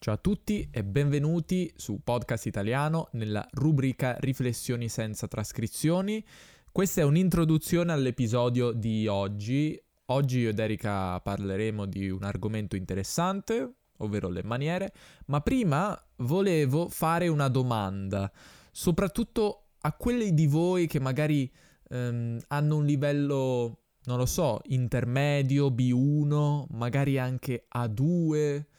Ciao 0.00 0.14
a 0.14 0.18
tutti 0.18 0.68
e 0.70 0.84
benvenuti 0.84 1.72
su 1.74 1.98
Podcast 2.04 2.46
Italiano 2.46 3.08
nella 3.14 3.44
rubrica 3.50 4.16
Riflessioni 4.20 4.88
senza 4.88 5.26
trascrizioni. 5.26 6.24
Questa 6.70 7.00
è 7.00 7.04
un'introduzione 7.04 7.90
all'episodio 7.90 8.70
di 8.70 9.08
oggi. 9.08 9.76
Oggi 10.06 10.38
io 10.38 10.50
ed 10.50 10.58
Erika 10.60 11.18
parleremo 11.18 11.84
di 11.84 12.08
un 12.10 12.22
argomento 12.22 12.76
interessante, 12.76 13.72
ovvero 13.96 14.28
le 14.28 14.44
maniere, 14.44 14.92
ma 15.26 15.40
prima 15.40 16.00
volevo 16.18 16.88
fare 16.88 17.26
una 17.26 17.48
domanda, 17.48 18.30
soprattutto 18.70 19.70
a 19.80 19.92
quelli 19.94 20.32
di 20.32 20.46
voi 20.46 20.86
che 20.86 21.00
magari 21.00 21.52
ehm, 21.90 22.38
hanno 22.46 22.76
un 22.76 22.84
livello, 22.84 23.80
non 24.04 24.16
lo 24.16 24.26
so, 24.26 24.60
intermedio, 24.66 25.70
B1, 25.70 26.66
magari 26.68 27.18
anche 27.18 27.66
A2 27.74 28.76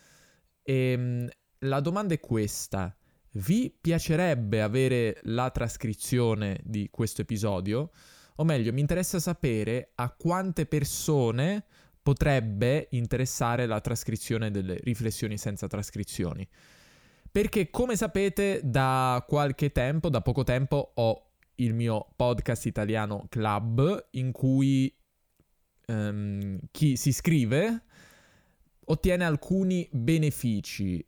e, 0.69 0.91
ehm, 0.91 1.29
la 1.63 1.79
domanda 1.79 2.13
è 2.13 2.19
questa. 2.19 2.95
Vi 3.31 3.75
piacerebbe 3.81 4.61
avere 4.61 5.19
la 5.23 5.49
trascrizione 5.49 6.59
di 6.63 6.89
questo 6.91 7.21
episodio? 7.21 7.89
O 8.35 8.43
meglio, 8.43 8.71
mi 8.71 8.79
interessa 8.79 9.19
sapere 9.19 9.91
a 9.95 10.11
quante 10.11 10.65
persone 10.67 11.65
potrebbe 12.01 12.87
interessare 12.91 13.65
la 13.65 13.81
trascrizione 13.81 14.51
delle 14.51 14.77
riflessioni 14.83 15.37
senza 15.37 15.67
trascrizioni. 15.67 16.47
Perché 17.31 17.69
come 17.69 17.95
sapete 17.95 18.61
da 18.63 19.23
qualche 19.27 19.71
tempo, 19.71 20.09
da 20.09 20.21
poco 20.21 20.43
tempo, 20.43 20.93
ho 20.95 21.31
il 21.55 21.73
mio 21.73 22.13
podcast 22.15 22.65
italiano 22.65 23.25
club 23.27 24.07
in 24.11 24.31
cui 24.31 24.95
um, 25.87 26.57
chi 26.71 26.95
si 26.95 27.09
iscrive 27.09 27.83
ottiene 28.89 29.23
alcuni 29.23 29.87
benefici, 29.91 31.03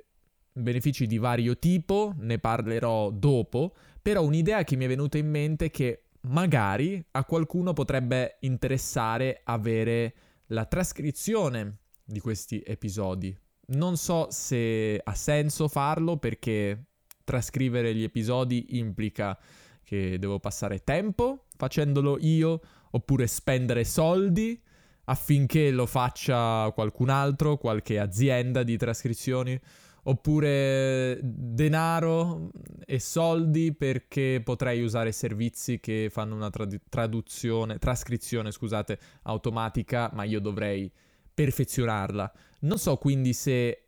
benefici 0.52 1.08
di 1.08 1.18
vario 1.18 1.58
tipo, 1.58 2.14
ne 2.18 2.40
parlerò 2.40 3.10
dopo, 3.10 3.76
però 4.02 4.24
un'idea 4.24 4.64
che 4.64 4.76
mi 4.76 4.86
è 4.86 4.88
venuta 4.88 5.18
in 5.18 5.30
mente 5.30 5.66
è 5.66 5.72
che 5.72 6.04
magari 6.22 7.04
a 7.12 7.26
qualcuno 7.26 7.74
potrebbe 7.74 8.38
interessare 8.42 9.42
avere 9.44 10.14
la 10.48 10.66
trascrizione 10.66 11.78
di 12.04 12.20
questi 12.20 12.62
episodi. 12.66 13.36
Non 13.74 13.98
so 13.98 14.28
se 14.30 15.00
ha 15.04 15.16
senso 15.16 15.68
farlo 15.68 16.18
perché 16.18 16.86
trascrivere 17.24 17.96
gli 17.96 18.04
episodi 18.04 18.78
implica 18.78 19.38
che 19.84 20.20
devo 20.20 20.40
passare 20.40 20.84
tempo 20.84 21.46
facendolo 21.56 22.18
io 22.20 22.60
oppure 22.92 23.28
spendere 23.28 23.84
soldi 23.86 24.62
affinché 25.06 25.72
lo 25.72 25.86
faccia 25.86 26.72
qualcun 26.72 27.10
altro, 27.10 27.58
qualche 27.58 28.00
azienda 28.00 28.64
di 28.64 28.78
trascrizioni, 28.78 29.60
oppure 30.04 31.20
denaro 31.22 32.50
e 32.86 33.00
soldi 33.00 33.74
perché 33.74 34.42
potrei 34.44 34.82
usare 34.82 35.12
servizi 35.12 35.80
che 35.80 36.10
fanno 36.12 36.36
una 36.36 36.50
trad- 36.50 36.82
traduzione, 36.90 37.78
trascrizione, 37.78 38.52
scusate, 38.52 39.00
automatica, 39.24 40.10
ma 40.14 40.24
io 40.24 40.40
dovrei 40.40 40.92
perfezionarla. 41.34 42.32
Non 42.62 42.78
so 42.78 42.98
quindi 42.98 43.34
se 43.34 43.86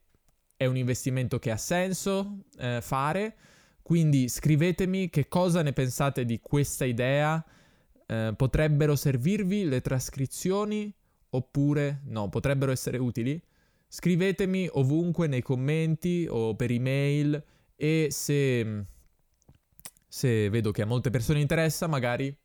è 0.55 0.65
un 0.65 0.77
investimento 0.77 1.39
che 1.39 1.51
ha 1.51 1.57
senso 1.57 2.45
eh, 2.57 2.79
fare, 2.81 3.35
quindi 3.81 4.29
scrivetemi 4.29 5.09
che 5.09 5.27
cosa 5.27 5.61
ne 5.61 5.73
pensate 5.73 6.25
di 6.25 6.39
questa 6.39 6.85
idea. 6.85 7.43
Eh, 8.05 8.33
potrebbero 8.35 8.95
servirvi 8.95 9.65
le 9.65 9.81
trascrizioni 9.81 10.93
oppure 11.35 12.01
no, 12.05 12.29
potrebbero 12.29 12.71
essere 12.71 12.97
utili? 12.97 13.41
Scrivetemi 13.87 14.67
ovunque 14.71 15.27
nei 15.27 15.41
commenti 15.41 16.25
o 16.29 16.55
per 16.55 16.71
email 16.71 17.43
e 17.75 18.07
se, 18.09 18.85
se 20.07 20.49
vedo 20.49 20.71
che 20.71 20.81
a 20.81 20.85
molte 20.85 21.09
persone 21.09 21.39
interessa, 21.39 21.87
magari 21.87 22.35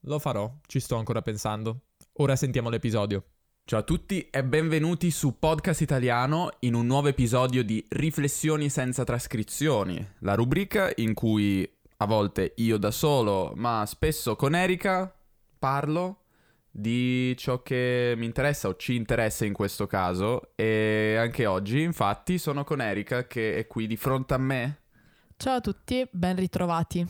lo 0.00 0.18
farò, 0.18 0.52
ci 0.66 0.80
sto 0.80 0.96
ancora 0.96 1.22
pensando. 1.22 1.82
Ora 2.14 2.34
sentiamo 2.34 2.70
l'episodio. 2.70 3.24
Ciao 3.64 3.80
a 3.80 3.82
tutti 3.82 4.28
e 4.30 4.44
benvenuti 4.44 5.10
su 5.10 5.38
Podcast 5.38 5.80
Italiano 5.80 6.50
in 6.60 6.74
un 6.74 6.86
nuovo 6.86 7.08
episodio 7.08 7.64
di 7.64 7.84
Riflessioni 7.88 8.68
senza 8.68 9.02
trascrizioni, 9.02 10.04
la 10.20 10.34
rubrica 10.34 10.92
in 10.96 11.14
cui 11.14 11.68
a 11.96 12.06
volte 12.06 12.52
io 12.56 12.78
da 12.78 12.90
solo, 12.90 13.52
ma 13.56 13.84
spesso 13.86 14.36
con 14.36 14.54
Erika 14.54 15.12
parlo 15.58 16.25
di 16.78 17.34
ciò 17.38 17.62
che 17.62 18.12
mi 18.18 18.26
interessa 18.26 18.68
o 18.68 18.76
ci 18.76 18.96
interessa 18.96 19.46
in 19.46 19.54
questo 19.54 19.86
caso 19.86 20.50
e 20.54 21.16
anche 21.18 21.46
oggi 21.46 21.80
infatti 21.80 22.36
sono 22.36 22.64
con 22.64 22.82
Erika 22.82 23.26
che 23.26 23.56
è 23.56 23.66
qui 23.66 23.86
di 23.86 23.96
fronte 23.96 24.34
a 24.34 24.38
me. 24.38 24.80
Ciao 25.38 25.56
a 25.56 25.60
tutti, 25.62 26.06
ben 26.10 26.36
ritrovati. 26.36 27.06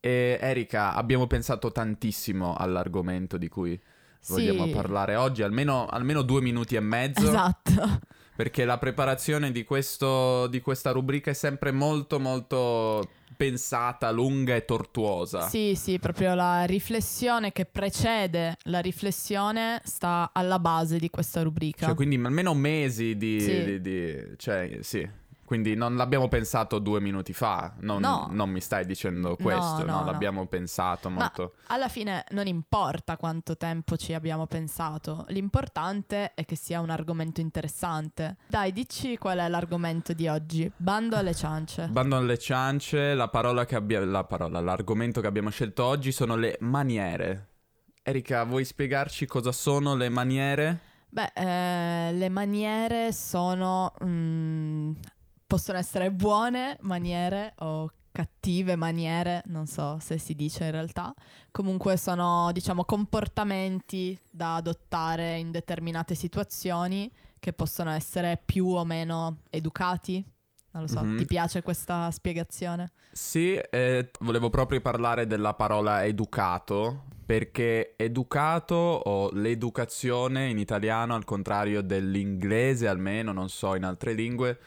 E 0.00 0.38
Erika, 0.40 0.94
abbiamo 0.94 1.26
pensato 1.26 1.70
tantissimo 1.70 2.54
all'argomento 2.54 3.36
di 3.36 3.48
cui 3.48 3.78
sì. 4.18 4.32
vogliamo 4.32 4.68
parlare 4.68 5.14
oggi, 5.16 5.42
almeno, 5.42 5.86
almeno, 5.86 6.22
due 6.22 6.40
minuti 6.40 6.74
e 6.74 6.80
mezzo. 6.80 7.28
Esatto. 7.28 8.00
Perché 8.34 8.64
la 8.64 8.78
preparazione 8.78 9.52
di, 9.52 9.62
questo, 9.62 10.46
di 10.46 10.60
questa 10.62 10.90
rubrica 10.90 11.30
è 11.30 11.34
sempre 11.34 11.70
molto 11.70 12.18
molto 12.18 13.08
pensata, 13.42 14.10
lunga 14.12 14.54
e 14.54 14.64
tortuosa. 14.64 15.48
Sì, 15.48 15.74
sì, 15.74 15.98
proprio 15.98 16.34
la 16.34 16.64
riflessione 16.64 17.50
che 17.50 17.64
precede 17.64 18.56
la 18.64 18.78
riflessione 18.78 19.80
sta 19.84 20.30
alla 20.32 20.60
base 20.60 20.98
di 20.98 21.10
questa 21.10 21.42
rubrica. 21.42 21.86
Cioè, 21.86 21.94
quindi 21.96 22.14
almeno 22.16 22.54
mesi 22.54 23.16
di... 23.16 23.40
sì. 23.40 23.64
di, 23.64 23.80
di 23.80 24.16
cioè, 24.36 24.78
sì. 24.80 25.20
Quindi 25.52 25.74
non 25.74 25.96
l'abbiamo 25.96 26.28
pensato 26.28 26.78
due 26.78 26.98
minuti 26.98 27.34
fa, 27.34 27.74
non, 27.80 28.00
no. 28.00 28.26
non 28.30 28.48
mi 28.48 28.62
stai 28.62 28.86
dicendo 28.86 29.36
questo, 29.36 29.84
no, 29.84 29.92
no, 29.92 29.98
no 29.98 30.04
l'abbiamo 30.06 30.46
pensato 30.46 31.10
molto. 31.10 31.56
Ma 31.68 31.74
alla 31.74 31.88
fine 31.88 32.24
non 32.30 32.46
importa 32.46 33.18
quanto 33.18 33.58
tempo 33.58 33.98
ci 33.98 34.14
abbiamo 34.14 34.46
pensato, 34.46 35.26
l'importante 35.28 36.32
è 36.32 36.46
che 36.46 36.56
sia 36.56 36.80
un 36.80 36.88
argomento 36.88 37.42
interessante. 37.42 38.38
Dai, 38.46 38.72
dici 38.72 39.18
qual 39.18 39.40
è 39.40 39.48
l'argomento 39.48 40.14
di 40.14 40.26
oggi. 40.26 40.72
Bando 40.74 41.16
alle 41.16 41.34
ciance. 41.34 41.86
Bando 41.88 42.16
alle 42.16 42.38
ciance, 42.38 43.12
la 43.12 43.28
parola 43.28 43.66
che 43.66 43.74
abbiamo, 43.74 44.06
la 44.06 44.24
parola, 44.24 44.58
l'argomento 44.58 45.20
che 45.20 45.26
abbiamo 45.26 45.50
scelto 45.50 45.84
oggi 45.84 46.12
sono 46.12 46.34
le 46.34 46.56
maniere. 46.60 47.48
Erika, 48.02 48.44
vuoi 48.44 48.64
spiegarci 48.64 49.26
cosa 49.26 49.52
sono 49.52 49.96
le 49.96 50.08
maniere? 50.08 50.80
Beh, 51.10 51.32
eh, 51.34 52.12
le 52.14 52.30
maniere 52.30 53.12
sono 53.12 53.92
mm, 54.02 54.92
possono 55.52 55.76
essere 55.76 56.10
buone 56.10 56.78
maniere 56.80 57.52
o 57.58 57.90
cattive 58.10 58.74
maniere, 58.74 59.42
non 59.48 59.66
so 59.66 59.98
se 60.00 60.16
si 60.16 60.34
dice 60.34 60.64
in 60.64 60.70
realtà. 60.70 61.12
Comunque 61.50 61.98
sono, 61.98 62.48
diciamo, 62.52 62.86
comportamenti 62.86 64.18
da 64.30 64.54
adottare 64.54 65.36
in 65.36 65.50
determinate 65.50 66.14
situazioni 66.14 67.12
che 67.38 67.52
possono 67.52 67.90
essere 67.90 68.40
più 68.42 68.66
o 68.68 68.82
meno 68.86 69.40
educati. 69.50 70.24
Non 70.70 70.84
lo 70.84 70.88
so, 70.88 71.02
mm-hmm. 71.02 71.18
ti 71.18 71.26
piace 71.26 71.60
questa 71.60 72.10
spiegazione? 72.10 72.92
Sì, 73.12 73.52
eh, 73.54 74.10
volevo 74.20 74.48
proprio 74.48 74.80
parlare 74.80 75.26
della 75.26 75.52
parola 75.52 76.02
educato, 76.06 77.08
perché 77.26 77.92
educato 77.98 78.74
o 78.74 79.28
l'educazione 79.32 80.48
in 80.48 80.56
italiano, 80.56 81.14
al 81.14 81.26
contrario 81.26 81.82
dell'inglese 81.82 82.88
almeno, 82.88 83.32
non 83.32 83.50
so 83.50 83.74
in 83.74 83.84
altre 83.84 84.14
lingue, 84.14 84.58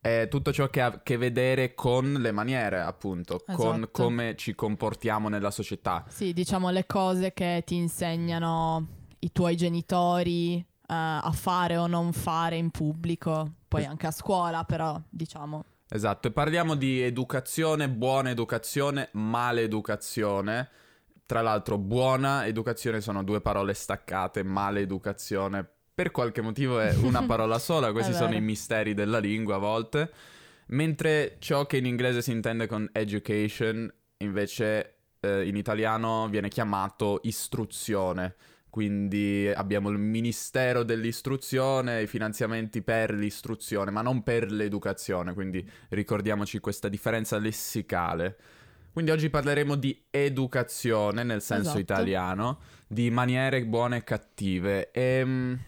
è 0.00 0.28
tutto 0.30 0.52
ciò 0.52 0.68
che 0.68 0.80
ha 0.80 0.86
a 0.86 1.00
che 1.02 1.16
vedere 1.16 1.74
con 1.74 2.14
le 2.14 2.32
maniere, 2.32 2.80
appunto, 2.80 3.42
esatto. 3.46 3.56
con 3.56 3.88
come 3.92 4.34
ci 4.36 4.54
comportiamo 4.54 5.28
nella 5.28 5.50
società. 5.50 6.04
Sì, 6.08 6.32
diciamo 6.32 6.70
le 6.70 6.86
cose 6.86 7.32
che 7.32 7.62
ti 7.66 7.76
insegnano 7.76 8.86
i 9.18 9.32
tuoi 9.32 9.56
genitori 9.56 10.56
uh, 10.56 10.64
a 10.86 11.32
fare 11.34 11.76
o 11.76 11.86
non 11.86 12.12
fare 12.12 12.56
in 12.56 12.70
pubblico, 12.70 13.52
poi 13.68 13.82
es- 13.82 13.88
anche 13.88 14.06
a 14.06 14.10
scuola, 14.10 14.64
però, 14.64 15.00
diciamo. 15.08 15.64
Esatto, 15.88 16.28
e 16.28 16.30
parliamo 16.30 16.76
di 16.76 17.00
educazione, 17.02 17.88
buona 17.88 18.30
educazione, 18.30 19.08
maleducazione. 19.12 20.68
Tra 21.26 21.42
l'altro, 21.42 21.78
buona 21.78 22.46
educazione 22.46 23.00
sono 23.00 23.22
due 23.22 23.40
parole 23.40 23.74
staccate, 23.74 24.42
maleducazione 24.42 25.68
per 26.00 26.12
qualche 26.12 26.40
motivo 26.40 26.80
è 26.80 26.94
una 26.94 27.24
parola 27.28 27.58
sola, 27.58 27.92
questi 27.92 28.14
sono 28.14 28.34
i 28.34 28.40
misteri 28.40 28.94
della 28.94 29.18
lingua 29.18 29.56
a 29.56 29.58
volte. 29.58 30.10
Mentre 30.68 31.36
ciò 31.40 31.66
che 31.66 31.76
in 31.76 31.84
inglese 31.84 32.22
si 32.22 32.30
intende 32.30 32.66
con 32.66 32.88
education, 32.90 33.92
invece 34.18 34.94
eh, 35.20 35.46
in 35.46 35.56
italiano 35.56 36.26
viene 36.30 36.48
chiamato 36.48 37.20
istruzione. 37.24 38.34
Quindi 38.70 39.52
abbiamo 39.54 39.90
il 39.90 39.98
Ministero 39.98 40.84
dell'Istruzione, 40.84 42.00
i 42.00 42.06
finanziamenti 42.06 42.80
per 42.80 43.12
l'istruzione, 43.12 43.90
ma 43.90 44.00
non 44.00 44.22
per 44.22 44.50
l'educazione, 44.50 45.34
quindi 45.34 45.68
ricordiamoci 45.90 46.60
questa 46.60 46.88
differenza 46.88 47.36
lessicale. 47.36 48.38
Quindi 48.90 49.10
oggi 49.10 49.28
parleremo 49.28 49.74
di 49.74 50.04
educazione 50.08 51.24
nel 51.24 51.42
senso 51.42 51.76
esatto. 51.76 51.78
italiano, 51.80 52.60
di 52.86 53.10
maniere 53.10 53.66
buone 53.66 53.98
e 53.98 54.04
cattive. 54.04 54.90
E 54.92 55.02
ehm, 55.02 55.60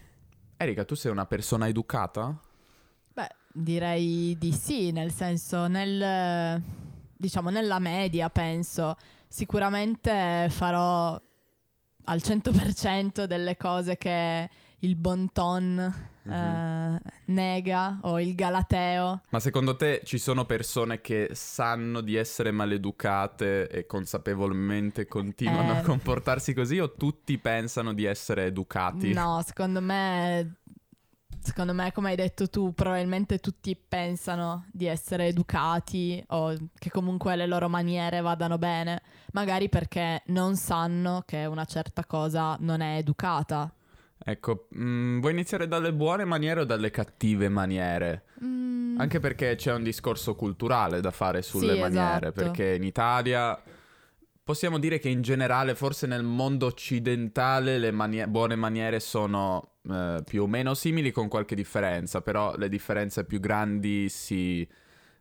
Erika, 0.63 0.85
tu 0.85 0.95
sei 0.95 1.11
una 1.11 1.25
persona 1.25 1.67
educata? 1.67 2.33
Beh, 3.13 3.35
direi 3.51 4.37
di 4.39 4.53
sì, 4.53 4.91
nel 4.91 5.11
senso 5.11 5.67
nel 5.67 6.61
diciamo 7.15 7.49
nella 7.49 7.79
media 7.79 8.29
penso 8.29 8.97
sicuramente 9.27 10.47
farò 10.49 11.19
al 12.05 12.17
100% 12.17 13.25
delle 13.25 13.55
cose 13.57 13.97
che 13.97 14.49
il 14.79 14.95
bon 14.95 15.31
ton 15.31 16.11
mm-hmm. 16.27 16.95
eh, 16.95 16.99
nega 17.25 17.99
o 18.01 18.19
il 18.19 18.35
galateo. 18.35 19.21
Ma 19.29 19.39
secondo 19.39 19.75
te 19.75 20.01
ci 20.03 20.17
sono 20.17 20.45
persone 20.45 21.01
che 21.01 21.29
sanno 21.33 22.01
di 22.01 22.15
essere 22.15 22.51
maleducate 22.51 23.67
e 23.69 23.85
consapevolmente 23.85 25.07
continuano 25.07 25.73
eh... 25.73 25.77
a 25.77 25.81
comportarsi 25.81 26.53
così 26.53 26.79
o 26.79 26.93
tutti 26.93 27.37
pensano 27.37 27.93
di 27.93 28.05
essere 28.05 28.45
educati? 28.45 29.13
No, 29.13 29.41
secondo 29.45 29.81
me 29.81 30.57
Secondo 31.43 31.73
me, 31.73 31.91
come 31.91 32.11
hai 32.11 32.15
detto 32.15 32.47
tu, 32.47 32.73
probabilmente 32.73 33.39
tutti 33.39 33.75
pensano 33.75 34.65
di 34.71 34.85
essere 34.85 35.25
educati 35.25 36.23
o 36.29 36.55
che 36.73 36.89
comunque 36.89 37.35
le 37.35 37.47
loro 37.47 37.67
maniere 37.67 38.21
vadano 38.21 38.57
bene, 38.57 39.01
magari 39.33 39.67
perché 39.67 40.23
non 40.27 40.55
sanno 40.55 41.23
che 41.25 41.43
una 41.43 41.65
certa 41.65 42.05
cosa 42.05 42.55
non 42.61 42.79
è 42.79 42.95
educata. 42.95 43.69
Ecco, 44.25 44.67
mh, 44.69 44.83
mm, 44.83 45.19
vuoi 45.19 45.33
iniziare 45.33 45.67
dalle 45.67 45.93
buone 45.93 46.23
maniere 46.23 46.61
o 46.61 46.63
dalle 46.65 46.91
cattive 46.91 47.49
maniere? 47.49 48.23
Mm. 48.43 48.99
Anche 48.99 49.19
perché 49.19 49.55
c'è 49.55 49.73
un 49.73 49.83
discorso 49.83 50.35
culturale 50.35 51.01
da 51.01 51.11
fare 51.11 51.41
sulle 51.41 51.73
sì, 51.73 51.79
maniere, 51.79 52.27
esatto. 52.27 52.31
perché 52.31 52.75
in 52.75 52.83
Italia 52.83 53.61
possiamo 54.43 54.77
dire 54.77 54.99
che 54.99 55.09
in 55.09 55.21
generale, 55.21 55.75
forse 55.75 56.07
nel 56.07 56.23
mondo 56.23 56.67
occidentale, 56.67 57.77
le 57.77 57.91
manie- 57.91 58.27
buone 58.27 58.55
maniere 58.55 58.99
sono 58.99 59.71
eh, 59.89 60.21
più 60.25 60.43
o 60.43 60.47
meno 60.47 60.73
simili 60.73 61.11
con 61.11 61.27
qualche 61.27 61.55
differenza, 61.55 62.21
però 62.21 62.55
le 62.55 62.69
differenze 62.69 63.25
più 63.25 63.39
grandi 63.39 64.07
si 64.09 64.67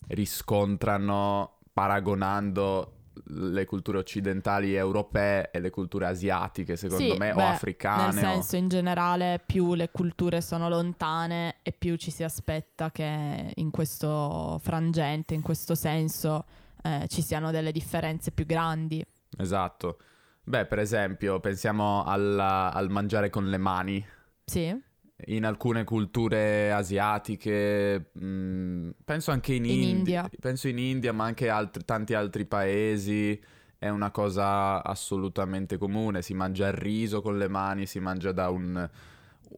riscontrano 0.08 1.58
paragonando 1.72 3.01
le 3.24 3.64
culture 3.64 3.98
occidentali 3.98 4.74
europee 4.74 5.50
e 5.50 5.60
le 5.60 5.70
culture 5.70 6.06
asiatiche, 6.06 6.76
secondo 6.76 7.12
sì, 7.12 7.18
me, 7.18 7.32
beh, 7.32 7.42
o 7.42 7.46
africane. 7.46 8.12
Nel 8.12 8.22
senso, 8.22 8.56
o... 8.56 8.58
in 8.58 8.68
generale, 8.68 9.40
più 9.44 9.74
le 9.74 9.90
culture 9.90 10.40
sono 10.40 10.68
lontane 10.68 11.56
e 11.62 11.72
più 11.72 11.96
ci 11.96 12.10
si 12.10 12.22
aspetta 12.22 12.90
che 12.90 13.52
in 13.54 13.70
questo 13.70 14.58
frangente, 14.62 15.34
in 15.34 15.42
questo 15.42 15.74
senso, 15.74 16.44
eh, 16.82 17.06
ci 17.08 17.22
siano 17.22 17.50
delle 17.50 17.72
differenze 17.72 18.30
più 18.30 18.46
grandi. 18.46 19.04
Esatto. 19.38 19.98
Beh, 20.44 20.66
per 20.66 20.80
esempio, 20.80 21.38
pensiamo 21.40 22.04
alla, 22.04 22.72
al 22.72 22.90
mangiare 22.90 23.30
con 23.30 23.48
le 23.48 23.58
mani. 23.58 24.04
Sì. 24.44 24.90
In 25.26 25.44
alcune 25.44 25.84
culture 25.84 26.72
asiatiche, 26.72 28.10
mh, 28.12 28.24
mm, 28.24 28.90
penso 29.04 29.30
anche 29.30 29.54
in, 29.54 29.64
in 29.64 29.70
Indi- 29.70 29.90
India. 29.90 30.30
Penso 30.40 30.68
in 30.68 30.78
India, 30.78 31.12
ma 31.12 31.24
anche 31.24 31.48
altri, 31.48 31.84
tanti 31.84 32.14
altri 32.14 32.44
paesi. 32.44 33.40
È 33.78 33.88
una 33.88 34.10
cosa 34.10 34.82
assolutamente 34.82 35.76
comune. 35.78 36.22
Si 36.22 36.34
mangia 36.34 36.68
il 36.68 36.74
riso 36.74 37.20
con 37.20 37.36
le 37.36 37.48
mani, 37.48 37.86
si 37.86 37.98
mangia 37.98 38.32
da 38.32 38.48
un, 38.48 38.88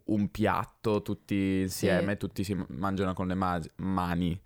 un 0.05 0.31
piatto 0.31 1.03
tutti 1.03 1.61
insieme, 1.63 2.13
sì. 2.13 2.19
tutti 2.19 2.45
si 2.45 2.65
mangiano 2.69 3.13
con 3.13 3.27
le 3.27 3.35
ma- 3.35 3.61
mani. 3.77 4.41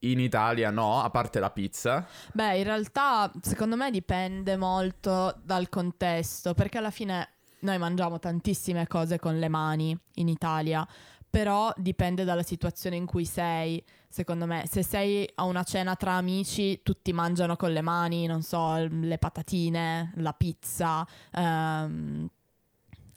In 0.00 0.20
Italia 0.20 0.70
no, 0.70 1.02
a 1.02 1.10
parte 1.10 1.40
la 1.40 1.50
pizza. 1.50 2.06
Beh, 2.32 2.58
in 2.58 2.64
realtà 2.64 3.32
secondo 3.40 3.76
me 3.76 3.90
dipende 3.90 4.56
molto 4.56 5.40
dal 5.42 5.68
contesto, 5.68 6.54
perché 6.54 6.78
alla 6.78 6.90
fine 6.90 7.35
noi 7.66 7.78
mangiamo 7.78 8.18
tantissime 8.18 8.86
cose 8.86 9.18
con 9.18 9.38
le 9.38 9.48
mani 9.48 9.98
in 10.14 10.28
Italia, 10.28 10.86
però 11.28 11.72
dipende 11.76 12.24
dalla 12.24 12.44
situazione 12.44 12.96
in 12.96 13.04
cui 13.04 13.26
sei. 13.26 13.84
Secondo 14.08 14.46
me, 14.46 14.64
se 14.70 14.82
sei 14.82 15.28
a 15.34 15.42
una 15.44 15.64
cena 15.64 15.96
tra 15.96 16.12
amici, 16.12 16.80
tutti 16.82 17.12
mangiano 17.12 17.56
con 17.56 17.72
le 17.72 17.82
mani, 17.82 18.26
non 18.26 18.42
so, 18.42 18.76
le 18.88 19.18
patatine, 19.18 20.12
la 20.16 20.32
pizza, 20.32 21.06
ehm, 21.32 22.30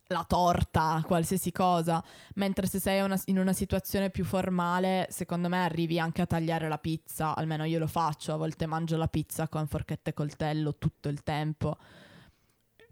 la 0.07 0.25
torta, 0.27 1.01
qualsiasi 1.05 1.51
cosa, 1.51 2.03
mentre 2.35 2.65
se 2.65 2.79
sei 2.79 3.01
una, 3.01 3.17
in 3.25 3.37
una 3.37 3.53
situazione 3.53 4.09
più 4.09 4.25
formale, 4.25 5.07
secondo 5.11 5.47
me 5.47 5.63
arrivi 5.63 5.99
anche 5.99 6.23
a 6.23 6.25
tagliare 6.25 6.67
la 6.67 6.79
pizza, 6.79 7.35
almeno 7.35 7.63
io 7.63 7.77
lo 7.77 7.87
faccio, 7.87 8.33
a 8.33 8.37
volte 8.37 8.65
mangio 8.65 8.97
la 8.97 9.07
pizza 9.07 9.47
con 9.47 9.67
forchetta 9.67 10.09
e 10.09 10.13
coltello 10.13 10.75
tutto 10.77 11.07
il 11.07 11.21
tempo. 11.21 11.77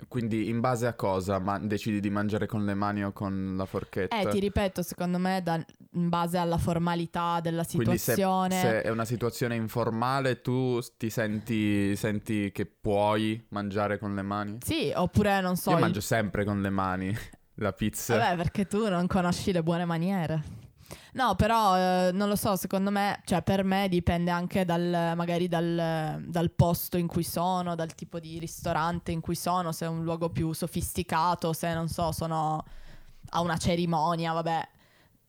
Quindi 0.08 0.50
in 0.50 0.60
base 0.60 0.86
a 0.86 0.94
cosa 0.94 1.40
ma- 1.40 1.58
decidi 1.58 2.00
di 2.00 2.10
mangiare 2.10 2.46
con 2.46 2.64
le 2.66 2.74
mani 2.74 3.04
o 3.04 3.12
con 3.12 3.56
la 3.58 3.66
forchetta? 3.66 4.20
Eh, 4.20 4.28
ti 4.28 4.40
ripeto, 4.40 4.82
secondo 4.82 5.18
me 5.18 5.42
da- 5.44 5.64
in 5.94 6.10
base 6.10 6.38
alla 6.38 6.58
formalità 6.58 7.40
della 7.42 7.64
situazione. 7.64 8.56
Se, 8.56 8.68
se, 8.68 8.82
è 8.84 8.90
una 8.90 9.06
situazione 9.06 9.56
informale, 9.56 10.42
tu 10.42 10.80
ti 10.98 11.10
senti, 11.10 11.96
senti, 11.96 12.52
che 12.52 12.66
puoi 12.66 13.44
mangiare 13.50 13.98
con 13.98 14.14
le 14.14 14.22
mani? 14.22 14.58
Sì, 14.64 14.92
oppure 14.96 15.42
non 15.42 15.56
so. 15.56 15.72
Io 15.72 15.78
il... 15.78 15.82
mangio 15.82 16.02
sempre 16.02 16.46
con 16.46 16.62
le 16.62 16.70
mani 16.70 17.18
la 17.56 17.74
pizza. 17.74 18.18
Vabbè, 18.18 18.36
perché 18.36 18.66
tu 18.66 18.88
non 18.88 19.08
conosci 19.08 19.52
le 19.52 19.64
buone 19.64 19.86
maniere. 19.86 20.66
No, 21.14 21.36
però 21.36 21.78
eh, 21.78 22.12
non 22.14 22.30
lo 22.30 22.36
so, 22.36 22.56
secondo 22.56 22.92
me, 22.92 23.22
cioè 23.26 23.42
per 23.42 23.64
me 23.64 23.88
dipende 23.90 24.32
anche 24.32 24.66
dal, 24.66 25.14
magari 25.16 25.48
dal, 25.48 26.24
dal, 26.26 26.52
posto 26.52 26.98
in 26.98 27.08
cui 27.08 27.24
sono, 27.24 27.76
dal 27.76 27.96
tipo 27.96 28.20
di 28.20 28.38
ristorante 28.40 29.12
in 29.12 29.20
cui 29.20 29.36
sono, 29.36 29.72
se 29.72 29.86
è 29.86 29.90
un 29.90 30.04
luogo 30.04 30.30
più 30.30 30.54
sofisticato, 30.54 31.54
se 31.54 31.74
non 31.74 31.88
so, 31.88 32.12
sono 32.12 32.64
a 33.30 33.42
una 33.42 33.58
cerimonia, 33.58 34.34
vabbè. 34.34 34.70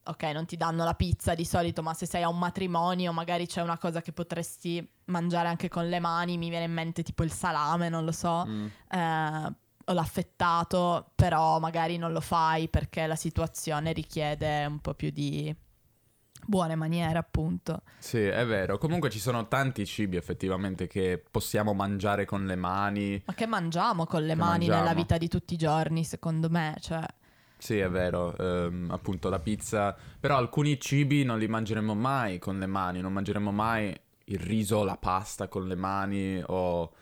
Ok, 0.08 0.22
non 0.32 0.46
ti 0.46 0.56
danno 0.56 0.84
la 0.84 0.94
pizza 0.94 1.34
di 1.34 1.44
solito, 1.44 1.82
ma 1.82 1.92
se 1.92 2.06
sei 2.06 2.22
a 2.22 2.30
un 2.30 2.38
matrimonio 2.38 3.12
magari 3.12 3.46
c'è 3.46 3.60
una 3.60 3.76
cosa 3.76 4.00
che 4.00 4.12
potresti 4.12 4.86
mangiare 5.06 5.48
anche 5.48 5.68
con 5.68 5.86
le 5.86 6.00
mani, 6.00 6.38
mi 6.38 6.48
viene 6.48 6.64
in 6.64 6.72
mente 6.72 7.02
tipo 7.02 7.24
il 7.24 7.32
salame, 7.32 7.90
non 7.90 8.06
lo 8.06 8.12
so. 8.12 8.46
Mm. 8.46 8.66
Eh, 8.90 9.52
o 9.88 9.92
l'affettato, 9.92 11.10
però 11.14 11.58
magari 11.58 11.96
non 11.96 12.12
lo 12.12 12.20
fai 12.20 12.68
perché 12.68 13.06
la 13.06 13.16
situazione 13.16 13.92
richiede 13.92 14.66
un 14.66 14.80
po' 14.80 14.94
più 14.94 15.10
di 15.10 15.54
buone 16.46 16.74
maniere, 16.76 17.18
appunto. 17.18 17.82
Sì, 17.98 18.22
è 18.22 18.46
vero. 18.46 18.78
Comunque 18.78 19.10
ci 19.10 19.18
sono 19.18 19.48
tanti 19.48 19.84
cibi 19.86 20.16
effettivamente 20.16 20.86
che 20.86 21.22
possiamo 21.30 21.74
mangiare 21.74 22.24
con 22.24 22.46
le 22.46 22.56
mani. 22.56 23.22
Ma 23.24 23.34
che 23.34 23.46
mangiamo 23.46 24.06
con 24.06 24.24
le 24.24 24.34
mani 24.34 24.66
mangiamo. 24.66 24.78
nella 24.78 24.94
vita 24.94 25.18
di 25.18 25.28
tutti 25.28 25.54
i 25.54 25.58
giorni, 25.58 26.04
secondo 26.04 26.48
me, 26.48 26.76
cioè... 26.80 27.04
Sì, 27.60 27.78
è 27.78 27.90
vero, 27.90 28.36
ehm, 28.36 28.88
appunto 28.90 29.28
la 29.28 29.40
pizza, 29.40 29.96
però 30.20 30.36
alcuni 30.36 30.78
cibi 30.78 31.24
non 31.24 31.38
li 31.38 31.48
mangeremo 31.48 31.92
mai 31.92 32.38
con 32.38 32.56
le 32.58 32.66
mani, 32.66 33.00
non 33.00 33.12
mangeremo 33.12 33.50
mai 33.50 34.00
il 34.26 34.38
riso, 34.38 34.84
la 34.84 34.96
pasta 34.96 35.48
con 35.48 35.66
le 35.66 35.74
mani 35.74 36.40
o 36.46 36.92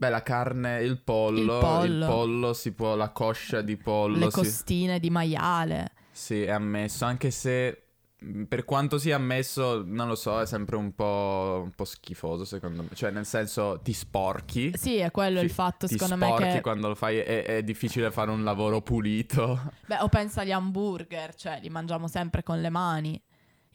Beh, 0.00 0.10
la 0.10 0.22
carne, 0.22 0.80
il 0.80 1.00
pollo, 1.00 1.40
il 1.40 1.60
pollo, 1.60 1.84
il 1.84 2.06
pollo 2.06 2.52
si 2.52 2.70
può, 2.70 2.94
la 2.94 3.10
coscia 3.10 3.62
di 3.62 3.76
pollo. 3.76 4.16
Le 4.16 4.30
costine 4.30 4.94
si... 4.94 5.00
di 5.00 5.10
maiale. 5.10 5.90
Sì, 6.12 6.42
è 6.42 6.52
ammesso, 6.52 7.04
anche 7.04 7.32
se 7.32 7.82
mm, 8.24 8.44
per 8.44 8.64
quanto 8.64 8.96
sia 8.98 9.16
ammesso, 9.16 9.82
non 9.84 10.06
lo 10.06 10.14
so, 10.14 10.40
è 10.40 10.46
sempre 10.46 10.76
un 10.76 10.94
po', 10.94 11.62
un 11.64 11.72
po 11.72 11.84
schifoso 11.84 12.44
secondo 12.44 12.82
me. 12.82 12.90
Cioè, 12.94 13.10
nel 13.10 13.26
senso, 13.26 13.80
ti 13.82 13.92
sporchi. 13.92 14.70
Sì, 14.76 14.98
è 14.98 15.10
quello 15.10 15.40
ti, 15.40 15.46
il 15.46 15.50
fatto, 15.50 15.88
secondo 15.88 16.14
me. 16.14 16.26
Ti 16.26 16.32
sporchi 16.32 16.60
quando 16.60 16.86
lo 16.86 16.94
fai, 16.94 17.16
è, 17.16 17.44
è, 17.44 17.62
difficile 17.64 18.12
fare 18.12 18.30
un 18.30 18.44
lavoro 18.44 18.80
pulito. 18.80 19.72
Beh, 19.84 19.98
o 19.98 20.08
pensa 20.08 20.42
agli 20.42 20.52
hamburger, 20.52 21.34
cioè, 21.34 21.58
li 21.60 21.70
mangiamo 21.70 22.06
sempre 22.06 22.44
con 22.44 22.60
le 22.60 22.70
mani 22.70 23.20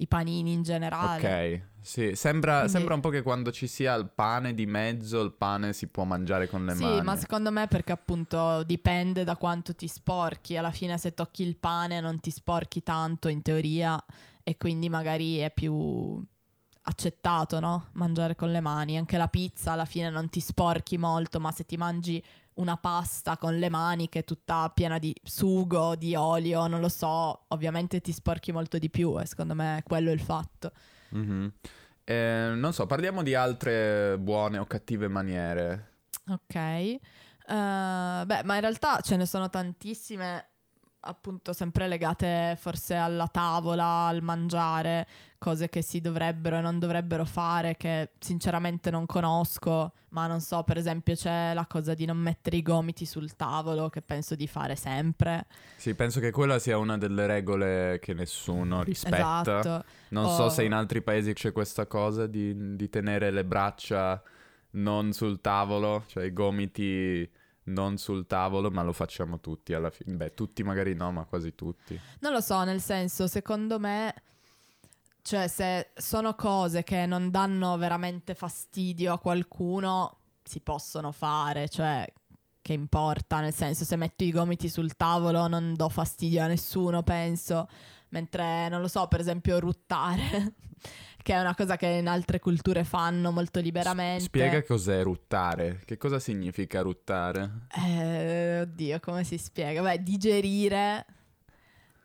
i 0.03 0.07
panini 0.07 0.51
in 0.51 0.63
generale. 0.63 1.61
Ok, 1.61 1.61
sì, 1.81 2.15
sembra, 2.15 2.59
Quindi... 2.59 2.71
sembra, 2.71 2.93
un 2.93 3.01
po' 3.01 3.09
che 3.09 3.21
quando 3.21 3.51
ci 3.51 3.67
sia 3.67 3.93
il 3.95 4.09
pane 4.13 4.53
di 4.53 4.65
mezzo, 4.65 5.21
il 5.21 5.33
pane 5.33 5.73
si 5.73 5.87
può 5.87 6.03
mangiare 6.03 6.47
con 6.47 6.65
le 6.65 6.75
sì, 6.75 6.83
mani. 6.83 6.95
Sì, 6.97 7.01
ma 7.01 7.15
secondo 7.15 7.51
me 7.51 7.67
perché 7.67 7.91
appunto 7.91 8.63
dipende 8.63 9.23
da 9.23 9.35
quanto 9.35 9.73
ti 9.73 9.87
sporchi. 9.87 10.57
Alla 10.57 10.71
fine 10.71 10.97
se 10.97 11.13
tocchi 11.13 11.43
il 11.43 11.57
pane 11.57 11.99
non 11.99 12.19
ti 12.19 12.31
sporchi 12.31 12.83
tanto 12.83 13.27
in 13.27 13.41
teoria 13.41 14.01
e 14.43 14.57
quindi 14.57 14.89
magari 14.89 15.37
è 15.37 15.51
più 15.51 16.21
accettato, 16.85 17.59
no? 17.59 17.87
Mangiare 17.93 18.35
con 18.35 18.51
le 18.51 18.59
mani. 18.59 18.97
Anche 18.97 19.17
la 19.17 19.27
pizza 19.27 19.71
alla 19.71 19.85
fine 19.85 20.09
non 20.09 20.29
ti 20.29 20.39
sporchi 20.39 20.97
molto, 20.97 21.39
ma 21.39 21.51
se 21.51 21.65
ti 21.65 21.77
mangi 21.77 22.23
una 22.55 22.77
pasta 22.77 23.37
con 23.37 23.57
le 23.57 23.69
mani 23.69 24.09
che 24.09 24.19
è 24.19 24.23
tutta 24.23 24.71
piena 24.73 24.99
di 24.99 25.15
sugo, 25.23 25.95
di 25.95 26.15
olio, 26.15 26.67
non 26.67 26.79
lo 26.79 26.89
so, 26.89 27.45
ovviamente 27.49 28.01
ti 28.01 28.11
sporchi 28.11 28.51
molto 28.51 28.77
di 28.77 28.89
più 28.89 29.19
e 29.19 29.25
secondo 29.25 29.55
me 29.55 29.83
quello 29.85 30.09
è 30.09 30.13
il 30.13 30.21
fatto. 30.21 30.71
Mm-hmm. 31.15 31.47
Eh, 32.03 32.51
non 32.55 32.73
so, 32.73 32.85
parliamo 32.85 33.23
di 33.23 33.33
altre 33.33 34.17
buone 34.19 34.57
o 34.57 34.65
cattive 34.65 35.07
maniere. 35.07 35.91
Ok. 36.27 36.55
Uh, 37.45 38.25
beh, 38.25 38.43
ma 38.43 38.55
in 38.55 38.61
realtà 38.61 38.99
ce 39.01 39.17
ne 39.17 39.25
sono 39.25 39.49
tantissime 39.49 40.52
appunto 41.05 41.53
sempre 41.53 41.87
legate 41.87 42.57
forse 42.59 42.95
alla 42.95 43.27
tavola, 43.27 44.07
al 44.07 44.21
mangiare, 44.21 45.07
cose 45.37 45.67
che 45.67 45.81
si 45.81 45.99
dovrebbero 45.99 46.57
e 46.57 46.61
non 46.61 46.79
dovrebbero 46.79 47.25
fare 47.25 47.75
che 47.75 48.11
sinceramente 48.19 48.89
non 48.89 49.05
conosco, 49.05 49.91
ma 50.09 50.25
non 50.27 50.39
so, 50.39 50.63
per 50.63 50.77
esempio 50.77 51.15
c'è 51.15 51.53
la 51.53 51.65
cosa 51.65 51.93
di 51.93 52.05
non 52.05 52.15
mettere 52.17 52.55
i 52.55 52.61
gomiti 52.61 53.05
sul 53.05 53.35
tavolo 53.35 53.89
che 53.89 54.01
penso 54.01 54.35
di 54.35 54.47
fare 54.47 54.75
sempre. 54.77 55.45
Sì, 55.75 55.93
penso 55.95 56.19
che 56.21 56.31
quella 56.31 56.59
sia 56.59 56.77
una 56.77 56.97
delle 56.97 57.27
regole 57.27 57.99
che 58.01 58.13
nessuno 58.13 58.83
rispetta. 58.83 59.41
Esatto. 59.41 59.83
Non 60.09 60.25
Oh. 60.25 60.35
so 60.35 60.49
se 60.49 60.63
in 60.63 60.73
altri 60.73 61.01
paesi 61.01 61.33
c'è 61.33 61.51
questa 61.51 61.85
cosa 61.87 62.25
di, 62.27 62.75
di 62.75 62.89
tenere 62.89 63.29
le 63.31 63.43
braccia 63.43 64.21
non 64.75 65.11
sul 65.11 65.41
tavolo, 65.41 66.03
cioè 66.07 66.23
i 66.25 66.33
gomiti 66.33 67.29
non 67.65 67.97
sul 67.97 68.27
tavolo, 68.27 68.69
ma 68.69 68.83
lo 68.83 68.93
facciamo 68.93 69.39
tutti 69.39 69.73
alla 69.73 69.89
fine. 69.89 70.15
Beh, 70.15 70.33
tutti 70.33 70.63
magari 70.63 70.93
no, 70.93 71.11
ma 71.11 71.25
quasi 71.25 71.55
tutti. 71.55 71.99
Non 72.19 72.31
lo 72.31 72.41
so, 72.41 72.63
nel 72.63 72.81
senso, 72.81 73.27
secondo 73.27 73.79
me, 73.79 74.13
cioè 75.21 75.47
se 75.47 75.91
sono 75.95 76.35
cose 76.35 76.83
che 76.83 77.05
non 77.05 77.29
danno 77.29 77.77
veramente 77.77 78.35
fastidio 78.35 79.13
a 79.13 79.19
qualcuno, 79.19 80.17
si 80.43 80.59
possono 80.59 81.11
fare, 81.11 81.69
cioè 81.69 82.05
che 82.61 82.73
importa, 82.73 83.41
nel 83.41 83.53
senso 83.53 83.83
se 83.83 83.97
metto 83.97 84.23
i 84.23 84.31
gomiti 84.31 84.69
sul 84.69 84.95
tavolo 84.95 85.47
non 85.47 85.73
do 85.75 85.89
fastidio 85.89 86.41
a 86.41 86.47
nessuno, 86.47 87.03
penso, 87.03 87.67
mentre 88.13 88.69
non 88.69 88.79
lo 88.79 88.87
so, 88.87 89.07
per 89.07 89.19
esempio 89.19 89.59
ruttare, 89.59 90.53
che 91.21 91.33
è 91.33 91.39
una 91.39 91.55
cosa 91.55 91.75
che 91.75 91.87
in 91.87 92.07
altre 92.07 92.39
culture 92.39 92.83
fanno 92.83 93.31
molto 93.31 93.59
liberamente. 93.59 94.25
Spiega 94.25 94.63
cos'è 94.63 95.01
ruttare. 95.01 95.81
Che 95.83 95.97
cosa 95.97 96.19
significa 96.19 96.81
ruttare? 96.81 97.65
Eh, 97.75 98.61
oddio, 98.61 98.99
come 98.99 99.23
si 99.23 99.37
spiega? 99.37 99.81
Beh, 99.81 100.03
digerire 100.03 101.05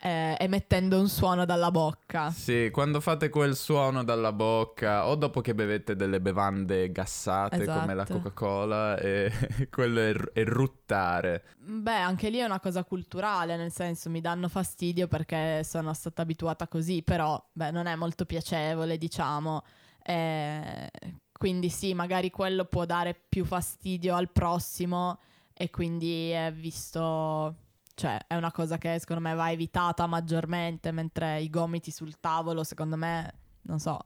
eh, 0.01 0.37
emettendo 0.39 0.99
un 1.01 1.09
suono 1.09 1.45
dalla 1.45 1.71
bocca. 1.71 2.31
Sì, 2.31 2.71
quando 2.73 3.01
fate 3.01 3.29
quel 3.29 3.57
suono 3.57 4.05
dalla 4.05 4.33
bocca 4.33 5.07
o 5.07 5.15
dopo 5.17 5.41
che 5.41 5.55
bevete 5.55 5.97
delle 5.97 6.21
bevande 6.21 6.91
gassate 6.93 7.65
come 7.65 7.95
la 7.95 8.03
Esatto. 8.03 8.21
Coca-Cola, 8.21 8.97
e 8.99 9.33
quello 9.71 10.01
è, 10.01 10.13
è 10.33 10.45
ruttare. 10.45 11.45
Beh, 11.59 11.97
anche 11.97 12.31
lì 12.31 12.39
è 12.39 12.45
una 12.45 12.61
cosa 12.61 12.85
culturale, 12.85 13.57
nel 13.57 13.73
senso 13.73 14.09
mi 14.09 14.21
danno 14.21 14.49
fastidio 14.49 15.09
perché 15.09 15.63
sono 15.65 15.93
stata 15.95 16.23
abituata 16.23 16.69
così, 16.69 17.03
però 17.03 17.43
beh, 17.53 17.71
non 17.71 17.87
è 17.87 17.95
molto 17.97 18.25
piacevole, 18.25 18.99
diciamo. 18.99 19.63
Eh, 20.03 20.91
quindi 21.33 21.69
sì, 21.69 21.93
magari 21.95 22.31
quello 22.31 22.65
può 22.65 22.85
dare 22.85 23.15
più 23.29 23.45
fastidio 23.45 24.15
al 24.15 24.31
prossimo 24.31 25.19
e 25.53 25.71
quindi 25.71 26.31
è 26.31 26.53
visto, 26.53 27.55
cioè 27.99 28.17
è 28.29 28.37
una 28.37 28.53
cosa 28.53 28.79
che 28.79 28.97
secondo 29.01 29.23
me 29.23 29.35
va 29.35 29.51
evitata 29.51 30.07
maggiormente, 30.07 30.93
mentre 30.93 31.41
i 31.41 31.51
gomiti 31.51 31.91
sul 31.91 32.21
tavolo, 32.21 32.63
secondo 32.63 32.95
me, 32.97 33.35
non 33.63 33.81
so, 33.81 33.99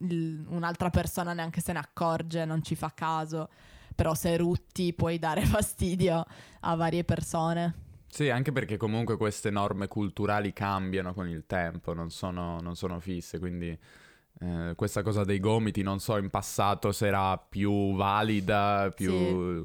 il- 0.00 0.44
un'altra 0.48 0.90
persona 0.90 1.32
neanche 1.32 1.60
se 1.60 1.72
ne 1.72 1.78
accorge, 1.78 2.44
non 2.44 2.64
ci 2.64 2.74
fa 2.74 2.90
caso. 2.92 3.48
Però 3.94 4.14
se 4.14 4.36
rutti 4.36 4.92
puoi 4.94 5.20
dare 5.20 5.42
fastidio 5.46 6.24
a 6.60 6.74
varie 6.74 7.04
persone. 7.04 7.74
Sì, 8.08 8.30
anche 8.30 8.50
perché 8.50 8.76
comunque 8.76 9.16
queste 9.16 9.50
norme 9.50 9.86
culturali 9.86 10.52
cambiano 10.52 11.14
con 11.14 11.28
il 11.28 11.44
tempo, 11.46 11.94
non 11.94 12.10
sono, 12.10 12.58
non 12.60 12.74
sono 12.74 12.98
fisse, 12.98 13.38
quindi 13.38 13.78
eh, 14.40 14.72
questa 14.74 15.02
cosa 15.02 15.22
dei 15.22 15.38
gomiti 15.38 15.82
non 15.82 16.00
so 16.00 16.16
in 16.16 16.30
passato 16.30 16.90
se 16.90 17.06
era 17.06 17.38
più 17.38 17.94
valida, 17.94 18.90
più 18.94 19.64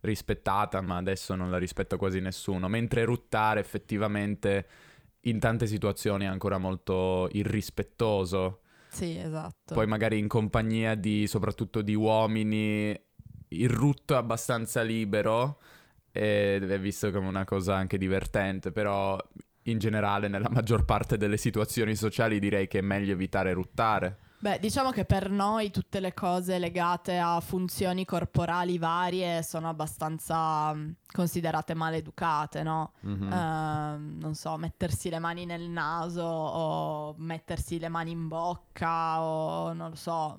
rispettata, 0.00 0.80
ma 0.80 0.96
adesso 0.96 1.34
non 1.34 1.50
la 1.50 1.58
rispetta 1.58 1.96
quasi 1.96 2.20
nessuno, 2.20 2.68
mentre 2.68 3.04
ruttare 3.04 3.60
effettivamente 3.60 4.66
in 5.22 5.38
tante 5.38 5.66
situazioni 5.66 6.24
è 6.24 6.28
ancora 6.28 6.58
molto 6.58 7.28
irrispettoso. 7.32 8.60
Sì, 8.88 9.18
esatto. 9.18 9.74
Poi 9.74 9.86
magari 9.86 10.18
in 10.18 10.28
compagnia 10.28 10.94
di 10.94 11.26
soprattutto 11.26 11.82
di 11.82 11.94
uomini 11.94 12.98
il 13.48 13.68
rutto 13.68 14.14
è 14.14 14.16
abbastanza 14.16 14.82
libero 14.82 15.60
ed 16.10 16.70
è 16.70 16.80
visto 16.80 17.10
come 17.10 17.28
una 17.28 17.44
cosa 17.44 17.76
anche 17.76 17.98
divertente, 17.98 18.72
però 18.72 19.18
in 19.62 19.78
generale 19.78 20.28
nella 20.28 20.48
maggior 20.50 20.84
parte 20.84 21.16
delle 21.16 21.36
situazioni 21.36 21.94
sociali 21.94 22.38
direi 22.38 22.66
che 22.66 22.78
è 22.78 22.82
meglio 22.82 23.12
evitare 23.12 23.52
ruttare. 23.52 24.18
Beh, 24.40 24.60
diciamo 24.60 24.90
che 24.90 25.04
per 25.04 25.30
noi 25.30 25.72
tutte 25.72 25.98
le 25.98 26.14
cose 26.14 26.60
legate 26.60 27.18
a 27.18 27.40
funzioni 27.40 28.04
corporali 28.04 28.78
varie 28.78 29.42
sono 29.42 29.68
abbastanza 29.68 30.72
mh, 30.72 30.94
considerate 31.12 31.74
maleducate, 31.74 32.62
no? 32.62 32.92
Mhm. 33.00 33.32
Ehm, 33.32 34.18
non 34.20 34.34
so, 34.34 34.56
mettersi 34.56 35.08
le 35.10 35.18
mani 35.18 35.44
nel 35.44 35.68
naso 35.68 36.22
o 36.22 37.14
mettersi 37.18 37.80
le 37.80 37.88
mani 37.88 38.12
in 38.12 38.28
bocca 38.28 39.20
o 39.22 39.72
non 39.72 39.90
lo 39.90 39.96
so, 39.96 40.38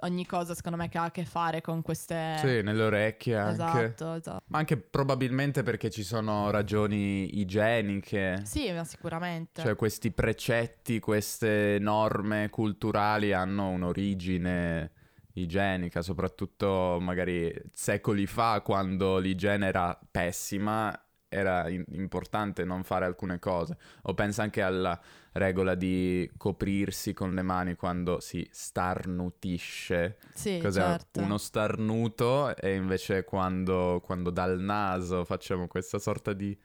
ogni 0.00 0.26
cosa 0.26 0.54
secondo 0.54 0.78
me 0.78 0.88
che 0.88 0.98
ha 0.98 1.04
a 1.04 1.10
che 1.10 1.24
fare 1.24 1.60
con 1.60 1.82
queste... 1.82 2.36
Sì, 2.38 2.62
nelle 2.62 2.82
orecchie 2.82 3.36
anche. 3.36 3.84
Esatto, 3.84 4.14
esatto. 4.14 4.42
Ma 4.46 4.58
anche 4.58 4.76
probabilmente 4.76 5.62
perché 5.62 5.90
ci 5.90 6.02
sono 6.02 6.50
ragioni 6.50 7.38
igieniche. 7.38 8.42
Sì, 8.44 8.70
ma 8.72 8.84
sicuramente. 8.84 9.62
Cioè 9.62 9.76
questi 9.76 10.10
precetti, 10.10 10.98
queste 10.98 11.78
norme 11.80 12.48
culturali 12.50 13.32
hanno 13.32 13.68
un'origine 13.70 14.90
igienica, 15.34 16.02
soprattutto 16.02 16.98
magari 17.00 17.52
secoli 17.72 18.26
fa 18.26 18.60
quando 18.62 19.18
l'igiene 19.18 19.66
era 19.66 19.98
pessima, 20.10 20.92
era 21.32 21.68
in- 21.68 21.84
importante 21.92 22.64
non 22.64 22.82
fare 22.82 23.06
alcune 23.06 23.38
cose. 23.38 23.78
O 24.02 24.14
pensa 24.14 24.42
anche 24.42 24.60
alla 24.60 25.00
regola 25.32 25.74
di 25.76 26.28
coprirsi 26.36 27.14
con 27.14 27.32
le 27.32 27.42
mani 27.42 27.76
quando 27.76 28.18
si 28.20 28.46
starnutisce. 28.50 30.18
sì, 30.34 30.58
Cos'è 30.60 30.80
certo. 30.80 31.20
uno 31.20 31.38
starnuto 31.38 32.54
e 32.56 32.74
invece 32.74 33.24
quando, 33.24 34.00
quando 34.04 34.30
dal 34.30 34.58
naso 34.58 35.24
facciamo 35.24 35.66
questa 35.68 35.98
sorta 35.98 36.32
di, 36.32 36.56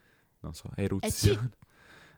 non 0.42 0.54
so, 0.54 0.70
eruzione. 0.76 1.52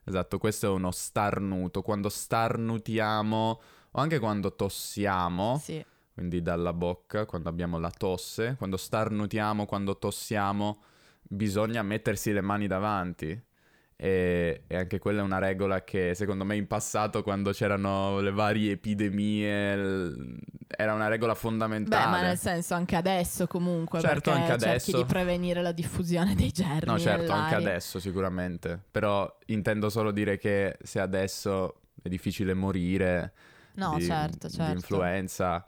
Esatto, 0.07 0.37
questo 0.37 0.67
è 0.67 0.69
uno 0.69 0.89
starnuto. 0.91 1.81
Quando 1.81 2.07
starnutiamo 2.07 3.61
o 3.91 3.99
anche 3.99 4.19
quando 4.19 4.55
tossiamo, 4.55 5.59
Sì. 5.61 5.85
quindi 6.13 6.41
dalla 6.41 6.71
bocca, 6.71 7.25
quando 7.25 7.49
abbiamo 7.49 7.77
la 7.77 7.91
tosse, 7.91 8.55
quando 8.57 8.77
starnutiamo, 8.77 9.65
quando 9.65 9.97
tossiamo, 9.97 10.81
bisogna 11.27 11.81
mettersi 11.83 12.31
le 12.31 12.41
mani 12.41 12.67
davanti. 12.67 13.39
E, 13.99 14.63
e 14.67 14.77
anche 14.77 14.99
quella 14.99 15.21
è 15.21 15.23
una 15.23 15.39
regola 15.39 15.83
che 15.83 16.13
secondo 16.13 16.45
me 16.45 16.55
in 16.55 16.67
passato, 16.67 17.23
quando 17.23 17.51
c'erano 17.51 18.19
le 18.19 18.31
varie 18.31 18.73
epidemie, 18.73 19.75
l- 19.75 20.37
era 20.67 20.93
una 20.93 21.07
regola 21.07 21.33
Beh, 21.33 21.39
fondamentale. 21.39 22.05
ma 22.05 22.21
nel 22.21 22.37
senso 22.37 22.75
anche 22.75 22.95
adesso 22.95 23.47
comunque, 23.47 23.99
Certo, 23.99 24.29
perché 24.31 24.31
anche 24.31 24.57
cerchi 24.59 24.91
adesso. 24.91 24.97
di 24.97 25.05
prevenire 25.05 25.61
la 25.61 25.71
diffusione 25.71 26.35
dei 26.35 26.51
germi 26.51 26.91
No, 26.91 26.99
certo, 26.99 27.31
anche 27.31 27.55
nell'aria. 27.55 27.57
adesso 27.57 27.99
sicuramente. 27.99 28.79
Però 28.91 29.37
intendo 29.47 29.89
solo 29.89 30.11
dire 30.11 30.37
che 30.37 30.77
se 30.81 30.99
adesso 30.99 31.81
è 32.01 32.07
difficile 32.09 32.53
morire 32.53 33.33
No, 33.73 33.97
di, 33.97 34.01
certo, 34.01 34.47
di 34.47 34.53
certo. 34.53 34.73
influenza, 34.73 35.65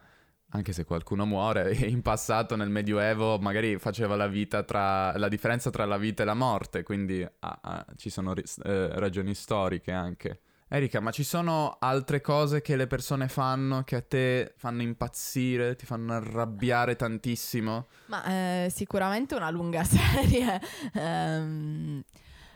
anche 0.51 0.73
se 0.73 0.83
qualcuno 0.83 1.25
muore, 1.25 1.73
in 1.85 2.01
passato 2.01 2.55
nel 2.55 2.69
Medioevo 2.69 3.37
magari 3.39 3.77
faceva 3.77 4.15
la 4.15 4.29
tra 4.65 5.17
la 5.17 5.27
differenza 5.27 5.69
tra 5.69 5.85
la 5.85 5.97
vita 5.97 6.23
e 6.23 6.25
la 6.25 6.33
morte, 6.33 6.83
quindi 6.83 7.21
ah, 7.21 7.59
ah, 7.61 7.85
ci 7.95 8.09
sono 8.09 8.33
eh, 8.35 8.89
ragioni 8.99 9.33
storiche 9.33 9.91
anche. 9.91 10.41
Erika, 10.71 10.99
ma 10.99 11.09
ci 11.09 11.23
sono 11.23 11.77
altre 11.79 12.21
cose 12.21 12.61
che 12.61 12.75
le 12.75 12.85
persone 12.85 13.27
fanno 13.27 13.83
che 13.83 13.95
a 13.95 14.01
te 14.01 14.53
fanno 14.55 14.83
impazzire, 14.83 15.75
ti 15.75 15.87
fanno 15.87 16.13
arrabbiare 16.13 16.95
tantissimo? 16.95 17.87
Ma 18.05 18.23
eh, 18.25 18.69
sicuramente 18.69 19.33
una 19.33 19.49
lunga 19.49 19.81
serie. 19.83 20.61
Ehm, 20.93 22.03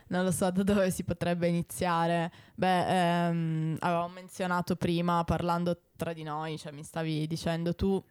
non 0.08 0.24
lo 0.24 0.32
so 0.32 0.52
da 0.52 0.62
dove 0.62 0.92
si 0.92 1.04
potrebbe 1.04 1.48
iniziare. 1.48 2.32
Beh, 2.54 3.26
ehm, 3.26 3.78
avevamo 3.80 4.10
menzionato 4.10 4.76
prima, 4.76 5.24
parlando 5.24 5.76
tra 6.04 6.12
di 6.14 6.24
noi, 6.24 6.58
cioè 6.58 6.74
mi 6.74 6.84
stavi 6.84 7.26
dicendo 7.28 7.74
tu 7.74 8.04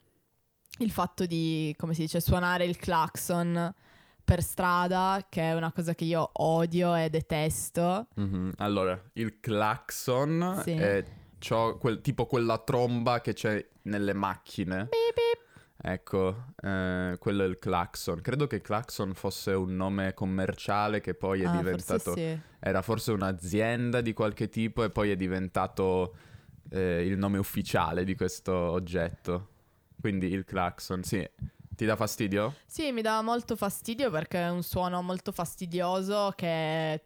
il 0.78 0.90
fatto 0.90 1.26
di, 1.26 1.74
come 1.76 1.92
si 1.92 2.00
dice, 2.02 2.20
suonare 2.20 2.64
il 2.64 2.76
clacson 2.78 3.72
per 4.24 4.42
strada, 4.42 5.26
che 5.28 5.42
è 5.42 5.54
una 5.54 5.70
cosa 5.72 5.94
che 5.94 6.04
io 6.04 6.30
odio 6.34 6.94
e 6.94 7.10
detesto. 7.10 8.06
Mhm. 8.14 8.52
Allora, 8.56 8.98
il 9.14 9.40
clacson 9.40 10.60
Sì. 10.64 10.70
è 10.70 11.04
ciò- 11.38 11.76
quel- 11.76 12.00
tipo 12.00 12.24
quella 12.24 12.56
tromba 12.58 13.20
che 13.20 13.34
c'è 13.34 13.62
nelle 13.82 14.14
macchine. 14.14 14.76
Beep, 14.88 15.14
beep. 15.14 15.40
Ecco, 15.84 16.44
eh, 16.62 17.16
quello 17.18 17.42
è 17.42 17.46
il 17.46 17.58
clacson. 17.58 18.20
Credo 18.22 18.46
che 18.46 18.60
clacson 18.62 19.12
fosse 19.14 19.50
un 19.52 19.74
nome 19.76 20.14
commerciale 20.14 21.00
che 21.00 21.12
poi 21.14 21.42
è 21.42 21.46
Ah, 21.46 21.56
diventato... 21.56 21.98
forse 22.12 22.34
sì. 22.34 22.40
Era 22.60 22.80
forse 22.80 23.10
un'azienda 23.12 24.00
di 24.00 24.12
qualche 24.14 24.48
tipo 24.48 24.84
e 24.84 24.90
poi 24.90 25.10
è 25.10 25.16
diventato 25.16 26.14
eh, 26.72 27.04
il 27.06 27.18
nome 27.18 27.38
ufficiale 27.38 28.04
di 28.04 28.14
questo 28.14 28.52
oggetto. 28.52 29.48
Quindi 30.00 30.26
il 30.26 30.44
clacson, 30.44 31.02
sì. 31.02 31.28
Ti 31.74 31.84
dà 31.86 31.96
fastidio? 31.96 32.56
Sì, 32.66 32.92
mi 32.92 33.02
dà 33.02 33.22
molto 33.22 33.56
fastidio 33.56 34.10
perché 34.10 34.38
è 34.38 34.50
un 34.50 34.62
suono 34.62 35.00
molto 35.02 35.32
fastidioso 35.32 36.32
che 36.36 37.04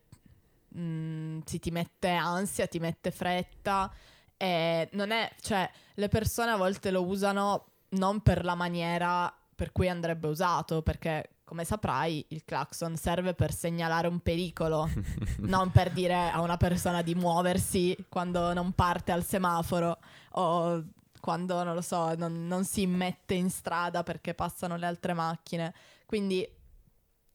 mm, 0.76 1.40
sì, 1.44 1.58
ti 1.58 1.70
mette 1.70 2.10
ansia, 2.10 2.66
ti 2.66 2.78
mette 2.78 3.10
fretta 3.10 3.92
e 4.36 4.88
non 4.92 5.10
è, 5.12 5.30
cioè, 5.40 5.70
le 5.94 6.08
persone 6.08 6.50
a 6.50 6.56
volte 6.56 6.90
lo 6.90 7.04
usano 7.04 7.72
non 7.90 8.20
per 8.20 8.44
la 8.44 8.54
maniera 8.54 9.32
per 9.54 9.72
cui 9.72 9.88
andrebbe 9.88 10.26
usato, 10.28 10.82
perché 10.82 11.35
come 11.46 11.64
saprai 11.64 12.24
il 12.30 12.44
clacson 12.44 12.96
serve 12.96 13.32
per 13.32 13.54
segnalare 13.54 14.08
un 14.08 14.18
pericolo, 14.18 14.90
non 15.46 15.70
per 15.70 15.92
dire 15.92 16.28
a 16.28 16.40
una 16.40 16.56
persona 16.56 17.02
di 17.02 17.14
muoversi 17.14 17.96
quando 18.08 18.52
non 18.52 18.72
parte 18.72 19.12
al 19.12 19.24
semaforo 19.24 19.96
o 20.32 20.84
quando, 21.20 21.62
non 21.62 21.74
lo 21.74 21.82
so, 21.82 22.16
non, 22.16 22.48
non 22.48 22.64
si 22.64 22.84
mette 22.86 23.34
in 23.34 23.48
strada 23.48 24.02
perché 24.02 24.34
passano 24.34 24.76
le 24.76 24.86
altre 24.86 25.12
macchine. 25.12 25.72
Quindi 26.04 26.46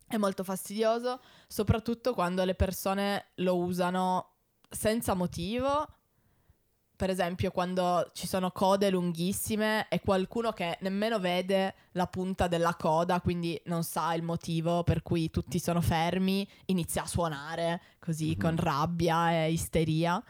è 0.07 0.17
molto 0.17 0.43
fastidioso, 0.43 1.21
soprattutto 1.47 2.13
quando 2.13 2.43
le 2.43 2.55
persone 2.55 3.27
lo 3.35 3.57
usano 3.57 4.31
senza 4.69 5.13
motivo 5.13 5.87
per 7.01 7.09
esempio 7.09 7.49
quando 7.49 8.11
ci 8.13 8.27
sono 8.27 8.51
code 8.51 8.91
lunghissime 8.91 9.87
e 9.89 10.01
qualcuno 10.01 10.51
che 10.51 10.77
nemmeno 10.81 11.19
vede 11.19 11.73
la 11.93 12.05
punta 12.05 12.47
della 12.47 12.75
coda, 12.75 13.19
quindi 13.21 13.59
non 13.65 13.81
sa 13.81 14.13
il 14.13 14.21
motivo 14.21 14.83
per 14.83 15.01
cui 15.01 15.31
tutti 15.31 15.57
sono 15.57 15.81
fermi, 15.81 16.47
inizia 16.65 17.01
a 17.01 17.07
suonare 17.07 17.81
così 17.97 18.27
mm-hmm. 18.27 18.39
con 18.39 18.55
rabbia 18.55 19.31
e 19.31 19.51
isteria. 19.51 20.23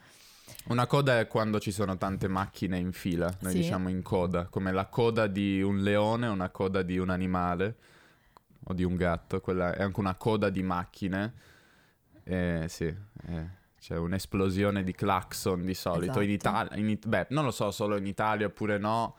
Una 0.67 0.87
coda 0.87 1.19
è 1.19 1.27
quando 1.27 1.59
ci 1.59 1.73
sono 1.73 1.97
tante 1.97 2.29
macchine 2.29 2.77
in 2.77 2.93
fila, 2.93 3.29
noi 3.41 3.51
sì. 3.51 3.57
diciamo 3.57 3.89
in 3.89 4.01
coda, 4.01 4.45
come 4.45 4.71
la 4.71 4.85
coda 4.85 5.27
di 5.27 5.61
un 5.61 5.81
leone, 5.81 6.27
una 6.27 6.51
coda 6.51 6.83
di 6.83 6.97
un 6.97 7.09
animale 7.09 7.75
o 8.63 8.73
di 8.73 8.85
un 8.85 8.95
gatto, 8.95 9.41
quella 9.41 9.75
è 9.75 9.83
anche 9.83 9.99
una 9.99 10.15
coda 10.15 10.49
di 10.49 10.63
macchine. 10.63 11.33
Eh, 12.23 12.65
sì, 12.69 12.85
eh. 12.85 13.59
C'è 13.81 13.97
un'esplosione 13.97 14.83
di 14.83 14.93
clacson 14.93 15.65
di 15.65 15.73
solito. 15.73 16.03
Esatto. 16.03 16.21
In 16.21 16.29
Italia, 16.29 16.75
in, 16.77 16.99
beh, 17.03 17.27
non 17.31 17.45
lo 17.45 17.49
so 17.49 17.71
solo 17.71 17.97
in 17.97 18.05
Italia 18.05 18.45
oppure 18.45 18.77
no. 18.77 19.15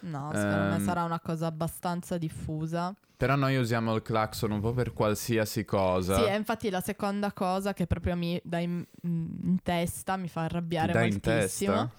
No, 0.00 0.30
secondo 0.32 0.56
um, 0.56 0.68
me 0.68 0.76
ehm, 0.76 0.84
sarà 0.84 1.02
una 1.02 1.18
cosa 1.18 1.46
abbastanza 1.46 2.16
diffusa. 2.16 2.94
Però 3.16 3.34
noi 3.34 3.56
usiamo 3.56 3.92
il 3.92 4.02
clacson 4.02 4.52
un 4.52 4.60
po' 4.60 4.72
per 4.72 4.92
qualsiasi 4.92 5.64
cosa. 5.64 6.14
Sì, 6.16 6.22
è 6.22 6.36
infatti 6.36 6.70
la 6.70 6.80
seconda 6.80 7.32
cosa 7.32 7.72
che 7.72 7.88
proprio 7.88 8.14
mi 8.14 8.40
dà 8.44 8.60
in, 8.60 8.86
in 9.02 9.58
testa, 9.64 10.16
mi 10.16 10.28
fa 10.28 10.42
arrabbiare 10.42 10.92
Ti 10.92 10.98
moltissimo. 10.98 11.90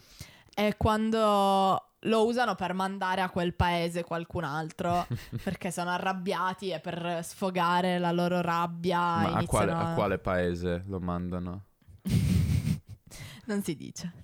È 0.54 0.74
quando 0.78 1.96
lo 2.00 2.26
usano 2.26 2.56
per 2.56 2.74
mandare 2.74 3.20
a 3.20 3.30
quel 3.30 3.54
paese 3.54 4.06
qualcun 4.06 4.46
altro 4.46 5.06
perché 5.44 5.70
sono 5.70 5.90
arrabbiati 5.90 6.70
e 6.70 6.80
per 6.80 7.20
sfogare 7.24 8.00
la 8.00 8.14
loro 8.14 8.40
rabbia. 8.40 9.00
Ma 9.00 9.34
a 9.34 9.46
quale, 9.46 9.72
a 9.74 9.94
quale 9.94 10.18
paese 10.18 10.86
lo 10.88 11.02
mandano? 11.02 11.64
non 13.46 13.64
si 13.64 13.76
dice. 13.76 14.24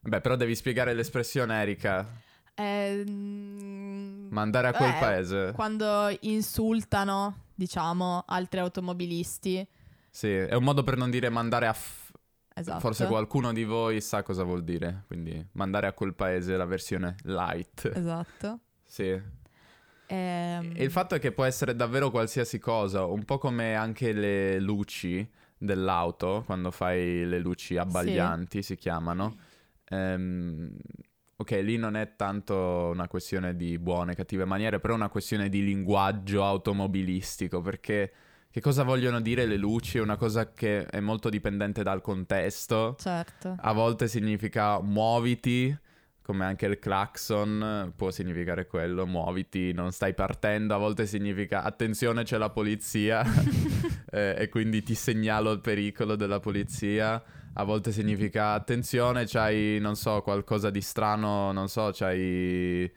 Beh, 0.00 0.20
però 0.20 0.34
devi 0.34 0.54
spiegare 0.54 0.94
l'espressione, 0.94 1.60
Erika. 1.60 2.06
Eh, 2.54 3.04
Mandare 3.06 4.68
a 4.68 4.72
quel 4.72 4.90
eh, 4.90 4.98
paese. 4.98 5.52
Quando 5.54 6.14
insultano, 6.20 7.44
diciamo, 7.54 8.24
altri 8.26 8.60
automobilisti. 8.60 9.66
Sì, 10.10 10.32
è 10.32 10.54
un 10.54 10.64
modo 10.64 10.82
per 10.82 10.96
non 10.96 11.10
dire 11.10 11.28
mandare 11.28 11.66
a... 11.66 11.72
F- 11.72 12.12
esatto. 12.54 12.80
Forse 12.80 13.06
qualcuno 13.06 13.52
di 13.52 13.64
voi 13.64 14.00
sa 14.00 14.22
cosa 14.22 14.42
vuol 14.42 14.64
dire. 14.64 15.04
Quindi 15.06 15.46
mandare 15.52 15.86
a 15.86 15.92
quel 15.92 16.14
paese 16.14 16.56
la 16.56 16.64
versione 16.64 17.16
light. 17.24 17.90
Esatto. 17.94 18.58
sì. 18.84 19.38
Ehm... 20.06 20.72
E 20.74 20.82
il 20.82 20.90
fatto 20.90 21.14
è 21.14 21.18
che 21.20 21.30
può 21.30 21.44
essere 21.44 21.76
davvero 21.76 22.10
qualsiasi 22.10 22.58
cosa, 22.58 23.04
un 23.04 23.24
po' 23.24 23.38
come 23.38 23.74
anche 23.74 24.12
le 24.12 24.58
luci 24.58 25.38
dell'auto, 25.60 26.42
quando 26.46 26.70
fai 26.70 27.26
le 27.26 27.38
luci 27.38 27.76
abbaglianti, 27.76 28.62
sì. 28.62 28.74
si 28.74 28.76
chiamano. 28.76 29.36
Ehm, 29.90 30.74
ok, 31.36 31.50
lì 31.62 31.76
non 31.76 31.96
è 31.96 32.16
tanto 32.16 32.90
una 32.92 33.08
questione 33.08 33.54
di 33.54 33.78
buone 33.78 34.12
e 34.12 34.14
cattive 34.14 34.46
maniere, 34.46 34.80
però 34.80 34.94
è 34.94 34.96
una 34.96 35.10
questione 35.10 35.48
di 35.50 35.62
linguaggio 35.62 36.44
automobilistico, 36.44 37.60
perché 37.60 38.12
che 38.50 38.60
cosa 38.60 38.82
vogliono 38.82 39.20
dire 39.20 39.46
le 39.46 39.56
luci 39.56 39.98
è 39.98 40.00
una 40.00 40.16
cosa 40.16 40.52
che 40.52 40.86
è 40.86 40.98
molto 40.98 41.28
dipendente 41.28 41.82
dal 41.82 42.00
contesto. 42.00 42.96
Certo. 42.98 43.54
A 43.60 43.72
volte 43.72 44.08
significa 44.08 44.80
muoviti, 44.80 45.76
come 46.22 46.44
anche 46.44 46.66
il 46.66 46.78
clacson 46.78 47.92
può 47.96 48.10
significare 48.10 48.66
quello, 48.66 49.06
muoviti, 49.06 49.72
non 49.72 49.90
stai 49.92 50.14
partendo, 50.14 50.74
a 50.74 50.78
volte 50.78 51.06
significa 51.06 51.62
attenzione 51.62 52.22
c'è 52.22 52.38
la 52.38 52.50
polizia 52.50 53.24
eh, 54.10 54.34
e 54.38 54.48
quindi 54.48 54.82
ti 54.82 54.94
segnalo 54.94 55.50
il 55.52 55.60
pericolo 55.60 56.16
della 56.16 56.40
polizia, 56.40 57.22
a 57.54 57.64
volte 57.64 57.92
significa 57.92 58.52
attenzione 58.52 59.24
c'hai, 59.26 59.78
non 59.80 59.96
so, 59.96 60.22
qualcosa 60.22 60.70
di 60.70 60.80
strano, 60.80 61.52
non 61.52 61.68
so, 61.68 61.90
c'hai 61.92 62.90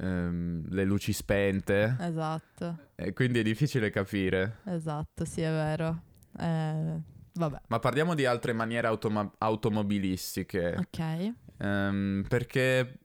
ehm, 0.00 0.68
le 0.68 0.84
luci 0.84 1.12
spente. 1.12 1.96
Esatto. 2.00 2.86
E 2.94 3.12
quindi 3.12 3.38
è 3.38 3.42
difficile 3.42 3.90
capire. 3.90 4.58
Esatto, 4.64 5.24
sì 5.24 5.42
è 5.42 5.50
vero. 5.50 6.02
Eh, 6.38 7.16
vabbè. 7.38 7.60
Ma 7.68 7.78
parliamo 7.78 8.14
di 8.14 8.26
altre 8.26 8.52
maniere 8.52 8.86
automa- 8.86 9.30
automobilistiche. 9.38 10.76
Ok. 10.76 11.32
Um, 11.58 12.24
perché 12.28 12.98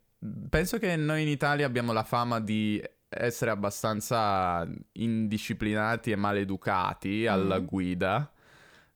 penso 0.49 0.77
che 0.77 0.95
noi 0.95 1.21
in 1.21 1.27
Italia 1.27 1.65
abbiamo 1.65 1.91
la 1.93 2.03
fama 2.03 2.39
di 2.39 2.81
essere 3.09 3.51
abbastanza 3.51 4.67
indisciplinati 4.93 6.11
e 6.11 6.15
maleducati 6.15 7.25
mm. 7.27 7.31
alla 7.31 7.59
guida, 7.59 8.31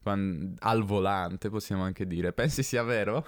quando, 0.02 0.56
al 0.60 0.84
volante 0.84 1.50
possiamo 1.50 1.84
anche 1.84 2.08
dire. 2.08 2.34
Pensi 2.34 2.64
sia 2.64 2.84
vero? 2.84 3.26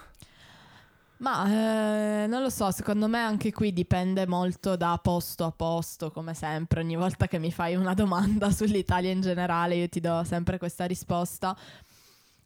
Ma 1.20 2.24
eh, 2.24 2.28
non 2.28 2.42
lo 2.42 2.50
so, 2.50 2.72
secondo 2.72 3.10
me 3.10 3.20
anche 3.20 3.52
qui 3.52 3.74
dipende 3.74 4.26
molto 4.26 4.78
da 4.78 4.98
posto 5.02 5.44
a 5.44 5.52
posto, 5.52 6.12
come 6.12 6.34
sempre. 6.34 6.80
Ogni 6.80 6.96
volta 6.96 7.28
che 7.28 7.40
mi 7.40 7.52
fai 7.52 7.76
una 7.76 7.94
domanda 7.94 8.50
sull'Italia 8.52 9.12
in 9.12 9.20
generale, 9.20 9.76
io 9.76 9.90
ti 9.90 10.00
do 10.00 10.24
sempre 10.24 10.58
questa 10.58 10.86
risposta. 10.86 11.56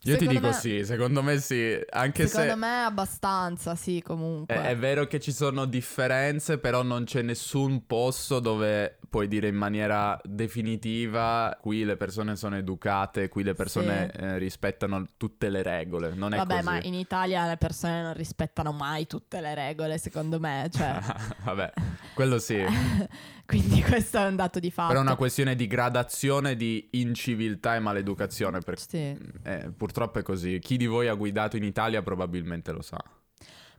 Io 0.05 0.13
secondo 0.13 0.31
ti 0.31 0.37
dico 0.37 0.47
me... 0.47 0.53
sì, 0.53 0.85
secondo 0.85 1.23
me 1.23 1.39
sì, 1.39 1.79
anche 1.91 2.27
secondo 2.27 2.27
se... 2.27 2.27
Secondo 2.27 2.65
me 2.65 2.83
abbastanza, 2.83 3.75
sì, 3.75 4.01
comunque. 4.05 4.53
È, 4.53 4.61
è, 4.69 4.77
vero 4.77 5.07
che 5.07 5.19
ci 5.19 5.31
sono 5.31 5.65
differenze, 5.65 6.57
però 6.57 6.83
non 6.83 7.05
c'è 7.05 7.21
nessun 7.21 7.85
posto 7.85 8.39
dove 8.39 8.99
puoi 9.13 9.27
dire 9.27 9.47
in 9.47 9.55
maniera 9.55 10.19
definitiva 10.23 11.55
qui 11.61 11.85
le 11.85 11.97
persone 11.97 12.35
sono 12.35 12.57
educate, 12.57 13.29
qui 13.29 13.43
le 13.43 13.53
persone 13.53 14.09
sì. 14.11 14.19
eh, 14.19 14.37
rispettano 14.39 15.05
tutte 15.17 15.49
le 15.51 15.61
regole, 15.61 16.15
non 16.15 16.33
è 16.33 16.37
Vabbè, 16.37 16.55
così. 16.55 16.65
ma 16.65 16.81
in 16.81 16.95
Italia 16.95 17.45
le 17.45 17.57
persone 17.57 18.01
non 18.01 18.15
rispettano 18.15 18.71
mai 18.71 19.05
tutte 19.05 19.39
le 19.39 19.53
regole, 19.53 19.99
secondo 19.99 20.39
me, 20.39 20.67
cioè... 20.73 20.99
Vabbè, 21.45 21.73
quello 22.15 22.39
sì. 22.39 22.57
Quindi 23.45 23.83
questo 23.83 24.17
è 24.17 24.25
un 24.25 24.35
dato 24.35 24.59
di 24.59 24.71
fatto. 24.71 24.87
Però 24.87 25.01
è 25.01 25.03
una 25.05 25.15
questione 25.15 25.55
di 25.55 25.67
gradazione 25.67 26.55
di 26.55 26.87
inciviltà 26.93 27.75
e 27.75 27.79
maleducazione. 27.81 28.61
Per... 28.61 28.79
Sì. 28.79 29.15
Eh, 29.43 29.71
purtroppo 29.77 30.17
è 30.17 30.23
così. 30.23 30.57
Chi 30.57 30.75
di 30.75 30.87
voi 30.87 31.07
ha 31.07 31.13
guidato 31.13 31.55
in 31.55 31.65
Italia 31.65 32.01
probabilmente 32.01 32.71
lo 32.71 32.81
sa. 32.81 32.97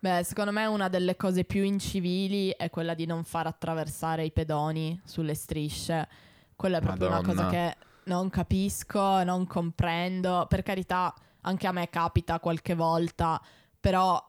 Beh, 0.05 0.23
secondo 0.23 0.53
me 0.53 0.67
una 0.67 0.91
delle 0.91 1.17
cose 1.17 1.45
più 1.45 1.63
incivili 1.63 2.51
è 2.51 2.69
quella 2.69 2.93
di 2.93 3.07
non 3.07 3.25
far 3.25 3.47
attraversare 3.47 4.23
i 4.23 4.33
pedoni 4.33 5.01
sulle 5.03 5.33
strisce. 5.33 6.07
Quella 6.55 6.77
è 6.77 6.81
proprio 6.83 7.09
Madonna. 7.09 7.33
una 7.33 7.43
cosa 7.43 7.49
che 7.49 7.77
non 8.05 8.29
capisco, 8.29 9.25
non 9.25 9.47
comprendo. 9.47 10.45
Per 10.47 10.63
carità, 10.63 11.15
anche 11.41 11.67
a 11.67 11.73
me 11.73 11.89
capita 11.89 12.39
qualche 12.39 12.75
volta, 12.75 13.41
però 13.81 14.23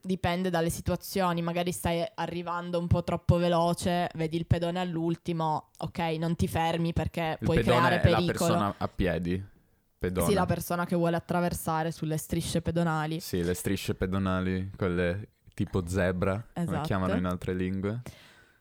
dipende 0.00 0.48
dalle 0.48 0.70
situazioni, 0.70 1.42
magari 1.42 1.72
stai 1.72 2.08
arrivando 2.14 2.78
un 2.78 2.86
po' 2.86 3.02
troppo 3.02 3.36
veloce, 3.36 4.08
vedi 4.14 4.36
il 4.36 4.46
pedone 4.46 4.78
all'ultimo, 4.78 5.70
ok, 5.78 5.98
non 6.20 6.36
ti 6.36 6.46
fermi 6.46 6.92
perché 6.92 7.36
il 7.40 7.44
puoi 7.44 7.64
creare 7.64 7.98
pericolo. 7.98 8.26
la 8.26 8.30
persona 8.30 8.74
a 8.78 8.86
piedi. 8.86 9.54
Pedone. 9.98 10.26
Sì, 10.26 10.34
la 10.34 10.46
persona 10.46 10.84
che 10.84 10.94
vuole 10.94 11.16
attraversare 11.16 11.90
sulle 11.90 12.16
strisce 12.16 12.60
pedonali. 12.60 13.20
Sì, 13.20 13.42
le 13.42 13.54
strisce 13.54 13.94
pedonali, 13.94 14.70
quelle 14.76 15.28
tipo 15.54 15.86
zebra, 15.86 16.34
esatto. 16.52 16.70
come 16.70 16.82
chiamano 16.82 17.14
in 17.14 17.24
altre 17.24 17.54
lingue. 17.54 18.02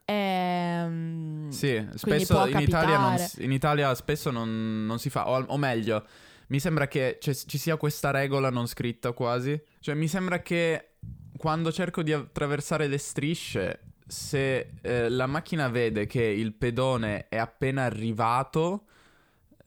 Ehm, 0.05 1.49
sì, 1.49 1.85
spesso 1.95 2.45
in 2.45 2.59
Italia, 2.59 2.99
non, 2.99 3.17
in 3.39 3.51
Italia, 3.51 3.93
spesso 3.95 4.31
non, 4.31 4.85
non 4.85 4.99
si 4.99 5.09
fa, 5.09 5.27
o, 5.27 5.43
o 5.45 5.57
meglio, 5.57 6.05
mi 6.47 6.59
sembra 6.59 6.87
che 6.87 7.17
ci 7.19 7.57
sia 7.57 7.75
questa 7.75 8.11
regola 8.11 8.49
non 8.49 8.67
scritta 8.67 9.11
quasi. 9.11 9.59
Cioè, 9.79 9.95
mi 9.95 10.07
sembra 10.07 10.41
che 10.41 10.91
quando 11.37 11.71
cerco 11.71 12.01
di 12.01 12.13
attraversare 12.13 12.87
le 12.87 12.97
strisce, 12.97 13.79
se 14.07 14.71
eh, 14.81 15.09
la 15.09 15.25
macchina 15.25 15.67
vede 15.69 16.05
che 16.05 16.23
il 16.23 16.53
pedone 16.53 17.27
è 17.27 17.37
appena 17.37 17.83
arrivato, 17.83 18.85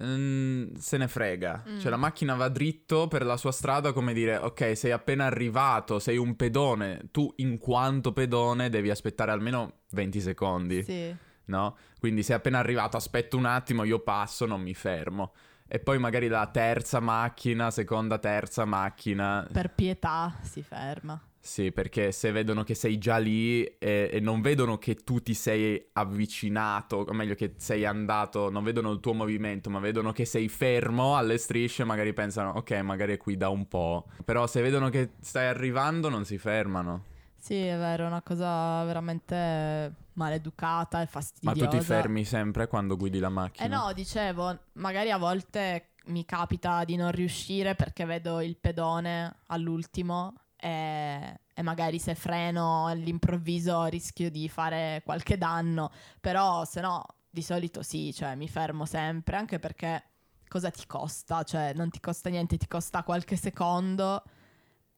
mm, 0.05 0.75
se 0.75 0.97
ne 0.97 1.09
frega. 1.09 1.65
Mm. 1.69 1.79
Cioè 1.79 1.91
la 1.91 1.97
macchina 1.97 2.35
va 2.35 2.49
dritto 2.49 3.09
per 3.09 3.25
la 3.25 3.37
sua 3.37 3.53
strada 3.53 3.93
come 3.93 4.13
dire, 4.13 4.37
ok, 4.37 4.77
sei 4.77 4.93
appena 4.93 5.27
arrivato, 5.27 5.99
sei 5.99 6.17
un 6.17 6.37
pedone, 6.37 7.09
tu 7.11 7.33
in 7.37 7.59
quanto 7.59 8.13
pedone 8.13 8.69
devi 8.71 8.91
aspettare 8.91 9.31
almeno 9.31 9.81
20 9.91 10.21
secondi. 10.21 10.83
Sì. 10.83 11.15
No? 11.47 11.77
Quindi 11.99 12.23
sei 12.23 12.37
appena 12.37 12.59
arrivato, 12.59 12.97
aspetto 12.97 13.37
un 13.37 13.47
attimo, 13.47 13.85
io 13.85 14.01
passo, 14.01 14.45
non 14.47 14.61
mi 14.61 14.75
fermo. 14.75 15.33
e 15.71 15.79
poi 15.81 15.99
magari 15.99 16.29
la 16.29 16.47
terza 16.47 16.99
macchina, 16.99 17.71
seconda, 17.71 18.19
terza 18.19 18.65
macchina. 18.65 19.47
Per 19.53 19.71
pietà 19.75 20.35
si 20.41 20.63
ferma. 20.63 21.21
Sì, 21.49 21.73
perché 21.73 22.13
se 22.13 22.31
vedono 22.31 22.63
che 22.63 22.75
sei 22.75 22.99
già 22.99 23.17
lì 23.17 23.65
e, 23.65 24.11
e, 24.13 24.21
non 24.21 24.43
vedono 24.43 24.77
che 24.77 24.97
tu 24.97 25.23
ti 25.23 25.33
sei 25.33 25.83
avvicinato, 25.95 27.07
o 27.09 27.13
meglio 27.15 27.35
che 27.35 27.55
sei 27.57 27.87
andato, 27.87 28.51
non 28.51 28.63
vedono 28.63 28.91
il 28.91 29.01
tuo 29.01 29.15
movimento, 29.15 29.71
ma 29.71 29.79
vedono 29.79 30.13
che 30.13 30.27
sei 30.27 30.51
fermo 30.51 31.17
alle 31.17 31.39
strisce, 31.39 31.85
magari 31.85 32.13
pensano, 32.13 32.51
ok, 32.51 32.73
magari 32.83 33.15
è 33.15 33.17
qui 33.17 33.39
da 33.39 33.49
un 33.49 33.67
po'. 33.67 34.09
Però 34.27 34.47
se 34.47 34.61
vedono 34.61 34.91
che 34.91 35.13
stai 35.21 35.47
arrivando 35.47 36.11
non 36.11 36.27
si 36.27 36.37
fermano. 36.37 37.05
Sì, 37.35 37.57
è 37.65 37.79
vero, 37.79 38.05
è 38.05 38.09
una 38.09 38.21
cosa 38.21 38.85
veramente 38.85 39.95
maleducata 40.13 41.01
e 41.01 41.07
fastidiosa. 41.07 41.65
Ma 41.65 41.71
tu 41.71 41.79
ti 41.79 41.83
fermi 41.83 42.25
sempre 42.27 42.67
quando 42.67 42.95
guidi 42.99 43.21
la 43.21 43.31
macchina? 43.31 43.65
Eh 43.65 43.69
no, 43.69 43.93
dicevo, 43.95 44.55
magari 44.75 45.11
a 45.11 45.17
volte 45.17 45.93
mi 46.09 46.27
capita 46.27 46.85
di 46.85 46.97
non 46.97 47.11
riuscire 47.11 47.75
perché 47.75 48.05
vedo 48.05 48.43
il 48.43 48.59
pedone 48.59 49.37
all'ultimo 49.47 50.35
e, 50.61 51.41
e, 51.55 51.63
magari 51.63 51.99
se 51.99 52.15
freno 52.15 52.87
all'improvviso 52.87 53.85
rischio 53.85 54.31
di 54.31 54.49
fare 54.49 55.03
qualche 55.05 55.39
danno, 55.39 55.91
però 56.21 56.65
se 56.65 56.81
no 56.81 57.05
di 57.31 57.43
solito 57.43 57.83
sì, 57.83 58.13
cioè 58.13 58.35
mi 58.35 58.49
fermo 58.49 58.85
sempre, 58.85 59.37
anche 59.37 59.59
perché 59.59 60.03
cosa 60.49 60.71
ti 60.71 60.87
costa? 60.87 61.45
Cioè 61.45 61.73
non 61.75 61.91
ti 61.91 62.01
costa 62.01 62.29
niente, 62.29 62.57
ti 62.57 62.67
costa 62.67 63.05
qualche 63.05 63.37
secondo. 63.37 64.23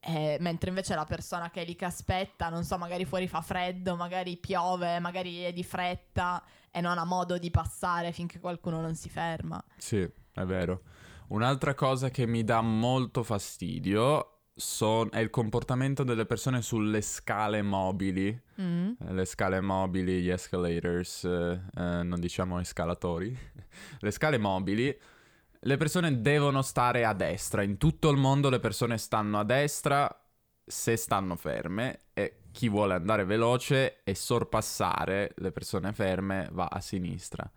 Eh, 0.03 0.39
mentre 0.41 0.71
invece 0.71 0.95
la 0.95 1.05
persona 1.05 1.51
che 1.51 1.61
è 1.61 1.65
lì 1.67 1.77
che 1.77 1.85
aspetta, 1.85 2.49
non 2.49 2.65
so, 2.65 2.79
magari 2.79 3.05
fuori 3.05 3.29
fa 3.29 3.43
freddo, 3.43 3.97
magari 3.97 4.39
piove, 4.39 4.99
magari 4.99 5.43
è 5.43 5.53
di 5.53 5.63
fretta 5.63 6.43
e 6.71 6.81
non 6.81 6.97
ha 6.97 7.05
modo 7.05 7.37
di 7.37 7.51
passare 7.51 8.13
finché 8.13 8.39
qualcuno 8.39 8.81
non 8.81 8.95
si 8.95 9.11
ferma. 9.11 9.63
Sì, 9.77 9.99
è 10.33 10.45
vero. 10.45 10.83
Un'altra 11.29 11.75
cosa 11.75 12.09
che 12.09 12.27
mi 12.27 12.43
dà 12.45 12.63
molto 12.63 13.23
fastidio 13.23 14.40
son- 14.55 15.09
è 15.11 15.19
il 15.19 15.31
comportamento 15.31 16.05
delle 16.05 16.27
persone 16.27 16.63
sulle 16.63 17.01
scale 17.01 17.63
mobili. 17.63 18.39
Mm. 18.61 18.93
Eh, 19.01 19.13
le 19.13 19.25
scale 19.25 19.61
mobili, 19.61 20.23
gli 20.23 20.31
escalators, 20.31 21.25
eh, 21.25 21.61
eh, 21.77 22.03
non 22.03 22.21
diciamo 22.21 22.61
escalatori. 22.61 23.37
le 24.01 24.11
scale 24.11 24.39
mobili, 24.39 24.97
le 25.63 25.77
persone 25.77 26.21
devono 26.21 26.63
stare 26.63 27.05
a 27.05 27.13
destra. 27.13 27.63
In 27.63 27.77
tutto 27.77 28.11
il 28.11 28.17
mondo 28.17 28.49
le 28.49 28.61
persone 28.61 28.99
stanno 28.99 29.39
a 29.39 29.45
destra 29.45 30.15
se 30.65 30.97
stanno 30.97 31.37
ferme 31.37 32.03
e 32.13 32.43
chi 32.53 32.69
vuole 32.69 32.95
andare 32.95 33.25
veloce 33.25 34.03
e 34.05 34.15
sorpassare 34.15 35.33
le 35.37 35.53
persone 35.53 35.93
ferme 35.93 36.49
va 36.53 36.67
a 36.67 36.81
sinistra. 36.81 37.51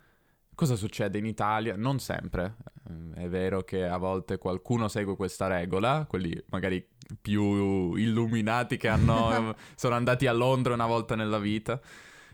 Cosa 0.56 0.76
succede 0.76 1.18
in 1.18 1.26
Italia? 1.26 1.76
Non 1.76 2.00
sempre. 2.00 2.58
Eh, 2.88 3.24
è 3.24 3.30
vero 3.30 3.64
che 3.64 3.86
a 3.86 3.98
volte 3.98 4.38
qualcuno 4.38 4.88
segue 4.88 5.16
questa 5.16 5.48
regola, 5.48 6.06
quelli 6.08 6.42
magari 6.50 6.86
più 7.22 7.96
illuminati 7.96 8.78
che 8.78 8.88
hanno, 8.88 9.56
sono 9.76 9.96
andati 9.96 10.28
a 10.28 10.34
Londra 10.34 10.74
una 10.74 10.86
volta 10.86 11.16
nella 11.16 11.40
vita. 11.40 11.80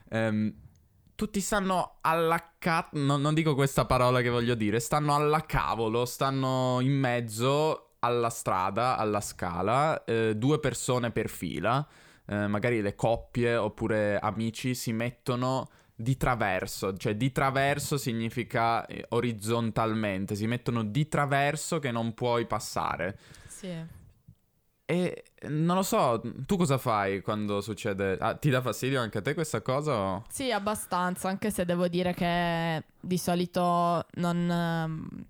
Um, 0.09 0.53
tutti 1.15 1.41
stanno 1.41 1.97
alla 2.01 2.53
ca... 2.57 2.89
No, 2.93 3.17
non 3.17 3.33
dico 3.33 3.53
questa 3.53 3.85
parola 3.85 4.21
che 4.21 4.29
voglio 4.29 4.55
dire, 4.55 4.79
stanno 4.79 5.13
alla 5.15 5.41
cavolo, 5.45 6.05
stanno 6.05 6.79
in 6.81 6.97
mezzo 6.97 7.95
alla 7.99 8.29
strada, 8.29 8.97
alla 8.97 9.19
scala, 9.19 10.03
eh, 10.05 10.35
due 10.37 10.59
persone 10.59 11.11
per 11.11 11.29
fila, 11.29 11.85
eh, 12.25 12.47
magari 12.47 12.81
le 12.81 12.95
coppie 12.95 13.57
oppure 13.57 14.17
amici 14.17 14.73
si 14.73 14.93
mettono 14.93 15.67
di 16.01 16.15
traverso, 16.15 16.95
cioè 16.95 17.17
di 17.17 17.29
traverso 17.33 17.97
significa 17.97 18.85
eh, 18.85 19.05
orizzontalmente, 19.09 20.33
si 20.33 20.47
mettono 20.47 20.81
di 20.85 21.09
traverso 21.09 21.79
che 21.79 21.91
non 21.91 22.13
puoi 22.13 22.45
passare. 22.45 23.19
Sì. 23.45 23.97
E 24.85 25.23
non 25.49 25.75
lo 25.75 25.83
so, 25.83 26.21
tu 26.45 26.55
cosa 26.55 26.77
fai 26.77 27.21
quando 27.21 27.59
succede? 27.59 28.17
Ah, 28.17 28.33
ti 28.33 28.49
dà 28.49 28.61
fastidio 28.61 29.01
anche 29.01 29.17
a 29.17 29.21
te 29.21 29.33
questa 29.33 29.61
cosa? 29.61 29.93
O... 29.93 30.23
Sì, 30.29 30.53
abbastanza, 30.53 31.27
anche 31.27 31.51
se 31.51 31.65
devo 31.65 31.89
dire 31.89 32.13
che 32.13 32.81
di 32.97 33.17
solito 33.17 34.05
non, 34.13 34.49
ehm, 34.49 35.25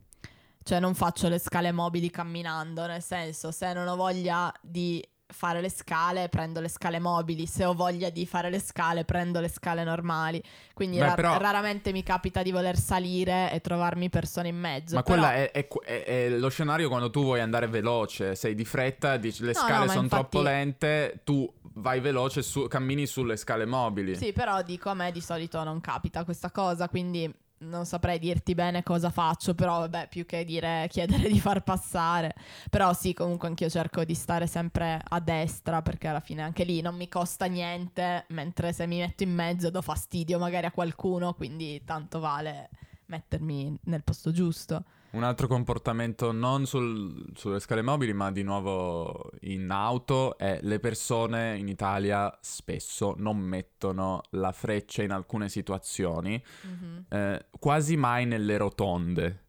cioè 0.62 0.80
non 0.80 0.94
faccio 0.94 1.30
le 1.30 1.40
scale 1.40 1.72
mobili 1.72 2.12
camminando, 2.12 2.86
nel 2.86 3.02
senso 3.02 3.50
se 3.50 3.74
non 3.74 3.88
ho 3.88 3.96
voglia 3.96 4.54
di 4.62 5.04
fare 5.32 5.62
le 5.62 5.70
scale, 5.70 6.28
prendo 6.28 6.60
le 6.60 6.68
scale 6.70 7.00
mobili, 7.00 7.46
se 7.46 7.64
ho 7.64 7.74
voglia 7.74 8.10
di 8.10 8.26
fare 8.26 8.50
le 8.50 8.60
scale, 8.60 9.06
prendo 9.06 9.40
le 9.40 9.48
scale 9.48 9.84
normali. 9.84 10.42
Quindi 10.74 10.98
Beh, 10.98 11.06
ra- 11.06 11.14
però... 11.14 11.38
raramente 11.38 11.92
mi 11.92 12.04
capita 12.04 12.42
di 12.42 12.52
voler 12.52 12.78
salire 12.78 13.52
e 13.52 13.62
trovarmi 13.62 14.10
persone 14.10 14.48
in 14.48 14.58
mezzo. 14.58 14.96
Ma 14.96 15.04
però... 15.04 15.20
quella 15.20 15.36
è, 15.36 15.52
è, 15.52 15.68
è, 15.68 16.04
è, 16.04 16.30
lo 16.30 16.50
scenario 16.50 16.90
quando 16.90 17.10
tu 17.10 17.22
vuoi 17.22 17.42
andare 17.42 17.68
veloce, 17.68 18.36
sei 18.36 18.56
di 18.56 18.66
fretta, 18.66 19.18
dici 19.18 19.44
le 19.44 19.54
no, 19.54 19.60
scale 19.60 19.86
no, 19.86 19.92
sono 19.92 20.04
infatti... 20.04 20.30
troppo 20.30 20.42
lente, 20.42 21.22
tu 21.24 21.52
vai 21.74 22.00
veloce, 22.00 22.42
su, 22.42 22.68
cammini 22.68 23.06
sulle 23.06 23.38
scale 23.38 23.66
mobili. 23.66 24.16
Sì, 24.16 24.34
però 24.34 24.62
dico 24.64 24.90
a 24.90 24.94
me 24.94 25.12
di 25.12 25.22
solito 25.22 25.64
non 25.64 25.80
capita 25.80 26.24
questa 26.24 26.52
cosa, 26.52 26.90
quindi 26.90 27.32
non 27.60 27.86
saprei 27.86 28.20
dirti 28.20 28.54
bene 28.56 28.84
cosa 28.84 29.10
faccio, 29.10 29.56
però 29.56 29.80
vabbè, 29.80 30.08
più 30.10 30.26
che 30.26 30.46
dire 30.46 30.88
chiedere 30.92 31.30
di 31.30 31.40
far 31.40 31.64
passare. 31.64 32.34
Però 32.70 32.94
sì, 32.94 33.14
comunque 33.14 33.48
anch'io 33.48 33.70
cerco 33.70 34.04
di 34.04 34.14
stare 34.16 34.48
sempre 34.48 35.02
a 35.04 35.20
destra 35.20 35.82
perché 35.82 36.08
alla 36.08 36.20
fine 36.20 36.42
anche 36.42 36.64
lì 36.64 36.82
non 36.82 36.96
mi 36.96 37.08
costa 37.08 37.46
niente, 37.46 38.26
mentre 38.30 38.74
se 38.74 38.86
mi 38.88 39.00
metto 39.00 39.24
in 39.24 39.34
mezzo 39.34 39.70
do 39.70 39.82
fastidio 39.82 40.40
magari 40.40 40.66
a 40.68 40.72
qualcuno, 40.72 41.34
quindi 41.34 41.84
tanto 41.86 42.20
vale 42.20 42.70
mettermi 43.06 43.78
nel 43.86 44.04
posto 44.04 44.32
giusto. 44.32 44.84
Un 45.12 45.24
altro 45.24 45.48
comportamento 45.48 46.32
non 46.32 46.68
sul, 46.68 47.26
sulle 47.34 47.60
scale 47.60 47.82
mobili, 47.82 48.14
ma 48.14 48.32
di 48.32 48.44
nuovo 48.44 49.32
in 49.42 49.70
auto, 49.72 50.38
è 50.38 50.60
le 50.62 50.80
persone 50.80 51.58
in 51.58 51.68
Italia 51.68 52.38
spesso 52.42 53.16
non 53.18 53.38
mettono 53.38 54.22
la 54.32 54.52
freccia 54.52 55.02
in 55.02 55.12
alcune 55.12 55.50
situazioni, 55.50 56.42
mm-hmm. 56.68 57.00
eh, 57.10 57.46
quasi 57.58 57.98
mai 57.98 58.28
nelle 58.28 58.58
rotonde. 58.58 59.46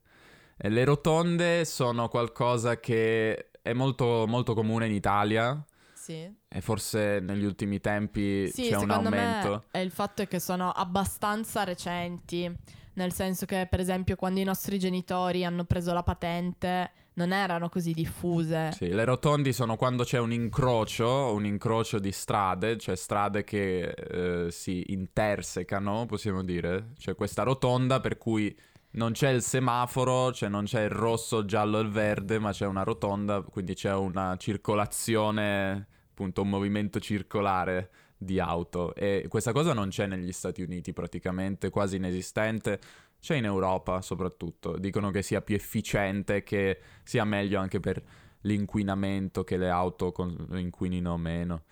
E 0.56 0.68
le 0.70 0.84
rotonde 0.84 1.66
sono 1.66 2.08
qualcosa 2.08 2.80
che 2.80 3.50
è 3.60 3.72
molto, 3.74 4.24
molto 4.26 4.54
comune 4.54 4.86
in 4.86 4.92
Italia. 4.92 5.62
Sì. 5.92 6.38
E 6.48 6.60
forse 6.62 7.20
negli 7.20 7.44
ultimi 7.44 7.80
tempi 7.80 8.48
sì, 8.48 8.68
c'è 8.68 8.76
un 8.76 8.90
aumento. 8.90 9.48
Me 9.50 9.62
è 9.72 9.78
il 9.78 9.90
fatto 9.90 10.24
che 10.24 10.40
sono 10.40 10.70
abbastanza 10.70 11.64
recenti 11.64 12.50
nel 12.94 13.12
senso 13.12 13.46
che 13.46 13.66
per 13.70 13.80
esempio 13.80 14.16
quando 14.16 14.40
i 14.40 14.44
nostri 14.44 14.78
genitori 14.78 15.44
hanno 15.44 15.64
preso 15.64 15.92
la 15.92 16.02
patente 16.02 16.90
non 17.14 17.32
erano 17.32 17.68
così 17.68 17.92
diffuse. 17.92 18.72
Sì, 18.72 18.88
le 18.88 19.04
rotondi 19.04 19.52
sono 19.52 19.76
quando 19.76 20.04
c'è 20.04 20.18
un 20.18 20.32
incrocio, 20.32 21.34
un 21.34 21.44
incrocio 21.44 21.98
di 21.98 22.12
strade, 22.12 22.78
cioè 22.78 22.96
strade 22.96 23.44
che 23.44 23.90
eh, 23.90 24.50
si 24.50 24.84
intersecano, 24.88 26.06
possiamo 26.06 26.42
dire. 26.42 26.92
C'è 26.98 27.14
questa 27.14 27.42
rotonda 27.42 28.00
per 28.00 28.16
cui 28.16 28.56
non 28.92 29.12
c'è 29.12 29.30
il 29.30 29.42
semaforo, 29.42 30.32
cioè 30.32 30.48
non 30.48 30.64
c'è 30.64 30.84
il 30.84 30.90
rosso, 30.90 31.38
il 31.38 31.46
giallo 31.46 31.78
e 31.78 31.82
il 31.82 31.90
verde, 31.90 32.38
ma 32.38 32.52
c'è 32.52 32.66
una 32.66 32.82
rotonda, 32.82 33.42
quindi 33.42 33.74
c'è 33.74 33.92
una 33.92 34.36
circolazione, 34.38 35.86
appunto 36.10 36.42
un 36.42 36.48
movimento 36.48 37.00
circolare 37.00 37.90
di 38.22 38.38
auto 38.38 38.94
e 38.94 39.24
questa 39.30 39.52
cosa 39.52 39.72
non 39.72 39.88
c'è 39.88 40.06
negli 40.06 40.30
Stati 40.30 40.60
Uniti 40.60 40.92
praticamente, 40.92 41.70
quasi 41.70 41.96
inesistente. 41.96 42.78
C'è 43.18 43.36
in 43.36 43.46
Europa 43.46 44.02
soprattutto, 44.02 44.76
dicono 44.76 45.10
che 45.10 45.22
sia 45.22 45.40
più 45.40 45.54
efficiente, 45.54 46.42
che 46.42 46.80
sia 47.02 47.24
meglio 47.24 47.58
anche 47.58 47.80
per 47.80 48.02
l'inquinamento, 48.42 49.42
che 49.42 49.56
le 49.56 49.70
auto 49.70 50.12
con- 50.12 50.48
inquinino 50.52 51.16
meno. 51.16 51.62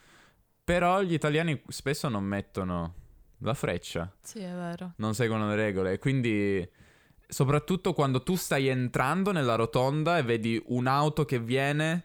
Però 0.64 1.02
gli 1.02 1.12
italiani 1.12 1.62
spesso 1.68 2.08
non 2.08 2.24
mettono 2.24 2.94
la 3.40 3.54
freccia. 3.54 4.10
Sì, 4.22 4.38
è 4.38 4.52
vero. 4.52 4.92
Non 4.96 5.14
seguono 5.14 5.48
le 5.48 5.54
regole 5.54 5.92
e 5.92 5.98
quindi 5.98 6.66
soprattutto 7.28 7.92
quando 7.92 8.22
tu 8.22 8.36
stai 8.36 8.68
entrando 8.68 9.32
nella 9.32 9.54
rotonda 9.54 10.16
e 10.16 10.22
vedi 10.22 10.62
un'auto 10.68 11.26
che 11.26 11.38
viene, 11.38 12.04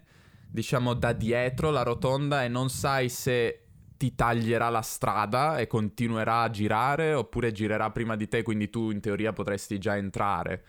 diciamo, 0.49 0.93
da 0.93 1.13
dietro 1.13 1.71
la 1.71 1.83
rotonda 1.83 2.43
e 2.43 2.49
non 2.49 2.69
sai 2.69 3.07
se 3.07 3.62
ti 4.03 4.15
taglierà 4.15 4.67
la 4.67 4.81
strada 4.81 5.59
e 5.59 5.67
continuerà 5.67 6.41
a 6.41 6.49
girare 6.49 7.13
oppure 7.13 7.53
girerà 7.53 7.89
prima 7.89 8.17
di 8.17 8.27
te, 8.27 8.41
quindi 8.41 8.69
tu 8.69 8.91
in 8.91 8.99
teoria 8.99 9.31
potresti 9.31 9.77
già 9.77 9.95
entrare. 9.95 10.61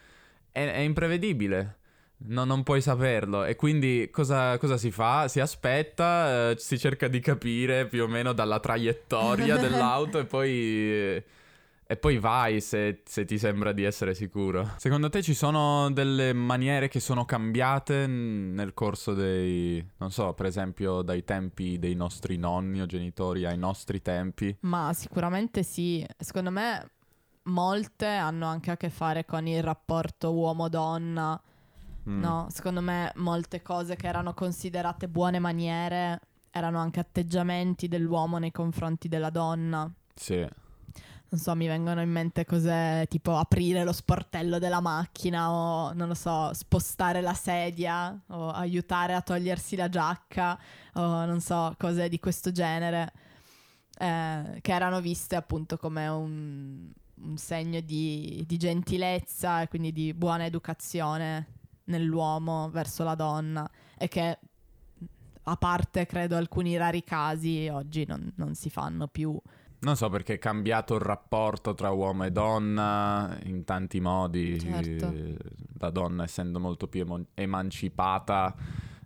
È, 0.53 0.65
è 0.65 0.79
imprevedibile. 0.79 1.79
No, 2.27 2.45
non 2.45 2.63
puoi 2.63 2.81
saperlo. 2.81 3.45
E 3.45 3.57
quindi 3.57 4.09
cosa, 4.13 4.57
cosa 4.59 4.77
si 4.77 4.93
fa? 4.93 5.27
Si 5.27 5.41
aspetta, 5.41 6.51
eh, 6.51 6.59
si 6.59 6.79
cerca 6.79 7.09
di 7.09 7.19
capire 7.19 7.87
più 7.89 8.05
o 8.05 8.07
meno 8.07 8.33
dalla 8.33 8.61
traiettoria 8.61 9.57
dell'auto 9.59 10.21
e 10.21 10.25
poi... 10.27 11.23
E 11.95 11.97
poi 11.97 12.19
vai 12.19 12.61
se, 12.61 13.03
se, 13.05 13.25
ti 13.25 13.39
sembra 13.39 13.71
di 13.71 13.85
essere 13.85 14.15
sicuro. 14.15 14.69
Secondo 14.79 15.09
te 15.09 15.23
ci 15.23 15.33
sono 15.33 15.93
delle 15.93 16.33
maniere 16.33 16.89
che 16.89 16.99
sono 16.99 17.25
cambiate 17.25 18.09
nel 18.09 18.75
corso 18.75 19.15
dei, 19.15 19.81
non 19.99 20.11
so, 20.11 20.33
per 20.35 20.47
esempio 20.47 21.03
dai 21.03 21.23
tempi 21.23 21.79
dei 21.79 21.95
nostri 21.95 22.37
nonni 22.37 22.81
o 22.81 22.87
genitori 22.87 23.45
ai 23.45 23.57
nostri 23.57 24.03
tempi? 24.03 24.57
Ma 24.63 24.93
sicuramente 24.93 25.63
sì. 25.63 26.05
Secondo 26.19 26.51
me 26.51 26.91
molte 27.45 28.07
hanno 28.07 28.47
anche 28.47 28.73
a 28.73 28.77
che 28.77 28.91
fare 28.91 29.25
con 29.25 29.47
il 29.47 29.63
rapporto 29.63 30.33
uomo-donna. 30.33 31.41
Mm. 32.09 32.21
No, 32.21 32.49
secondo 32.51 32.81
me 32.81 33.13
molte 33.15 33.63
cose 33.63 33.95
che 33.95 34.09
erano 34.09 34.35
considerate 34.35 35.07
buone 35.07 35.39
maniere 35.39 36.21
erano 36.51 36.81
anche 36.81 36.99
atteggiamenti 36.99 37.87
dell'uomo 37.87 38.39
nei 38.39 38.51
confronti 38.51 39.07
della 39.07 39.31
donna. 39.31 39.89
Sì. 40.13 40.45
Non 41.35 41.43
so, 41.43 41.57
mi 41.57 41.67
vengono 41.67 42.01
in 42.01 42.11
mente 42.11 42.45
cose 42.45 43.07
tipo 43.09 43.37
aprire 43.37 43.83
lo 43.83 43.91
sportello 43.91 44.61
della 44.61 44.81
macchina 44.81 45.51
o, 45.51 45.93
non 45.93 46.07
lo 46.07 46.15
so, 46.15 46.55
spostare 46.55 47.21
la 47.21 47.35
sedia 47.35 48.17
o 48.29 48.51
aiutare 48.51 49.15
a 49.15 49.21
togliersi 49.21 49.75
la 49.75 49.89
giacca 49.89 50.57
o, 50.93 51.25
non 51.25 51.41
so, 51.41 51.75
cose 51.77 52.09
di 52.09 52.21
questo 52.21 52.53
genere 52.53 53.13
eh, 53.99 54.61
che 54.61 54.73
erano 54.73 55.01
viste 55.01 55.35
appunto 55.35 55.77
come 55.77 56.07
un, 56.07 56.93
un 57.17 57.37
segno 57.37 57.81
di, 57.81 58.45
di 58.47 58.57
gentilezza 58.57 59.63
e 59.63 59.67
quindi 59.67 59.91
di 59.91 60.15
buona 60.15 60.45
educazione 60.45 61.47
nell'uomo 61.87 62.71
verso 62.71 63.03
la 63.03 63.17
donna 63.17 63.69
e 63.99 64.07
che 64.07 64.39
a 65.43 65.57
parte 65.57 66.07
credo 66.07 66.37
alcuni 66.37 66.77
rari 66.77 67.03
casi 67.03 67.69
oggi 67.73 68.05
non, 68.07 68.33
non 68.37 68.55
si 68.55 68.71
fanno 68.71 69.09
più. 69.09 69.37
Non 69.85 69.97
so 69.97 70.09
perché 70.09 70.35
è 70.35 70.39
cambiato 70.39 70.95
il 70.95 71.03
rapporto 71.03 71.75
tra 71.75 71.91
uomo 71.91 72.25
e 72.25 72.31
donna 72.31 73.39
in 73.45 73.65
tanti 73.65 74.01
modi. 74.01 74.59
Certo. 74.59 75.13
La 75.79 75.91
donna 75.91 76.25
essendo 76.25 76.59
molto 76.59 76.89
più 76.89 77.03
emo- 77.03 77.27
emancipata, 77.35 78.55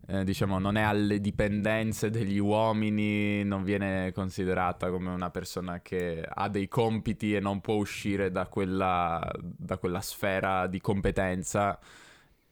eh, 0.07 0.23
diciamo, 0.23 0.61
non 0.61 0.77
è 0.77 0.83
alle 0.83 1.21
dipendenze 1.21 2.11
degli 2.11 2.39
uomini, 2.39 3.43
non 3.43 3.65
viene 3.65 4.13
considerata 4.13 4.89
come 4.89 5.11
una 5.11 5.31
persona 5.31 5.81
che 5.81 6.25
ha 6.27 6.49
dei 6.49 6.69
compiti 6.69 7.35
e 7.35 7.41
non 7.41 7.61
può 7.61 7.75
uscire 7.75 8.31
da 8.31 8.47
quella, 8.47 9.29
da 9.43 9.79
quella 9.79 10.01
sfera 10.01 10.69
di 10.69 10.81
competenza. 10.81 11.77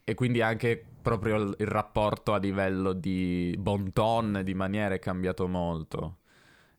E 0.03 0.15
quindi 0.15 0.41
anche 0.43 0.85
proprio 1.01 1.37
il, 1.37 1.55
rapporto 1.69 2.35
a 2.35 2.39
livello 2.39 2.93
di 2.93 3.55
bon 3.57 3.93
ton, 3.93 4.41
di 4.43 4.55
maniere 4.55 4.97
è 4.97 4.99
cambiato 4.99 5.47
molto. 5.47 6.19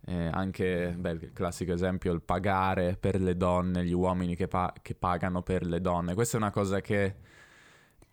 Eh, 0.10 0.30
anche, 0.32 0.96
beh, 0.98 1.12
il 1.12 1.32
classico 1.34 1.74
esempio, 1.74 2.14
il 2.14 2.22
pagare 2.22 2.96
per 2.98 3.20
le 3.20 3.36
donne, 3.36 3.84
gli 3.84 3.92
uomini 3.92 4.38
che, 4.38 4.48
pa- 4.48 4.74
che 4.82 4.96
pagano 4.96 5.42
per 5.42 5.66
le 5.66 5.82
donne. 5.82 6.14
Questa 6.14 6.38
è 6.38 6.40
una 6.40 6.50
cosa 6.52 6.80
che 6.80 7.16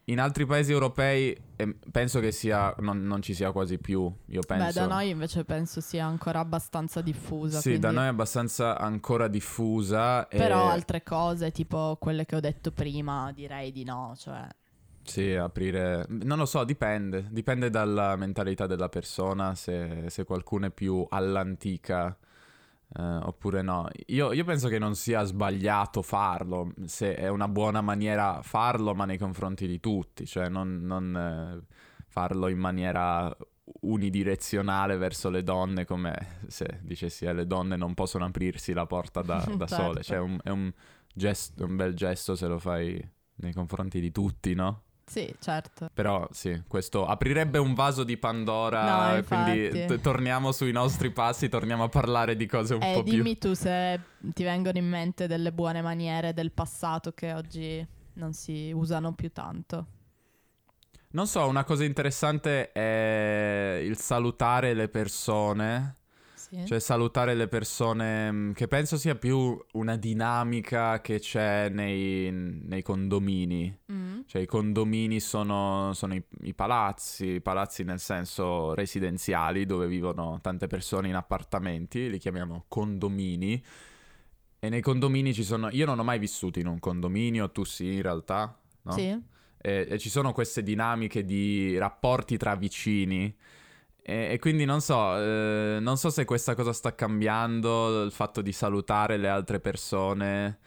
in 0.06 0.18
altri 0.18 0.44
paesi 0.44 0.72
europei 0.72 1.34
eh, 1.54 1.76
penso 1.92 2.18
che 2.18 2.32
sia, 2.32 2.74
non, 2.80 3.04
non 3.06 3.22
ci 3.22 3.32
sia 3.32 3.52
quasi 3.52 3.78
più. 3.78 4.12
Io 4.26 4.40
penso. 4.44 4.66
Beh, 4.66 4.72
da 4.72 4.86
noi 4.92 5.10
invece 5.10 5.44
penso 5.44 5.80
sia 5.80 6.04
ancora 6.04 6.40
abbastanza 6.40 7.00
diffusa. 7.00 7.58
Sì, 7.58 7.68
quindi- 7.68 7.80
da 7.86 7.90
noi 7.92 8.04
è 8.06 8.08
abbastanza 8.08 8.76
ancora 8.76 9.28
diffusa. 9.28 10.26
e- 10.26 10.36
Però 10.36 10.68
altre 10.68 11.04
cose, 11.04 11.52
tipo 11.52 11.96
quelle 12.00 12.26
che 12.26 12.34
ho 12.34 12.40
detto 12.40 12.72
prima, 12.72 13.30
direi 13.32 13.70
di 13.70 13.84
no. 13.84 14.14
Cioè, 14.16 14.44
Sì, 15.04 15.32
aprire... 15.34 16.06
Non 16.08 16.38
lo 16.38 16.46
so, 16.46 16.64
dipende. 16.64 17.26
Dipende 17.30 17.70
dalla 17.70 18.16
mentalità 18.16 18.66
della 18.66 18.88
persona, 18.88 19.54
se, 19.54 20.04
se 20.08 20.24
qualcuno 20.24 20.66
è 20.66 20.70
più 20.70 21.06
all'antica 21.08 22.16
eh, 22.96 23.02
oppure 23.02 23.62
no. 23.62 23.88
Io, 24.06 24.32
io 24.32 24.44
penso 24.44 24.68
che 24.68 24.78
non 24.78 24.94
sia 24.94 25.24
sbagliato 25.24 26.02
farlo, 26.02 26.72
se 26.84 27.14
è 27.14 27.28
una 27.28 27.48
buona 27.48 27.80
maniera 27.80 28.40
farlo, 28.42 28.94
ma 28.94 29.04
nei 29.04 29.18
confronti 29.18 29.66
di 29.66 29.80
tutti, 29.80 30.26
cioè 30.26 30.48
non, 30.48 30.82
non, 30.82 31.16
eh, 31.16 31.74
farlo 32.06 32.48
in 32.48 32.58
maniera 32.58 33.34
unidirezionale 33.80 34.96
verso 34.96 35.30
le 35.30 35.42
donne, 35.42 35.84
come 35.84 36.40
se 36.46 36.78
dicessi 36.82 37.24
eh, 37.24 37.32
le 37.32 37.46
donne 37.46 37.76
non 37.76 37.94
possono 37.94 38.26
aprirsi 38.26 38.72
la 38.72 38.86
porta 38.86 39.22
da, 39.22 39.38
da 39.56 39.66
Certo. 39.66 39.74
sole. 39.74 40.02
Cioè 40.02 40.18
un- 40.18 40.38
è 40.42 40.50
un, 40.50 40.72
gesto, 41.12 41.64
un 41.64 41.76
bel 41.76 41.94
gesto 41.94 42.36
se 42.36 42.46
lo 42.46 42.58
fai 42.58 43.10
nei 43.36 43.52
confronti 43.52 44.00
di 44.00 44.12
tutti, 44.12 44.54
no? 44.54 44.83
Sì, 45.06 45.34
certo. 45.38 45.90
Però 45.92 46.26
sì, 46.32 46.62
questo 46.66 47.06
aprirebbe 47.06 47.58
un 47.58 47.74
vaso 47.74 48.04
di 48.04 48.16
Pandora, 48.16 49.10
No, 49.10 49.16
e 49.16 49.24
quindi 49.24 49.86
t- 49.86 50.00
torniamo 50.00 50.52
sui 50.52 50.72
nostri 50.72 51.10
passi, 51.10 51.48
torniamo 51.48 51.84
a 51.84 51.88
parlare 51.88 52.36
di 52.36 52.46
cose 52.46 52.74
un 52.74 52.82
E 52.82 52.94
po' 52.94 53.02
più... 53.02 53.12
Eh, 53.12 53.16
dimmi 53.16 53.38
tu 53.38 53.54
se 53.54 54.00
ti 54.18 54.42
vengono 54.44 54.78
in 54.78 54.88
mente 54.88 55.26
delle 55.26 55.52
buone 55.52 55.82
maniere 55.82 56.32
del 56.32 56.52
passato 56.52 57.12
che 57.12 57.32
oggi 57.32 57.86
non 58.14 58.32
si 58.32 58.72
usano 58.72 59.12
più 59.12 59.30
tanto. 59.30 59.86
Non 61.10 61.26
so, 61.28 61.46
una 61.46 61.62
cosa 61.62 61.84
interessante 61.84 62.72
è 62.72 63.78
il 63.82 63.96
salutare 63.96 64.74
le 64.74 64.88
persone, 64.88 65.94
Sì. 66.60 66.66
cioè 66.66 66.78
salutare 66.78 67.34
le 67.34 67.48
persone 67.48 68.30
mh, 68.30 68.52
che 68.52 68.68
penso 68.68 68.96
sia 68.96 69.16
più 69.16 69.58
una 69.72 69.96
dinamica 69.96 71.00
che 71.00 71.18
c'è 71.18 71.68
nei, 71.68 72.30
nei 72.30 72.82
condomini. 72.82 73.76
Mm. 73.90 74.20
Cioè 74.26 74.42
i 74.42 74.46
condomini 74.46 75.20
sono, 75.20 75.92
sono 75.94 76.14
i, 76.14 76.22
i 76.42 76.54
palazzi, 76.54 77.26
i 77.26 77.40
palazzi 77.40 77.82
nel 77.82 77.98
senso 77.98 78.74
residenziali 78.74 79.66
dove 79.66 79.86
vivono 79.86 80.38
tante 80.40 80.66
persone 80.66 81.08
in 81.08 81.16
appartamenti, 81.16 82.08
li 82.08 82.18
chiamiamo 82.18 82.64
condomini. 82.68 83.62
E 84.60 84.68
nei 84.68 84.80
condomini 84.80 85.34
ci 85.34 85.44
sono... 85.44 85.68
Io 85.72 85.84
non 85.84 85.98
ho 85.98 86.04
mai 86.04 86.18
vissuto 86.18 86.58
in 86.58 86.66
un 86.66 86.78
condominio, 86.78 87.50
tu 87.50 87.64
sì 87.64 87.94
in 87.94 88.02
realtà, 88.02 88.58
no? 88.82 88.92
Sì. 88.92 89.08
E, 89.58 89.86
e 89.88 89.98
ci 89.98 90.08
sono 90.08 90.32
queste 90.32 90.62
dinamiche 90.62 91.24
di 91.24 91.76
rapporti 91.76 92.36
tra 92.36 92.54
vicini. 92.54 93.34
E, 94.06 94.32
e 94.32 94.38
quindi 94.38 94.64
non 94.66 94.80
so, 94.82 95.16
eh, 95.16 95.78
non 95.80 95.96
so 95.96 96.10
se 96.10 96.24
questa 96.26 96.54
cosa 96.54 96.72
sta 96.74 96.94
cambiando, 96.94 98.02
il 98.02 98.12
fatto 98.12 98.42
di 98.42 98.52
salutare 98.52 99.16
le 99.16 99.28
altre 99.28 99.60
persone. 99.60 100.58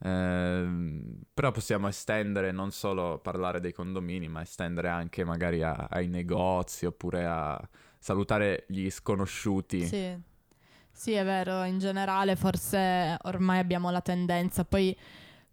ehm, 0.00 1.22
però 1.32 1.50
possiamo 1.52 1.88
estendere, 1.88 2.52
non 2.52 2.70
solo 2.70 3.18
parlare 3.18 3.60
dei 3.60 3.72
condomini, 3.72 4.28
ma 4.28 4.42
estendere 4.42 4.88
anche 4.88 5.24
magari 5.24 5.62
a- 5.62 5.86
ai 5.90 6.06
negozi 6.08 6.84
oppure 6.86 7.24
a 7.24 7.58
salutare 7.98 8.64
gli 8.68 8.90
sconosciuti. 8.90 9.80
Sì. 9.80 10.16
Sì, 10.92 11.12
è 11.12 11.24
vero, 11.24 11.62
in 11.64 11.78
generale 11.78 12.36
forse 12.36 13.16
ormai 13.24 13.58
abbiamo 13.58 13.90
la 13.90 14.00
tendenza, 14.00 14.64
poi 14.64 14.96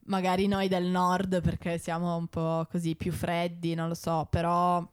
magari 0.05 0.47
noi 0.47 0.67
del 0.69 0.85
nord 0.85 1.41
perché 1.41 1.77
siamo 1.77 2.15
un 2.15 2.27
po' 2.27 2.65
così 2.71 2.95
più 2.95 3.11
freddi, 3.11 3.73
non 3.75 3.89
lo 3.89 3.93
so, 3.93 4.25
però 4.29 4.85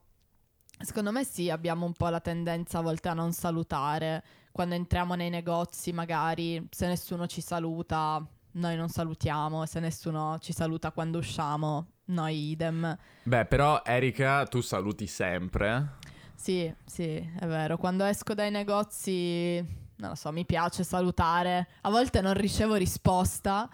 secondo 0.80 1.12
me 1.12 1.24
sì, 1.24 1.50
abbiamo 1.50 1.86
un 1.86 1.92
po' 1.92 2.08
la 2.08 2.20
tendenza 2.20 2.78
a 2.78 2.82
volte 2.82 3.08
a 3.08 3.14
non 3.14 3.32
salutare. 3.32 4.24
Quando 4.52 4.74
entriamo 4.74 5.14
nei 5.14 5.30
negozi 5.30 5.92
magari 5.92 6.66
se 6.70 6.86
nessuno 6.86 7.26
ci 7.26 7.40
saluta, 7.40 8.24
noi 8.52 8.76
non 8.76 8.88
salutiamo, 8.88 9.64
se 9.66 9.80
nessuno 9.80 10.38
ci 10.40 10.52
saluta 10.52 10.90
quando 10.90 11.18
usciamo, 11.18 11.86
noi 12.06 12.50
idem. 12.50 12.96
Beh, 13.22 13.46
però 13.46 13.82
Erika, 13.84 14.44
tu 14.46 14.60
saluti 14.60 15.06
sempre. 15.06 15.98
Sì, 16.34 16.72
sì, 16.84 17.16
è 17.38 17.46
vero. 17.46 17.76
Quando 17.76 18.04
esco 18.04 18.34
dai 18.34 18.50
negozi, 18.50 19.56
non 19.96 20.10
lo 20.10 20.14
so, 20.14 20.32
mi 20.32 20.46
piace 20.46 20.82
salutare. 20.82 21.68
A 21.82 21.90
volte 21.90 22.20
non 22.20 22.34
ricevo 22.34 22.74
risposta. 22.74 23.68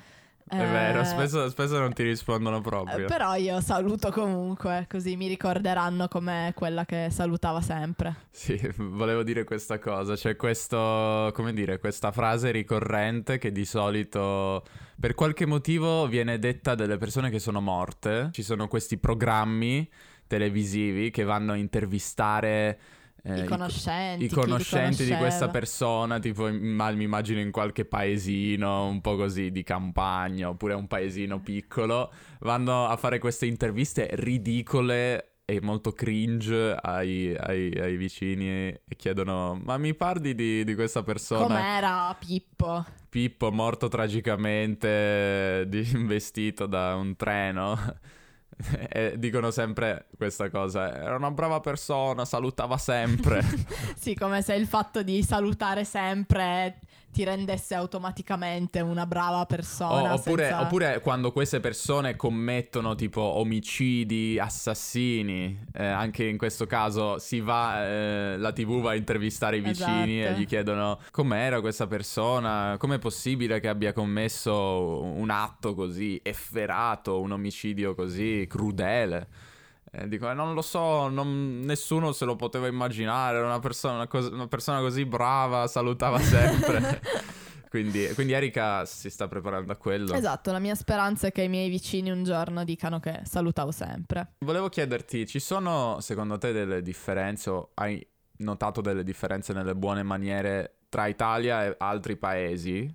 È 0.48 0.54
eh, 0.54 0.64
vero, 0.64 1.02
spesso, 1.02 1.48
spesso 1.50 1.76
non 1.76 1.92
ti 1.92 2.04
rispondono 2.04 2.58
eh, 2.58 2.60
proprio. 2.60 3.06
Però 3.06 3.34
io 3.34 3.60
saluto 3.60 4.12
comunque, 4.12 4.86
così 4.88 5.16
mi 5.16 5.26
ricorderanno 5.26 6.06
come 6.06 6.52
quella 6.54 6.84
che 6.84 7.08
salutava 7.10 7.60
sempre. 7.60 8.14
Sì, 8.30 8.56
volevo 8.78 9.24
dire 9.24 9.42
questa 9.42 9.80
cosa, 9.80 10.14
c'è 10.14 10.36
questo, 10.36 11.32
come 11.34 11.52
dire, 11.52 11.80
questa 11.80 12.12
frase 12.12 12.52
ricorrente 12.52 13.38
che 13.38 13.50
di 13.50 13.64
solito 13.64 14.62
per 15.00 15.14
qualche 15.14 15.46
motivo 15.46 16.06
viene 16.06 16.38
detta 16.38 16.76
delle 16.76 16.96
persone 16.96 17.28
che 17.28 17.40
sono 17.40 17.60
morte. 17.60 18.28
Ci 18.30 18.44
sono 18.44 18.68
questi 18.68 18.98
programmi 18.98 19.90
televisivi 20.28 21.10
che 21.10 21.24
vanno 21.24 21.52
a 21.52 21.56
intervistare 21.56 22.78
eh, 23.26 23.40
I 23.42 23.44
conoscenti. 23.44 24.24
i 24.24 24.28
conoscenti 24.28 25.04
di 25.04 25.14
questa 25.16 25.48
persona, 25.48 26.18
tipo 26.20 26.48
ma- 26.52 26.90
mi 26.92 27.04
immagino 27.04 27.40
in 27.40 27.50
qualche 27.50 27.84
paesino 27.84 28.86
un 28.86 29.00
po' 29.00 29.16
così 29.16 29.50
di 29.50 29.62
campagna 29.64 30.48
oppure 30.48 30.74
un 30.74 30.86
paesino 30.86 31.40
piccolo, 31.40 32.12
vanno 32.40 32.86
a 32.86 32.96
fare 32.96 33.18
queste 33.18 33.46
interviste 33.46 34.08
ridicole 34.12 35.32
e 35.48 35.60
molto 35.60 35.92
cringe 35.92 36.74
ai, 36.80 37.32
ai- 37.38 37.72
ai 37.72 37.96
vicini 37.96 38.48
e 38.48 38.80
chiedono 38.96 39.60
ma 39.64 39.76
mi 39.78 39.94
parli 39.94 40.34
di, 40.34 40.64
di 40.64 40.74
questa 40.74 41.02
persona? 41.02 41.46
Com'era 41.46 42.16
Pippo? 42.18 42.84
Pippo 43.08 43.50
morto 43.52 43.88
tragicamente 43.88 45.64
di- 45.68 45.88
investito 45.94 46.66
da 46.66 46.94
un 46.96 47.16
treno. 47.16 47.78
dicono 49.16 49.50
sempre 49.50 50.06
questa 50.16 50.48
cosa, 50.50 50.94
era 50.94 51.16
una 51.16 51.30
brava 51.30 51.60
persona, 51.60 52.24
salutava 52.24 52.78
sempre. 52.78 53.42
sì, 53.96 54.14
come 54.14 54.42
se 54.42 54.54
il 54.54 54.66
fatto 54.66 55.02
di 55.02 55.22
salutare 55.22 55.84
sempre 55.84 56.78
ti 57.16 57.24
rendesse 57.24 57.74
automaticamente 57.74 58.80
una 58.80 59.06
brava 59.06 59.46
persona. 59.46 60.12
O- 60.12 60.16
oppure, 60.16 60.42
senza- 60.48 60.60
oppure 60.60 61.00
quando 61.00 61.32
queste 61.32 61.60
persone 61.60 62.14
commettono 62.14 62.94
tipo 62.94 63.22
omicidi, 63.22 64.38
assassini, 64.38 65.64
eh, 65.72 65.86
anche 65.86 66.26
in 66.26 66.36
questo 66.36 66.66
caso 66.66 67.18
si 67.18 67.40
va, 67.40 67.86
eh, 67.86 68.36
la 68.36 68.52
tv 68.52 68.82
va 68.82 68.90
a 68.90 68.94
intervistare 68.96 69.56
i 69.56 69.60
vicini 69.60 70.20
Esatto. 70.20 70.36
e 70.36 70.40
gli 70.42 70.46
chiedono 70.46 70.98
com'era 71.10 71.62
questa 71.62 71.86
persona, 71.86 72.76
com'è 72.78 72.98
possibile 72.98 73.60
che 73.60 73.68
abbia 73.68 73.94
commesso 73.94 75.02
un 75.02 75.30
atto 75.30 75.74
così 75.74 76.20
efferato, 76.22 77.18
un 77.18 77.32
omicidio 77.32 77.94
così 77.94 78.44
crudele. 78.46 79.28
E 79.98 80.08
dico, 80.08 80.28
"Eh, 80.30 80.34
non 80.34 80.52
lo 80.52 80.60
so, 80.60 81.08
non- 81.08 81.60
nessuno 81.60 82.12
se 82.12 82.26
lo 82.26 82.36
poteva 82.36 82.66
immaginare, 82.66 83.38
era 83.38 83.46
una 83.46 83.60
persona, 83.60 83.94
una 83.94 84.06
cos- 84.06 84.28
una 84.30 84.46
persona 84.46 84.80
così 84.80 85.06
brava, 85.06 85.66
salutava 85.68 86.18
sempre. 86.18 87.00
quindi, 87.70 88.06
quindi 88.14 88.34
Erika 88.34 88.84
si 88.84 89.08
sta 89.08 89.26
preparando 89.26 89.72
a 89.72 89.76
quello. 89.76 90.12
Esatto, 90.12 90.52
la 90.52 90.58
mia 90.58 90.74
speranza 90.74 91.28
è 91.28 91.32
che 91.32 91.42
i 91.42 91.48
miei 91.48 91.70
vicini 91.70 92.10
un 92.10 92.24
giorno 92.24 92.62
dicano 92.64 93.00
che 93.00 93.20
salutavo 93.24 93.70
sempre. 93.70 94.34
Volevo 94.40 94.68
chiederti, 94.68 95.26
ci 95.26 95.40
sono 95.40 95.98
secondo 96.00 96.36
te 96.36 96.52
delle 96.52 96.82
differenze 96.82 97.48
o 97.48 97.70
hai 97.74 98.06
notato 98.38 98.82
delle 98.82 99.02
differenze 99.02 99.54
nelle 99.54 99.74
buone 99.74 100.02
maniere 100.02 100.80
tra 100.90 101.06
Italia 101.06 101.64
e 101.64 101.74
altri 101.78 102.16
paesi? 102.16 102.94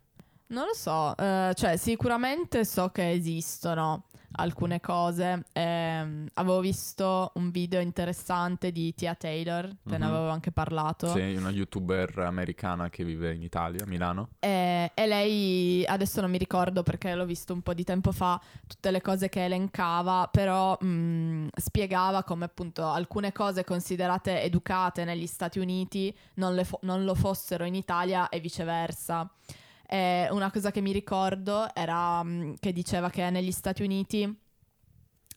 Non 0.51 0.65
lo 0.65 0.73
so, 0.73 1.15
eh, 1.15 1.53
cioè 1.55 1.77
sicuramente 1.77 2.65
so 2.65 2.89
che 2.89 3.09
esistono 3.11 4.03
alcune 4.33 4.81
cose. 4.81 5.45
Ehm, 5.53 6.27
avevo 6.33 6.59
visto 6.59 7.31
un 7.35 7.51
video 7.51 7.79
interessante 7.79 8.73
di 8.73 8.93
Tia 8.93 9.15
Taylor, 9.15 9.65
te 9.83 9.97
ne 9.97 10.05
Mhm. 10.05 10.13
avevo 10.13 10.29
anche 10.29 10.51
parlato. 10.51 11.07
Sì, 11.07 11.35
una 11.35 11.51
youtuber 11.51 12.19
americana 12.19 12.89
che 12.89 13.05
vive 13.05 13.33
in 13.33 13.43
Italia, 13.43 13.83
a 13.83 13.87
Milano. 13.87 14.29
E, 14.39 14.91
e 14.93 15.07
lei, 15.07 15.85
adesso 15.85 16.19
non 16.19 16.29
mi 16.29 16.37
ricordo 16.37 16.83
perché 16.83 17.15
l'ho 17.15 17.25
visto 17.25 17.53
un 17.53 17.61
po' 17.61 17.73
di 17.73 17.85
tempo 17.85 18.11
fa, 18.11 18.39
tutte 18.67 18.91
le 18.91 18.99
cose 19.01 19.29
che 19.29 19.45
elencava, 19.45 20.27
però 20.29 20.77
mh, 20.77 21.47
spiegava 21.55 22.23
come 22.23 22.43
appunto 22.43 22.85
alcune 22.85 23.31
cose 23.31 23.63
considerate 23.63 24.41
educate 24.41 25.05
negli 25.05 25.27
Stati 25.27 25.59
Uniti 25.59 26.13
non, 26.35 26.55
le 26.55 26.65
fo- 26.65 26.79
non 26.81 27.05
lo 27.05 27.15
fossero 27.15 27.63
in 27.63 27.75
Italia 27.75 28.27
e 28.27 28.41
viceversa. 28.41 29.29
E 29.93 30.29
una 30.31 30.49
cosa 30.51 30.71
che 30.71 30.79
mi 30.79 30.93
ricordo 30.93 31.67
era 31.75 32.23
mh, 32.23 32.55
che 32.61 32.71
diceva 32.71 33.09
che 33.09 33.29
negli 33.29 33.51
Stati 33.51 33.83
Uniti 33.83 34.39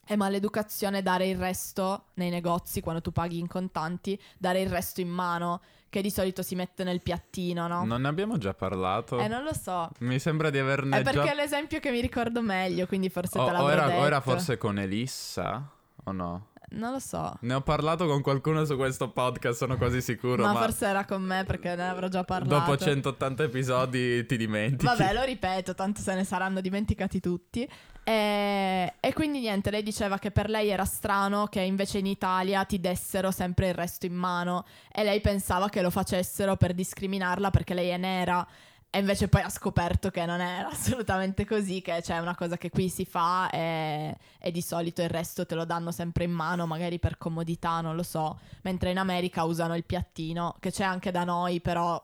è 0.06 0.14
maleducazione 0.14 1.02
dare 1.02 1.26
il 1.26 1.36
resto 1.36 2.04
nei 2.14 2.30
negozi 2.30 2.80
quando 2.80 3.00
tu 3.00 3.10
paghi 3.10 3.40
in 3.40 3.48
contanti, 3.48 4.16
dare 4.38 4.60
il 4.60 4.68
resto 4.68 5.00
in 5.00 5.08
mano, 5.08 5.60
che 5.90 6.02
di 6.02 6.10
solito 6.10 6.42
si 6.42 6.54
mette 6.54 6.84
nel 6.84 7.00
piattino, 7.00 7.66
no? 7.66 7.84
Non 7.84 8.02
ne 8.02 8.08
abbiamo 8.08 8.38
già 8.38 8.54
parlato? 8.54 9.18
Eh, 9.18 9.26
non 9.26 9.42
lo 9.42 9.52
so. 9.54 9.90
Mi 10.00 10.20
sembra 10.20 10.50
di 10.50 10.58
averne 10.58 10.98
È 10.98 11.02
perché 11.02 11.24
già... 11.24 11.32
è 11.32 11.34
l'esempio 11.34 11.80
che 11.80 11.90
mi 11.90 12.00
ricordo 12.00 12.40
meglio, 12.40 12.86
quindi 12.86 13.08
forse 13.08 13.38
O, 13.40 13.44
te 13.44 13.50
o 13.50 13.52
l'avrò 13.54 13.68
era, 13.70 13.86
detto. 13.86 13.98
o 14.00 14.06
era 14.06 14.20
forse 14.20 14.56
con 14.56 14.78
Elissa? 14.78 15.68
O 16.04 16.12
no? 16.12 16.48
Non 16.70 16.92
lo 16.92 16.98
so. 16.98 17.36
Ne 17.40 17.54
ho 17.54 17.60
parlato 17.60 18.06
con 18.06 18.20
qualcuno 18.22 18.64
su 18.64 18.76
questo 18.76 19.10
podcast, 19.10 19.58
sono 19.58 19.76
quasi 19.76 20.00
sicuro, 20.00 20.42
Ma, 20.44 20.52
ma, 20.52 20.60
forse 20.60 20.86
era 20.86 21.04
con 21.04 21.22
me 21.22 21.44
perché 21.44 21.74
ne 21.74 21.88
avrò 21.88 22.08
già 22.08 22.24
parlato. 22.24 22.54
dopo 22.54 22.76
180 22.76 23.42
episodi 23.42 24.26
ti 24.26 24.36
dimentichi. 24.36 24.84
Vabbè, 24.84 25.12
lo 25.12 25.22
ripeto, 25.22 25.74
tanto 25.74 26.00
se 26.00 26.14
ne 26.14 26.24
saranno 26.24 26.60
dimenticati 26.60 27.20
tutti. 27.20 27.68
E, 28.06 28.94
e 29.00 29.12
quindi 29.14 29.40
niente, 29.40 29.70
lei 29.70 29.82
diceva 29.82 30.18
che 30.18 30.30
per 30.30 30.50
lei 30.50 30.68
era 30.68 30.84
strano 30.84 31.46
che 31.46 31.60
invece 31.60 31.98
in 31.98 32.06
Italia 32.06 32.64
ti 32.64 32.78
dessero 32.78 33.30
sempre 33.30 33.68
il 33.68 33.74
resto 33.74 34.04
in 34.04 34.14
mano 34.14 34.66
e 34.92 35.02
lei 35.04 35.22
pensava 35.22 35.70
che 35.70 35.80
lo 35.80 35.88
facessero 35.90 36.56
per 36.56 36.74
discriminarla 36.74 37.50
perché 37.50 37.72
lei 37.74 37.88
è 37.88 37.96
nera. 37.96 38.46
E 38.94 39.00
invece 39.00 39.26
poi 39.26 39.42
ha 39.42 39.48
scoperto 39.48 40.12
che 40.12 40.24
non 40.24 40.40
era 40.40 40.68
assolutamente 40.70 41.44
così, 41.44 41.82
che 41.82 41.98
c'è 42.00 42.20
una 42.20 42.36
cosa 42.36 42.56
che 42.56 42.70
qui 42.70 42.88
si 42.88 43.04
fa 43.04 43.50
e, 43.50 44.16
e 44.38 44.52
di 44.52 44.62
solito 44.62 45.02
il 45.02 45.08
resto 45.08 45.44
te 45.44 45.56
lo 45.56 45.64
danno 45.64 45.90
sempre 45.90 46.22
in 46.22 46.30
mano, 46.30 46.64
magari 46.64 47.00
per 47.00 47.18
comodità, 47.18 47.80
non 47.80 47.96
lo 47.96 48.04
so. 48.04 48.38
Mentre 48.62 48.92
in 48.92 48.98
America 48.98 49.42
usano 49.42 49.74
il 49.74 49.82
piattino, 49.82 50.54
che 50.60 50.70
c'è 50.70 50.84
anche 50.84 51.10
da 51.10 51.24
noi, 51.24 51.60
però 51.60 52.00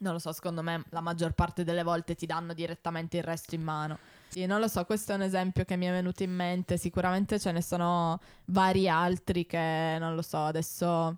non 0.00 0.12
lo 0.12 0.18
so, 0.18 0.30
secondo 0.32 0.62
me 0.62 0.84
la 0.90 1.00
maggior 1.00 1.32
parte 1.32 1.64
delle 1.64 1.82
volte 1.82 2.14
ti 2.14 2.26
danno 2.26 2.52
direttamente 2.52 3.16
il 3.16 3.22
resto 3.22 3.54
in 3.54 3.62
mano. 3.62 3.98
Sì, 4.28 4.44
non 4.44 4.60
lo 4.60 4.68
so, 4.68 4.84
questo 4.84 5.12
è 5.12 5.14
un 5.14 5.22
esempio 5.22 5.64
che 5.64 5.76
mi 5.76 5.86
è 5.86 5.90
venuto 5.90 6.22
in 6.22 6.34
mente, 6.34 6.76
sicuramente 6.76 7.38
ce 7.38 7.50
ne 7.50 7.62
sono 7.62 8.20
vari 8.46 8.90
altri 8.90 9.46
che 9.46 9.96
non 9.98 10.14
lo 10.14 10.20
so, 10.22 10.44
adesso 10.44 11.16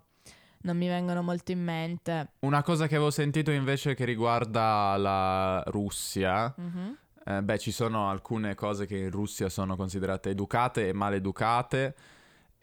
non 0.61 0.77
mi 0.77 0.87
vengono 0.87 1.21
molto 1.21 1.51
in 1.51 1.63
mente. 1.63 2.31
Una 2.39 2.63
cosa 2.63 2.87
che 2.87 2.95
avevo 2.95 3.11
sentito 3.11 3.51
invece 3.51 3.93
che 3.95 4.05
riguarda 4.05 4.95
la 4.97 5.63
Russia, 5.67 6.53
Mhm. 6.57 6.97
eh, 7.25 7.41
beh, 7.43 7.57
ci 7.59 7.71
sono 7.71 8.09
alcune 8.09 8.55
cose 8.55 8.85
che 8.85 8.97
in 8.97 9.11
Russia 9.11 9.49
sono 9.49 9.75
considerate 9.75 10.29
educate 10.31 10.87
e 10.87 10.93
maleducate. 10.93 11.95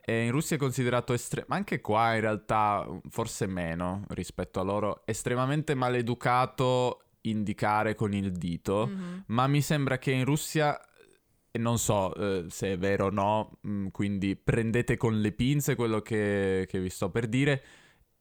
E 0.07 0.24
in 0.26 0.33
Russia 0.33 0.57
è 0.57 0.59
considerato 0.59 1.14
estremo, 1.14 1.46
ma 1.48 1.57
anche 1.57 1.80
qua 1.80 2.14
in 2.14 2.20
realtà 2.20 2.87
forse 3.09 3.46
meno 3.46 4.04
rispetto 4.09 4.61
a 4.61 4.62
loro, 4.62 5.00
estremamente 5.07 5.74
maleducato 5.74 7.00
indicare 7.22 7.94
con 7.94 8.12
il 8.12 8.30
dito. 8.33 8.87
Mhm. 8.87 9.24
Ma 9.28 9.46
mi 9.46 9.62
sembra 9.62 9.96
che 9.96 10.11
in 10.12 10.26
Russia, 10.26 10.78
e 11.50 11.59
non 11.59 11.78
so 11.78 12.14
eh, 12.16 12.44
se 12.50 12.72
è 12.72 12.76
vero 12.78 13.07
o 13.07 13.11
no, 13.11 13.52
mh, 13.62 13.87
quindi 13.92 14.37
prendete 14.37 14.98
con 14.98 15.18
le 15.22 15.33
pinze 15.33 15.74
quello 15.74 16.00
che, 16.02 16.66
che 16.68 16.80
vi 16.80 16.90
sto 16.90 17.09
per 17.09 17.26
dire, 17.26 17.62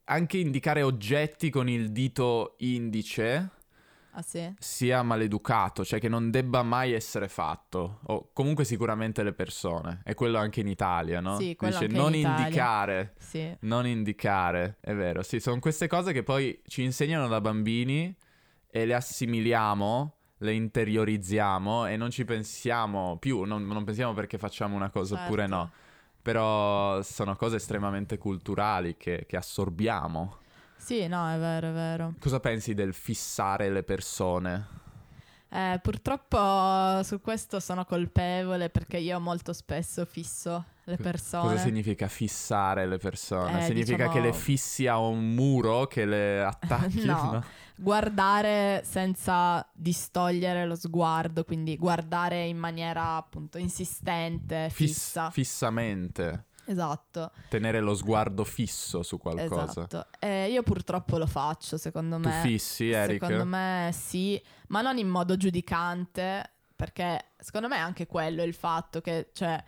anche 0.05 0.37
indicare 0.37 0.81
oggetti 0.81 1.49
con 1.49 1.69
il 1.69 1.91
dito 1.91 2.55
indice 2.59 3.49
Ah 4.15 4.21
sì? 4.21 4.53
sia 4.59 5.01
maleducato, 5.01 5.83
cioè 5.83 5.99
che 5.99 6.07
non 6.07 6.29
debba 6.29 6.61
mai 6.61 6.91
essere 6.93 7.27
fatto, 7.27 7.99
o 8.03 8.29
comunque 8.31 8.63
sicuramente 8.63 9.23
le 9.23 9.33
persone, 9.33 10.01
e 10.05 10.13
quello 10.13 10.37
anche 10.37 10.59
in 10.59 10.67
Italia, 10.67 11.19
no? 11.19 11.37
Sì, 11.39 11.55
quello 11.55 11.79
Dice 11.79 11.85
in 11.85 11.91
non 11.97 12.13
Italia." 12.13 12.37
indicare. 12.45 13.13
Sì. 13.17 13.57
Non 13.61 13.87
indicare, 13.87 14.77
è 14.81 14.93
vero, 14.93 15.23
sì, 15.23 15.39
sono 15.39 15.59
queste 15.59 15.87
cose 15.87 16.13
che 16.13 16.21
poi 16.21 16.61
ci 16.67 16.83
insegnano 16.83 17.27
da 17.27 17.41
bambini 17.41 18.15
e 18.69 18.85
le 18.85 18.93
assimiliamo, 18.93 20.15
le 20.37 20.53
interiorizziamo 20.53 21.87
e 21.87 21.97
non 21.97 22.11
ci 22.11 22.23
pensiamo 22.25 23.17
più, 23.17 23.43
non, 23.43 23.65
non 23.65 23.83
pensiamo 23.83 24.13
perché 24.13 24.37
facciamo 24.37 24.75
una 24.75 24.89
cosa 24.91 25.15
oppure 25.15 25.41
Certo. 25.47 25.55
no, 25.55 25.71
però 26.23 27.01
sono 27.03 27.35
cose 27.35 27.57
estremamente 27.57 28.17
culturali 28.17 28.95
che, 28.97 29.25
che 29.27 29.37
assorbiamo. 29.37 30.37
Sì, 30.77 31.07
no, 31.07 31.29
è 31.29 31.37
vero, 31.37 31.69
è 31.69 31.71
vero. 31.73 32.13
Cosa 32.19 32.39
pensi 32.39 32.73
del 32.73 32.93
fissare 32.93 33.69
le 33.69 33.83
persone? 33.83 34.81
Eh, 35.49 35.79
purtroppo 35.83 37.03
su 37.03 37.21
questo 37.21 37.59
sono 37.59 37.85
colpevole 37.85 38.69
perché 38.69 38.97
io 38.97 39.19
molto 39.19 39.53
spesso 39.53 40.03
fisso 40.03 40.65
le 40.85 40.97
persone. 40.97 41.49
Cosa 41.49 41.61
significa 41.61 42.07
fissare 42.07 42.87
le 42.87 42.97
persone? 42.97 43.59
Eh, 43.59 43.63
significa 43.65 44.07
diciamo- 44.07 44.13
che 44.13 44.19
le 44.21 44.33
fissi 44.33 44.87
a 44.87 44.97
un 44.97 45.33
muro, 45.35 45.85
che 45.85 46.05
le 46.05 46.43
attacchi? 46.43 47.03
No. 47.05 47.43
Guardare 47.83 48.81
senza 48.85 49.67
distogliere 49.73 50.65
lo 50.65 50.75
sguardo, 50.75 51.43
quindi 51.43 51.75
guardare 51.77 52.45
in 52.45 52.57
maniera 52.57 53.17
appunto 53.17 53.57
insistente, 53.57 54.69
Fiss- 54.71 54.93
fissa. 54.93 55.29
fissamente. 55.31 56.45
esatto, 56.65 57.31
Tenere 57.49 57.81
lo 57.81 57.93
sguardo 57.93 58.45
fisso 58.45 59.03
su 59.03 59.17
qualcosa. 59.17 59.69
esatto. 59.83 60.05
Eh, 60.19 60.49
io 60.49 60.63
purtroppo 60.63 61.17
lo 61.17 61.27
faccio, 61.27 61.77
secondo 61.77 62.15
Tu 62.21 62.29
me. 62.29 62.39
fissi, 62.41 62.89
Eric? 62.89 63.21
Secondo 63.21 63.45
me 63.45 63.91
sì, 63.93 64.41
ma 64.69 64.79
non 64.81 64.97
in 64.97 65.09
modo 65.09 65.35
giudicante, 65.35 66.51
perché 66.75 67.31
secondo 67.37 67.67
me 67.67 67.75
è 67.75 67.79
anche 67.79 68.07
quello 68.07 68.43
il 68.43 68.53
fatto 68.53 69.01
che, 69.01 69.29
cioè, 69.33 69.61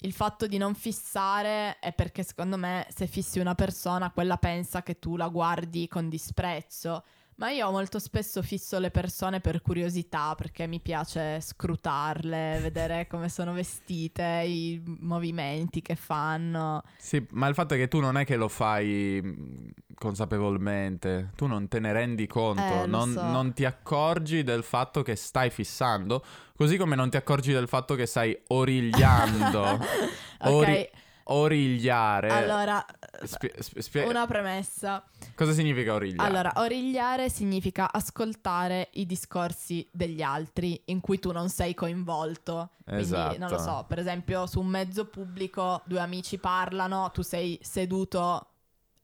il 0.00 0.12
fatto 0.14 0.46
di 0.46 0.56
non 0.56 0.74
fissare 0.74 1.78
è 1.80 1.92
perché 1.92 2.22
secondo 2.22 2.56
me 2.56 2.86
se 2.94 3.06
fissi 3.06 3.38
una 3.40 3.54
persona, 3.54 4.10
quella 4.10 4.38
pensa 4.38 4.82
che 4.82 4.98
tu 4.98 5.16
la 5.16 5.28
guardi 5.28 5.86
con 5.86 6.08
disprezzo. 6.08 7.04
Ma 7.38 7.50
io 7.50 7.70
molto 7.70 7.98
spesso 7.98 8.40
fisso 8.40 8.78
le 8.78 8.90
persone 8.90 9.40
per 9.40 9.60
curiosità, 9.60 10.34
perché 10.34 10.66
mi 10.66 10.80
piace 10.80 11.38
scrutarle, 11.38 12.60
vedere 12.62 13.06
come 13.10 13.28
sono 13.28 13.52
vestite, 13.52 14.42
i 14.46 14.82
movimenti 15.00 15.82
che 15.82 15.96
fanno. 15.96 16.82
Sì, 16.96 17.24
ma 17.32 17.46
il 17.48 17.54
fatto 17.54 17.74
è 17.74 17.76
che 17.76 17.88
tu 17.88 18.00
non 18.00 18.16
è 18.16 18.24
che 18.24 18.36
lo 18.36 18.48
fai 18.48 19.20
mh, 19.22 19.68
consapevolmente, 19.94 21.32
tu 21.36 21.46
non 21.46 21.68
te 21.68 21.78
ne 21.78 21.92
rendi 21.92 22.26
conto, 22.26 22.62
Eh, 22.62 22.86
non, 22.86 23.12
so. 23.12 23.20
non 23.20 23.52
ti 23.52 23.66
accorgi 23.66 24.42
del 24.42 24.62
fatto 24.62 25.02
che 25.02 25.14
stai 25.14 25.50
fissando, 25.50 26.24
così 26.56 26.78
come 26.78 26.96
non 26.96 27.10
ti 27.10 27.18
accorgi 27.18 27.52
del 27.52 27.68
fatto 27.68 27.94
che 27.96 28.06
stai 28.06 28.34
origliando. 28.46 29.60
ok, 30.40 30.52
Ori- 30.52 30.90
Origliare. 31.28 32.28
allora, 32.30 32.84
Spie- 33.24 33.54
spie- 33.60 34.04
una 34.04 34.26
premessa. 34.26 35.02
Cosa 35.34 35.52
significa 35.52 35.92
origliare? 35.94 36.28
Allora, 36.28 36.52
origliare 36.56 37.28
significa 37.28 37.90
ascoltare 37.92 38.88
i 38.92 39.06
discorsi 39.06 39.88
degli 39.90 40.22
altri 40.22 40.80
in 40.86 41.00
cui 41.00 41.18
tu 41.18 41.32
non 41.32 41.48
sei 41.48 41.74
coinvolto. 41.74 42.70
Quindi, 42.84 43.02
Esatto. 43.02 43.38
non 43.38 43.50
lo 43.50 43.58
so, 43.58 43.84
per 43.88 43.98
esempio 43.98 44.46
su 44.46 44.60
un 44.60 44.66
mezzo 44.68 45.06
pubblico 45.06 45.82
due 45.84 45.98
amici 46.00 46.38
parlano, 46.38 47.10
tu 47.12 47.22
sei 47.22 47.58
seduto 47.62 48.50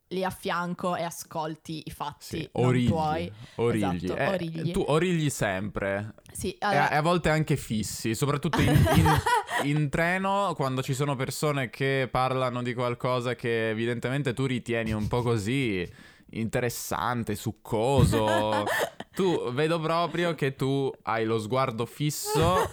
lì 0.08 0.22
a 0.22 0.30
fianco 0.30 0.94
e 0.94 1.02
ascolti 1.04 1.82
i 1.86 1.90
fatti. 1.90 2.24
Sì, 2.36 2.48
origli, 2.52 2.88
puoi. 2.88 3.32
origli. 3.56 4.04
Esatto, 4.04 4.20
Eh, 4.20 4.26
origli. 4.28 4.70
tu 4.70 4.84
origli 4.86 5.30
sempre, 5.30 6.12
Sì, 6.30 6.50
e 6.52 6.56
allora- 6.60 6.90
a, 6.90 6.92
e 6.92 6.96
a 6.96 7.00
volte 7.02 7.30
anche 7.30 7.56
fissi, 7.56 8.14
soprattutto 8.14 8.60
in, 8.60 8.68
in- 8.96 9.20
in 9.64 9.88
treno 9.88 10.52
quando 10.56 10.82
ci 10.82 10.94
sono 10.94 11.16
persone 11.16 11.70
che 11.70 12.08
parlano 12.10 12.62
di 12.62 12.74
qualcosa 12.74 13.34
che 13.34 13.70
evidentemente 13.70 14.32
tu 14.32 14.46
ritieni 14.46 14.92
un 14.92 15.08
po' 15.08 15.22
così 15.22 15.88
interessante, 16.30 17.34
succoso. 17.34 18.64
tu 19.12 19.52
vedo 19.52 19.78
proprio 19.80 20.34
che 20.34 20.56
tu 20.56 20.90
hai 21.02 21.24
lo 21.24 21.38
sguardo 21.38 21.86
fisso 21.86 22.70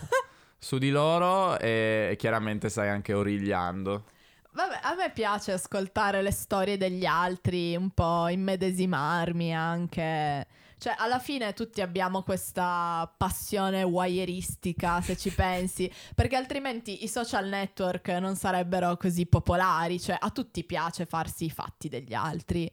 su 0.58 0.78
di 0.78 0.90
loro 0.90 1.58
e 1.60 2.16
chiaramente 2.18 2.70
stai 2.70 2.90
anche 2.90 3.14
origliando. 3.14 4.06
Vabbè, 4.52 4.80
a 4.82 4.96
me 4.96 5.12
piace 5.12 5.52
ascoltare 5.52 6.22
le 6.22 6.32
storie 6.32 6.78
degli 6.78 7.06
altri, 7.06 7.76
un 7.76 7.92
po' 7.92 8.28
immedesimarmi 8.28 9.56
anche. 9.56 10.48
Cioè, 10.80 10.96
alla 10.98 11.20
fine 11.20 11.54
tutti 11.54 11.82
abbiamo 11.82 12.24
questa 12.24 13.14
passione 13.18 13.84
wireistica, 13.84 15.02
se 15.02 15.18
ci 15.18 15.30
pensi, 15.32 15.92
perché 16.16 16.38
altrimenti 16.38 17.04
i 17.04 17.08
social 17.08 17.48
network 17.48 18.08
non 18.08 18.36
sarebbero 18.36 18.96
così 18.98 19.26
popolari, 19.26 20.00
cioè 20.00 20.18
a 20.18 20.30
tutti 20.32 20.64
piace 20.64 21.06
farsi 21.06 21.46
i 21.46 21.50
fatti 21.50 21.90
degli 21.90 22.14
altri. 22.14 22.72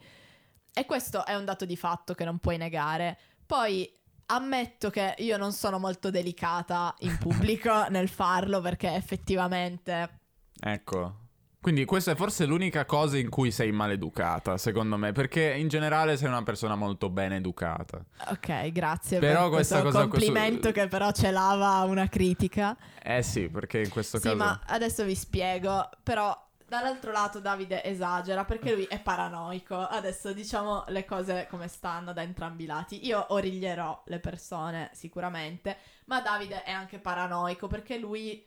E 0.73 0.87
questo 0.87 1.27
è 1.27 1.35
un 1.35 1.45
dato 1.45 1.65
di 1.65 1.77
fatto 1.77 2.15
che 2.15 2.25
non 2.25 2.39
puoi 2.39 2.59
negare. 2.59 3.19
Poi 3.45 3.93
ammetto 4.27 4.89
che 4.89 5.17
io 5.19 5.37
non 5.37 5.53
sono 5.53 5.79
molto 5.79 6.11
delicata 6.11 6.95
in 7.01 7.19
pubblico 7.19 7.87
nel 7.91 8.09
farlo 8.09 8.61
perché 8.61 8.95
effettivamente 8.95 10.21
Ecco. 10.61 11.26
Quindi 11.61 11.85
questa 11.85 12.13
è 12.13 12.15
forse 12.15 12.45
l'unica 12.47 12.85
cosa 12.85 13.19
in 13.19 13.29
cui 13.29 13.51
sei 13.51 13.73
maleducata, 13.73 14.57
secondo 14.57 14.97
me, 14.97 15.11
perché 15.11 15.53
in 15.55 15.67
generale 15.67 16.17
sei 16.17 16.29
una 16.29 16.43
persona 16.45 16.77
molto 16.77 17.11
ben 17.11 17.33
educata. 17.33 18.05
Ok, 18.31 18.71
grazie 18.71 19.19
Però 19.19 19.43
per 19.49 19.51
questa 19.51 19.81
questo 19.81 19.99
cosa- 19.99 20.09
complimento 20.09 20.61
questo- 20.61 20.81
che 20.81 20.87
però 20.89 21.11
celava 21.11 21.81
una 21.83 22.09
critica. 22.09 22.77
Eh 23.03 23.23
sì, 23.23 23.49
perché 23.49 23.81
in 23.83 23.89
questo 23.91 24.19
Sì, 24.19 24.25
caso... 24.25 24.37
ma 24.37 24.61
adesso 24.67 25.03
vi 25.05 25.17
spiego, 25.17 25.89
però 26.05 26.41
dall'altro 26.69 27.11
lato 27.11 27.41
Davide 27.41 27.83
esagera 27.83 28.45
perché 28.45 28.73
lui 28.73 28.85
è 28.85 29.01
paranoico. 29.01 29.75
Adesso 29.77 30.33
diciamo 30.33 30.85
le 30.89 31.05
cose 31.05 31.49
come 31.51 31.67
stanno 31.67 32.13
da 32.13 32.23
entrambi 32.23 32.63
i 32.63 32.67
lati. 32.67 33.05
Io 33.07 33.25
origlierò 33.31 34.03
le 34.07 34.21
persone 34.21 34.91
sicuramente, 34.93 35.77
ma 36.05 36.21
Davide 36.21 36.63
è 36.63 36.71
anche 36.71 37.01
paranoico 37.01 37.67
perché 37.67 37.99
lui 37.99 38.45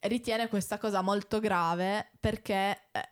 ritiene 0.00 0.48
questa 0.48 0.78
cosa 0.78 1.02
molto 1.02 1.40
grave 1.40 2.10
perché 2.20 2.88
eh, 2.92 3.08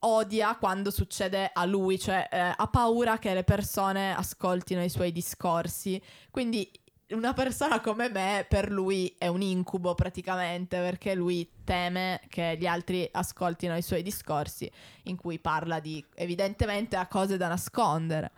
odia 0.00 0.56
quando 0.56 0.90
succede 0.90 1.50
a 1.52 1.64
lui, 1.64 1.98
cioè 1.98 2.28
eh, 2.30 2.54
ha 2.56 2.68
paura 2.68 3.18
che 3.18 3.34
le 3.34 3.44
persone 3.44 4.14
ascoltino 4.14 4.82
i 4.82 4.88
suoi 4.88 5.12
discorsi. 5.12 6.00
Quindi 6.30 6.70
una 7.10 7.34
persona 7.34 7.80
come 7.80 8.08
me 8.08 8.46
per 8.48 8.70
lui 8.70 9.14
è 9.18 9.26
un 9.26 9.42
incubo 9.42 9.94
praticamente 9.94 10.78
perché 10.78 11.14
lui 11.14 11.48
teme 11.62 12.20
che 12.28 12.56
gli 12.58 12.66
altri 12.66 13.06
ascoltino 13.12 13.76
i 13.76 13.82
suoi 13.82 14.02
discorsi 14.02 14.70
in 15.04 15.16
cui 15.16 15.38
parla 15.38 15.80
di 15.80 16.04
evidentemente 16.14 16.96
ha 16.96 17.06
cose 17.06 17.36
da 17.36 17.48
nascondere. 17.48 18.32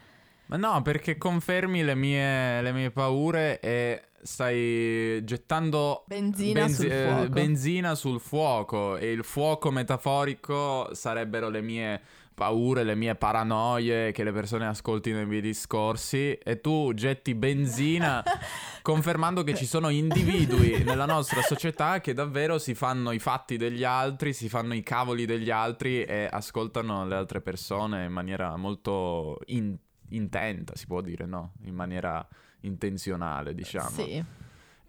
Ma 0.46 0.56
no, 0.56 0.82
perché 0.82 1.18
confermi 1.18 1.82
le 1.82 1.94
mie, 1.94 2.62
le 2.62 2.72
mie 2.72 2.90
paure 2.90 3.58
e 3.60 4.02
stai 4.22 5.24
gettando 5.24 6.04
Benzina 6.06 6.68
sul 6.68 6.90
eh, 6.90 7.06
fuoco. 7.08 7.28
benzina 7.28 7.94
sul 7.94 8.20
fuoco 8.20 8.96
e 8.96 9.12
il 9.12 9.24
fuoco 9.24 9.70
metaforico 9.70 10.90
sarebbero 10.94 11.48
le 11.48 11.62
mie 11.62 12.00
paure, 12.34 12.82
le 12.84 12.94
mie 12.94 13.14
paranoie 13.14 14.12
che 14.12 14.22
le 14.22 14.32
persone 14.32 14.66
ascoltino 14.66 15.20
i 15.20 15.26
miei 15.26 15.40
discorsi 15.40 16.34
e 16.34 16.60
tu 16.60 16.92
getti 16.92 17.34
benzina 17.34 18.22
confermando 18.82 19.42
che 19.42 19.54
ci 19.54 19.64
sono 19.64 19.88
individui 19.88 20.84
nella 20.84 21.06
nostra 21.06 21.40
società 21.40 22.00
che 22.00 22.12
davvero 22.12 22.58
si 22.58 22.74
fanno 22.74 23.12
i 23.12 23.18
fatti 23.18 23.56
degli 23.56 23.84
altri, 23.84 24.34
si 24.34 24.50
fanno 24.50 24.74
i 24.74 24.82
cavoli 24.82 25.24
degli 25.24 25.50
altri 25.50 26.04
e 26.04 26.28
ascoltano 26.30 27.06
le 27.06 27.14
altre 27.14 27.40
persone 27.40 28.04
in 28.04 28.12
maniera 28.12 28.54
molto 28.56 29.38
in- 29.46 29.76
intenta, 30.10 30.74
si 30.76 30.86
può 30.86 31.00
dire, 31.00 31.26
no? 31.26 31.52
In 31.64 31.74
maniera 31.74 32.26
intenzionale, 32.60 33.54
diciamo. 33.54 33.88
Sì. 33.90 34.24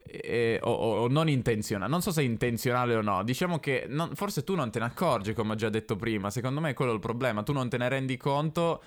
E- 0.10 0.60
o, 0.64 0.72
o- 0.72 1.08
non 1.10 1.28
intenzionale, 1.28 1.92
non 1.92 2.02
so 2.02 2.12
se 2.12 2.22
è 2.22 2.24
intenzionale 2.26 2.96
o 2.96 3.02
no. 3.02 3.24
Diciamo 3.24 3.60
che 3.60 3.86
non- 3.90 4.16
forse 4.16 4.44
tu 4.44 4.56
non 4.56 4.72
te 4.72 4.80
ne 4.80 4.86
accorgi, 4.86 5.34
come 5.34 5.54
ho 5.54 5.56
già 5.56 5.70
detto 5.70 5.96
prima. 5.96 6.30
Secondo 6.30 6.62
me 6.62 6.74
quello 6.74 6.92
è 6.92 6.94
il 6.96 7.02
problema. 7.02 7.44
Tu 7.44 7.52
non 7.54 7.68
te 7.70 7.78
ne 7.78 7.90
rendi 7.90 8.16
conto. 8.18 8.84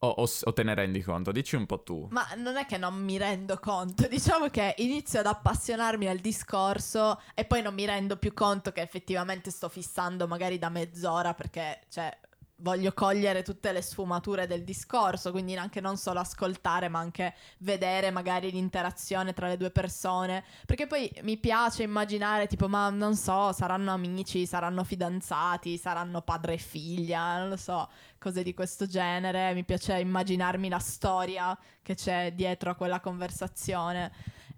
O, 0.00 0.08
o 0.08 0.26
o 0.42 0.52
te 0.52 0.62
ne 0.64 0.74
rendi 0.74 1.00
conto? 1.02 1.32
Dici 1.32 1.56
un 1.56 1.64
po' 1.64 1.82
tu. 1.82 2.08
Ma 2.10 2.26
non 2.36 2.56
è 2.56 2.66
che 2.66 2.76
non 2.76 2.94
mi 3.02 3.16
rendo 3.16 3.58
conto, 3.58 4.06
diciamo 4.06 4.48
che 4.48 4.74
inizio 4.78 5.20
ad 5.20 5.26
appassionarmi 5.26 6.06
al 6.08 6.18
discorso 6.18 7.18
e 7.32 7.46
poi 7.46 7.62
non 7.62 7.72
mi 7.72 7.86
rendo 7.86 8.16
più 8.18 8.34
conto 8.34 8.70
che 8.70 8.82
effettivamente 8.82 9.50
sto 9.50 9.70
fissando 9.70 10.26
magari 10.26 10.58
da 10.58 10.68
mezz'ora 10.68 11.32
perché, 11.32 11.80
cioè, 11.88 12.14
voglio 12.58 12.92
cogliere 12.92 13.42
tutte 13.42 13.72
le 13.72 13.82
sfumature 13.82 14.46
del 14.46 14.62
discorso, 14.62 15.30
quindi 15.32 15.56
anche 15.56 15.80
non 15.80 15.96
solo 15.96 16.20
ascoltare, 16.20 16.88
ma 16.88 16.98
anche 16.98 17.34
vedere 17.58 18.10
magari 18.10 18.50
l'interazione 18.50 19.32
tra 19.32 19.48
le 19.48 19.56
due 19.56 19.70
persone, 19.70 20.44
perché 20.66 20.86
poi 20.86 21.10
mi 21.22 21.36
piace 21.36 21.82
immaginare 21.82 22.46
tipo, 22.46 22.68
ma 22.68 22.88
non 22.90 23.16
so, 23.16 23.52
saranno 23.52 23.92
amici, 23.92 24.46
saranno 24.46 24.84
fidanzati, 24.84 25.76
saranno 25.76 26.22
padre 26.22 26.54
e 26.54 26.58
figlia, 26.58 27.38
non 27.38 27.48
lo 27.48 27.56
so, 27.56 27.88
cose 28.18 28.42
di 28.42 28.54
questo 28.54 28.86
genere, 28.86 29.52
mi 29.54 29.64
piace 29.64 29.98
immaginarmi 29.98 30.68
la 30.68 30.78
storia 30.78 31.58
che 31.82 31.94
c'è 31.94 32.32
dietro 32.32 32.70
a 32.70 32.74
quella 32.74 33.00
conversazione. 33.00 34.12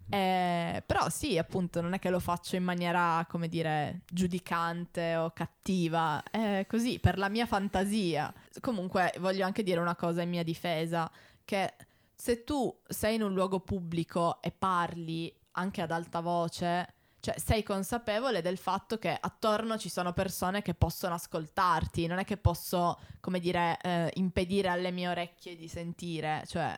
Eh, 0.09 0.83
però 0.87 1.09
sì, 1.09 1.37
appunto, 1.37 1.81
non 1.81 1.93
è 1.93 1.99
che 1.99 2.11
lo 2.11 2.21
faccio 2.21 2.57
in 2.57 2.63
maniera, 2.63 3.27
come 3.29 3.49
dire, 3.49 4.03
giudicante 4.11 5.17
o 5.17 5.31
cattiva, 5.33 6.23
è 6.31 6.65
così, 6.69 6.99
per 7.01 7.19
la 7.19 7.29
mia 7.29 7.47
fantasia. 7.47 8.33
Comunque, 8.61 9.13
voglio 9.19 9.45
anche 9.45 9.63
dire 9.63 9.81
una 9.81 9.97
cosa 9.97 10.23
in 10.23 10.29
mia 10.29 10.45
difesa, 10.45 11.11
che 11.45 11.75
se 12.15 12.45
tu 12.45 12.75
sei 12.87 13.17
in 13.17 13.23
un 13.23 13.35
luogo 13.35 13.61
pubblico 13.61 14.41
e 14.41 14.51
parli 14.53 15.33
anche 15.53 15.83
ad 15.83 15.91
alta 15.91 16.21
voce, 16.21 16.95
cioè 17.21 17.39
sei 17.39 17.63
consapevole 17.65 18.41
del 18.41 18.57
fatto 18.59 18.99
che 18.99 19.17
attorno 19.19 19.77
ci 19.77 19.89
sono 19.89 20.13
persone 20.13 20.63
che 20.63 20.75
possono 20.75 21.15
ascoltarti, 21.15 22.07
non 22.07 22.19
è 22.19 22.25
che 22.25 22.37
posso, 22.37 22.99
come 23.21 23.41
dire, 23.41 23.77
eh, 23.83 24.11
impedire 24.15 24.69
alle 24.69 24.93
mie 24.93 25.09
orecchie 25.09 25.57
di 25.57 25.67
sentire, 25.67 26.45
cioè 26.47 26.75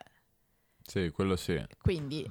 Sì, 0.82 1.10
quello 1.10 1.36
sì. 1.36 1.62
quindi 1.82 2.26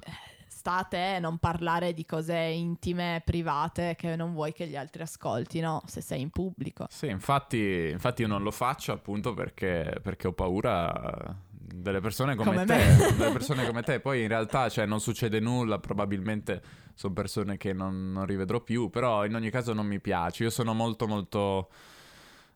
sta 0.58 0.78
a 0.78 0.82
te 0.82 1.18
non 1.20 1.38
parlare 1.38 1.94
di 1.94 2.04
cose 2.04 2.34
intime, 2.36 3.22
private 3.24 3.94
che 3.96 4.16
non 4.16 4.32
vuoi 4.32 4.52
che 4.52 4.66
gli 4.66 4.74
altri 4.74 5.02
ascoltino 5.02 5.82
se 5.86 6.00
sei 6.00 6.20
in 6.20 6.30
pubblico. 6.30 6.86
Sì, 6.90 7.06
infatti, 7.06 7.90
infatti 7.92 8.22
io 8.22 8.28
non 8.28 8.42
lo 8.42 8.50
faccio 8.50 8.90
appunto 8.90 9.34
perché, 9.34 10.00
perché 10.02 10.26
ho 10.26 10.32
paura 10.32 11.32
delle 11.48 12.00
persone 12.00 12.34
come, 12.34 12.50
Come 12.50 12.64
te. 12.64 12.96
delle 13.16 13.30
persone 13.30 13.64
come 13.66 13.82
te. 13.82 14.00
Poi 14.00 14.22
in 14.22 14.28
realtà 14.28 14.68
cioè, 14.68 14.84
non 14.84 14.98
succede 14.98 15.38
nulla, 15.38 15.78
probabilmente 15.78 16.60
sono 16.94 17.12
persone 17.12 17.56
che 17.56 17.72
non, 17.72 18.10
non 18.10 18.26
rivedrò 18.26 18.60
più, 18.60 18.90
però 18.90 19.24
in 19.24 19.36
ogni 19.36 19.50
caso 19.50 19.72
non 19.72 19.86
mi 19.86 20.00
piace. 20.00 20.42
Io 20.42 20.50
sono 20.50 20.74
molto 20.74 21.06
molto 21.06 21.68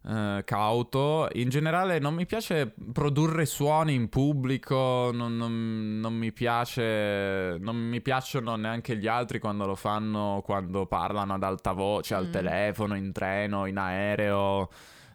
eh, 0.06 0.42
cauto. 0.44 1.28
In 1.34 1.48
generale 1.48 1.98
non 1.98 2.14
mi 2.14 2.26
piace 2.26 2.74
produrre 2.92 3.46
suoni 3.46 3.94
in 3.94 4.08
pubblico, 4.08 5.10
non, 5.12 5.36
non- 5.36 5.98
non 6.00 6.14
mi 6.14 6.32
piace, 6.32 7.56
non 7.60 7.76
mi 7.76 8.00
piacciono 8.00 8.56
neanche 8.56 8.96
gli 8.96 9.06
altri 9.06 9.38
quando 9.38 9.66
lo 9.66 9.74
fanno, 9.74 10.42
quando 10.44 10.86
parlano 10.86 11.34
ad 11.34 11.42
alta 11.42 11.72
voce, 11.72 12.14
al 12.14 12.26
Mm. 12.28 12.32
telefono, 12.32 12.94
in 12.96 13.12
treno, 13.12 13.66
in 13.66 13.78
aereo. 13.78 14.68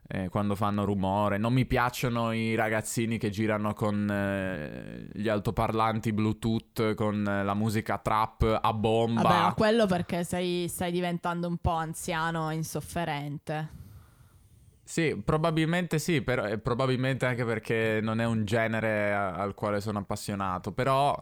eh, 0.10 0.30
quando 0.30 0.56
fanno 0.56 0.86
rumore, 0.86 1.38
non 1.38 1.52
mi 1.52 1.66
piacciono 1.66 2.32
i 2.32 2.56
ragazzini 2.56 3.18
che 3.18 3.30
girano 3.30 3.74
con 3.74 4.10
eh, 4.10 5.06
gli 5.12 5.28
altoparlanti 5.28 6.14
Bluetooth, 6.14 6.94
con 6.96 7.28
eh, 7.28 7.44
la 7.44 7.54
musica 7.54 7.98
trap 7.98 8.58
a 8.62 8.72
bomba. 8.74 9.22
Vabbè, 9.22 9.54
quello 9.56 9.86
perché 9.86 10.24
sei, 10.24 10.70
stai 10.70 10.94
diventando 10.94 11.50
un 11.50 11.58
po' 11.58 11.72
anziano 11.74 12.50
e 12.50 12.56
insofferente. 12.56 13.70
Sì, 14.90 15.22
probabilmente 15.22 16.00
sì, 16.00 16.22
però, 16.22 16.46
e 16.46 16.60
probabilmente 16.60 17.26
anche 17.26 17.44
perché 17.44 18.00
non 18.02 18.22
è 18.22 18.26
un 18.26 18.46
genere 18.46 19.12
a- 19.14 19.34
al 19.36 19.54
quale 19.54 19.82
sono 19.82 20.00
appassionato, 20.00 20.72
però 20.72 21.22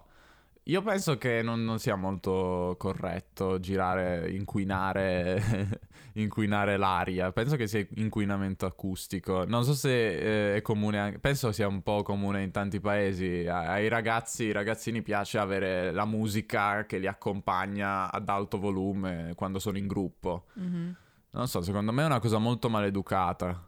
io 0.67 0.81
penso 0.83 1.17
che 1.17 1.41
non, 1.41 1.63
non 1.65 1.79
sia 1.79 1.95
molto 1.95 2.75
corretto 2.77 3.59
girare, 3.59 4.29
inquinare, 4.31 5.41
inquinare 6.13 6.77
l'aria, 6.77 7.31
penso 7.31 7.55
che 7.55 7.65
sia 7.67 7.83
inquinamento 7.95 8.67
acustico, 8.67 9.45
non 9.45 9.63
so 9.63 9.73
se 9.73 10.51
eh, 10.53 10.55
è 10.57 10.61
comune, 10.61 10.99
anche, 10.99 11.17
penso 11.19 11.51
sia 11.51 11.67
un 11.67 11.81
po' 11.81 12.03
comune 12.03 12.43
in 12.43 12.51
tanti 12.51 12.79
paesi, 12.79 13.47
A- 13.47 13.71
ai 13.71 13.87
ragazzi, 13.87 14.43
ai 14.45 14.51
ragazzini 14.51 15.01
piace 15.01 15.39
avere 15.39 15.91
la 15.91 16.05
musica 16.05 16.85
che 16.85 16.99
li 16.99 17.07
accompagna 17.07 18.11
ad 18.11 18.29
alto 18.29 18.59
volume 18.59 19.33
quando 19.35 19.57
sono 19.57 19.79
in 19.79 19.87
gruppo. 19.87 20.45
Mhm. 20.53 20.95
Non 21.35 21.47
so, 21.47 21.61
secondo 21.61 21.91
me 21.91 22.03
è 22.03 22.05
una 22.05 22.19
cosa 22.19 22.37
molto 22.37 22.69
maleducata. 22.69 23.61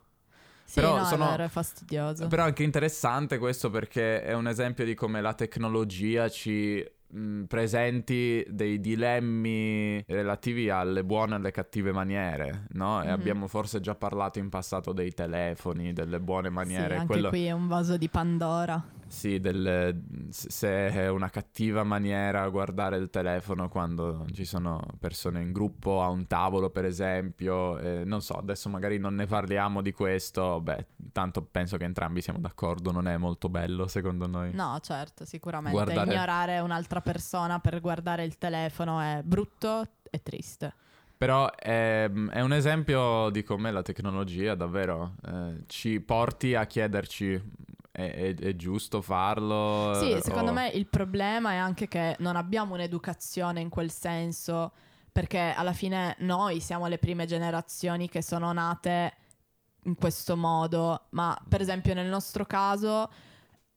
Sì, 0.64 0.80
Però 0.82 0.98
no, 0.98 1.04
sono- 1.06 1.26
è 1.28 1.30
vero, 1.32 1.44
è 1.44 1.48
fastidioso. 1.50 2.28
Però 2.28 2.44
è 2.44 2.46
anche 2.48 2.64
interessante 2.64 3.38
questo 3.38 3.70
perché 3.70 4.22
è 4.22 4.34
un 4.34 4.48
esempio 4.48 4.84
di 4.86 4.94
come 4.96 5.22
la 5.22 5.34
tecnologia 5.34 6.30
ci 6.30 6.86
mh, 7.10 7.44
presenti 7.44 8.46
dei 8.50 8.82
dilemmi 8.82 10.04
relativi 10.08 10.70
alle 10.70 11.06
buone 11.06 11.32
e 11.34 11.36
alle 11.38 11.52
cattive 11.52 11.94
maniere, 11.94 12.66
no? 12.72 13.02
E 13.02 13.06
Mhm. 13.06 13.12
abbiamo 13.14 13.48
forse 13.48 13.80
già 13.80 13.96
parlato 13.96 14.40
in 14.40 14.50
passato 14.50 14.92
dei 14.92 15.14
telefoni, 15.14 15.94
delle 15.94 16.20
buone 16.20 16.50
Sì, 16.50 16.54
maniere. 16.54 16.94
anche 16.96 17.06
quello- 17.06 17.30
qui 17.30 17.46
è 17.46 17.52
un 17.52 17.68
vaso 17.68 17.96
di 17.96 18.10
Pandora. 18.10 18.84
Sì, 19.08 19.40
del, 19.40 20.04
se 20.30 20.90
è 20.90 21.10
una 21.10 21.30
cattiva 21.30 21.84
maniera 21.84 22.48
guardare 22.50 22.98
il 22.98 23.10
telefono 23.10 23.70
quando 23.70 24.26
ci 24.34 24.46
sono 24.46 24.82
persone 25.00 25.42
in 25.42 25.52
gruppo 25.52 26.02
a 26.02 26.10
un 26.10 26.28
tavolo, 26.28 26.70
per 26.70 26.86
esempio. 26.86 27.78
eh, 27.80 28.04
non 28.04 28.22
so, 28.22 28.34
adesso 28.34 28.70
magari 28.70 28.98
non 28.98 29.16
ne 29.16 29.26
parliamo 29.26 29.82
di 29.82 29.92
questo. 29.92 30.60
Beh, 30.62 30.88
tanto 31.12 31.42
penso 31.42 31.78
che 31.78 31.86
entrambi 31.86 32.22
siamo 32.22 32.40
d'accordo, 32.40 32.92
non 32.92 33.08
è 33.08 33.18
molto 33.18 33.50
bello 33.50 33.88
secondo 33.88 34.28
noi. 34.28 34.54
No, 34.54 34.78
certo, 34.82 35.26
sicuramente. 35.26 35.72
Guardare- 35.72 36.12
Ignorare 36.12 36.60
un'altra 36.60 37.02
persona 37.02 37.60
per 37.60 37.80
guardare 37.82 38.24
il 38.24 38.38
telefono 38.38 39.00
è 39.00 39.22
brutto 39.24 39.88
e 40.10 40.22
triste. 40.22 40.74
Però 41.18 41.50
è, 41.56 42.10
è 42.12 42.42
un 42.42 42.54
esempio 42.54 43.30
di 43.32 43.42
come 43.44 43.72
la 43.72 43.82
tecnologia 43.82 44.54
davvero 44.54 45.16
eh, 45.26 45.64
ci 45.66 46.00
porti 46.00 46.54
a 46.54 46.66
chiederci 46.66 47.42
è, 47.98 48.14
è- 48.14 48.36
è 48.36 48.56
giusto 48.56 49.02
farlo? 49.02 49.92
Sì, 49.96 50.20
secondo 50.22 50.52
o- 50.52 50.54
me 50.54 50.68
il 50.70 50.86
problema 50.86 51.54
è 51.54 51.56
anche 51.56 51.88
che 51.88 52.16
non 52.20 52.36
abbiamo 52.36 52.76
un'educazione 52.76 53.60
in 53.60 53.70
quel 53.70 53.90
senso, 53.90 54.72
perché 55.12 55.40
alla 55.58 55.74
fine 55.74 56.16
noi 56.20 56.60
siamo 56.60 56.86
le 56.86 57.00
prime 57.00 57.26
generazioni 57.26 58.08
che 58.08 58.22
sono 58.22 58.52
nate 58.54 59.14
in 59.86 59.96
questo 59.96 60.38
modo, 60.38 61.08
ma 61.12 61.36
per 61.50 61.60
esempio 61.62 61.96
nel 61.96 62.08
nostro 62.08 62.46
caso 62.46 63.10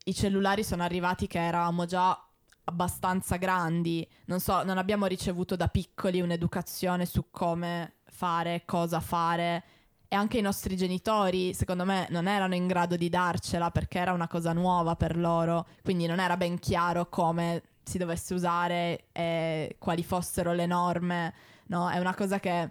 i 0.05 0.13
cellulari 0.13 0.65
sono 0.65 0.83
arrivati 0.83 1.27
che 1.27 1.39
eravamo 1.39 1.87
già 1.87 2.23
abbastanza 2.65 3.37
grandi, 3.37 4.07
non 4.27 4.39
so, 4.39 4.63
non 4.65 4.77
abbiamo 4.77 5.07
ricevuto 5.07 5.57
da 5.57 5.69
piccoli 5.69 6.21
un'educazione 6.21 7.07
su 7.07 7.31
come 7.31 7.95
fare, 8.05 8.65
cosa 8.67 9.01
fare 9.01 9.65
e 10.13 10.17
anche 10.17 10.39
i 10.39 10.41
nostri 10.41 10.77
genitori, 10.77 11.55
secondo 11.55 11.85
me, 11.85 12.09
non 12.11 12.27
erano 12.27 12.57
in 12.57 12.67
grado 12.67 12.97
di 12.97 13.09
darcela 13.09 13.71
perché 13.71 14.01
era 14.01 14.13
una 14.13 14.27
cosa 14.27 14.53
nuova 14.53 14.97
per 14.97 15.17
loro, 15.17 15.69
quindi 15.85 16.07
non 16.07 16.19
era 16.19 16.37
ben 16.37 16.59
chiaro 16.59 17.09
come 17.09 17.63
si 17.85 17.97
dovesse 17.97 18.35
usare 18.35 19.05
e 19.13 19.77
quali 19.79 20.03
fossero 20.03 20.53
le 20.53 20.67
norme, 20.67 21.33
no? 21.67 21.89
È 21.89 22.01
una 22.01 22.13
cosa 22.17 22.41
che 22.41 22.71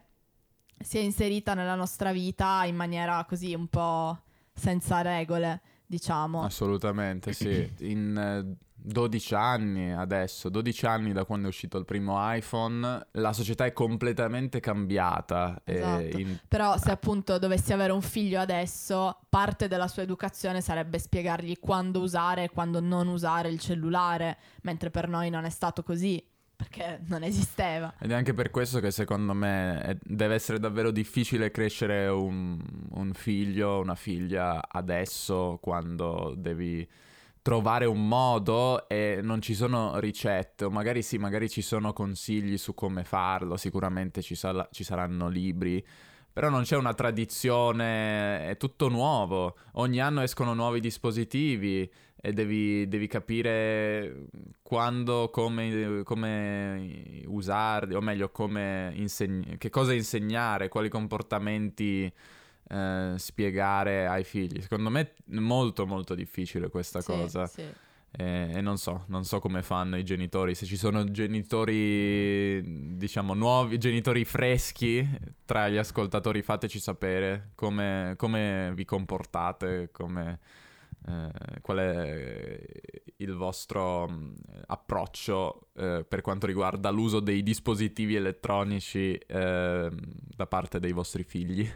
si 0.77 0.97
è 0.97 0.99
inserita 0.99 1.53
nella 1.53 1.75
nostra 1.75 2.11
vita 2.11 2.65
in 2.65 2.75
maniera 2.75 3.23
così 3.23 3.53
un 3.53 3.67
po' 3.67 4.19
senza 4.53 4.99
regole, 4.99 5.61
diciamo. 5.85 6.43
Assolutamente, 6.43 7.31
sì. 7.31 7.71
In 7.89 8.17
eh, 8.17 8.67
12 8.82 9.36
anni 9.36 9.93
adesso, 9.93 10.49
12 10.49 10.86
anni 10.86 11.11
da 11.13 11.25
quando 11.25 11.45
è 11.45 11.49
uscito 11.49 11.77
il 11.77 11.86
primo 11.86 12.15
iPhone, 12.34 13.07
la 13.11 13.34
società 13.34 13.65
è 13.65 13.73
completamente 13.73 14.59
cambiata. 14.59 15.61
Esatto. 15.63 16.17
in- 16.17 16.39
Però 16.47 16.77
se 16.77 16.91
appunto 16.91 17.38
dovessi 17.39 17.73
avere 17.73 17.91
un 17.91 18.01
figlio 18.01 18.39
adesso, 18.39 19.19
parte 19.30 19.67
della 19.67 19.88
sua 19.88 20.03
educazione 20.03 20.61
sarebbe 20.61 20.99
spiegargli 20.99 21.59
quando 21.59 21.99
usare 21.99 22.43
e 22.45 22.49
quando 22.49 22.80
non 22.80 23.07
usare 23.07 23.49
il 23.49 23.59
cellulare, 23.59 24.38
mentre 24.61 24.89
per 24.89 25.07
noi 25.07 25.30
non 25.30 25.45
è 25.45 25.49
stato 25.49 25.84
così, 25.84 26.23
perché 26.55 26.99
non 27.07 27.23
esisteva. 27.23 27.93
Ed 27.99 28.11
è 28.11 28.13
anche 28.13 28.34
per 28.34 28.49
questo 28.49 28.80
che 28.80 28.91
secondo 28.91 29.34
me 29.34 29.82
è- 29.82 29.97
deve 30.03 30.34
essere 30.36 30.59
davvero 30.59 30.91
difficile 30.91 31.51
crescere 31.51 32.07
un, 32.07 32.59
un 32.91 33.13
figlio, 33.13 33.80
una 33.80 33.95
figlia 33.95 34.61
adesso 34.69 35.57
quando 35.61 36.34
devi 36.38 36.86
trovare 37.41 37.85
un 37.85 38.07
modo 38.07 38.87
e 38.87 39.19
non 39.21 39.41
ci 39.41 39.53
sono 39.53 39.99
ricette, 39.99 40.69
magari 40.69 41.01
sì, 41.01 41.17
magari 41.17 41.49
ci 41.49 41.61
sono 41.61 41.93
consigli 41.93 42.57
su 42.57 42.73
come 42.73 43.03
farlo, 43.03 43.57
sicuramente 43.57 44.21
ci, 44.21 44.35
sala- 44.35 44.67
ci 44.71 44.83
saranno 44.83 45.27
libri, 45.29 45.83
però 46.31 46.49
non 46.49 46.63
c'è 46.63 46.75
una 46.75 46.93
tradizione, 46.93 48.47
è 48.47 48.57
tutto 48.57 48.87
nuovo, 48.89 49.57
ogni 49.73 49.99
anno 49.99 50.21
escono 50.21 50.53
nuovi 50.53 50.79
dispositivi 50.79 51.89
e 52.21 52.33
devi, 52.33 52.87
devi 52.87 53.07
capire 53.07 54.25
quando, 54.61 55.29
come, 55.31 56.01
come 56.03 57.23
usarli, 57.25 57.95
o 57.95 58.01
meglio, 58.01 58.29
come 58.29 58.91
insegn- 58.95 59.57
che 59.57 59.69
cosa 59.69 59.93
insegnare, 59.93 60.67
quali 60.67 60.89
comportamenti 60.89 62.11
eh, 62.70 63.13
spiegare 63.17 64.07
ai 64.07 64.24
figli. 64.24 64.61
Secondo 64.61 64.89
me 64.89 65.01
è 65.01 65.39
molto 65.39 65.86
molto 65.86 66.15
difficile 66.15 66.70
questa 66.70 67.01
Sì, 67.01 67.07
cosa. 67.11 67.45
sì. 67.47 67.63
E, 68.11 68.49
e 68.55 68.61
non 68.61 68.78
so, 68.78 69.03
non 69.07 69.24
so 69.24 69.39
come 69.39 69.61
fanno 69.61 69.95
i 69.95 70.03
genitori, 70.03 70.55
se 70.55 70.65
ci 70.65 70.78
sono 70.78 71.03
genitori, 71.11 72.95
diciamo, 72.97 73.34
nuovi, 73.36 73.78
genitori 73.78 74.26
freschi 74.26 75.07
tra 75.45 75.70
gli 75.70 75.78
ascoltatori, 75.78 76.41
fateci 76.41 76.80
sapere 76.80 77.51
come, 77.55 78.15
come 78.17 78.72
vi 78.74 78.84
comportate, 78.84 79.89
come, 79.91 80.39
eh, 81.07 81.61
qual 81.61 81.78
è 81.78 82.59
il 83.17 83.34
vostro 83.36 84.07
mh, 84.07 84.34
approccio 84.67 85.67
eh, 85.76 86.03
per 86.07 86.22
quanto 86.22 86.47
riguarda 86.47 86.89
l'uso 86.89 87.20
dei 87.20 87.43
dispositivi 87.43 88.15
elettronici 88.15 89.13
eh, 89.13 89.89
da 89.91 90.47
parte 90.47 90.80
dei 90.80 90.93
vostri 90.93 91.24
figli. 91.24 91.70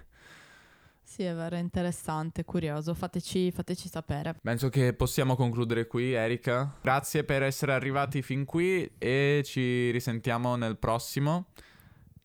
Sì, 1.13 1.21
è 1.21 1.35
vero, 1.35 1.57
interessante, 1.57 2.43
curioso, 2.43 2.95
fateci, 2.95 3.51
fateci 3.51 3.87
sapere. 3.87 4.33
Penso 4.41 4.69
che 4.69 4.93
possiamo 4.93 5.35
concludere 5.35 5.85
qui, 5.85 6.13
Erika. 6.13 6.73
Grazie 6.81 7.23
per 7.23 7.43
essere 7.43 7.71
arrivati 7.71 8.23
fin 8.23 8.45
qui 8.45 8.91
e 8.97 9.43
ci 9.45 9.91
risentiamo 9.91 10.55
nel 10.55 10.75
prossimo. 10.77 11.49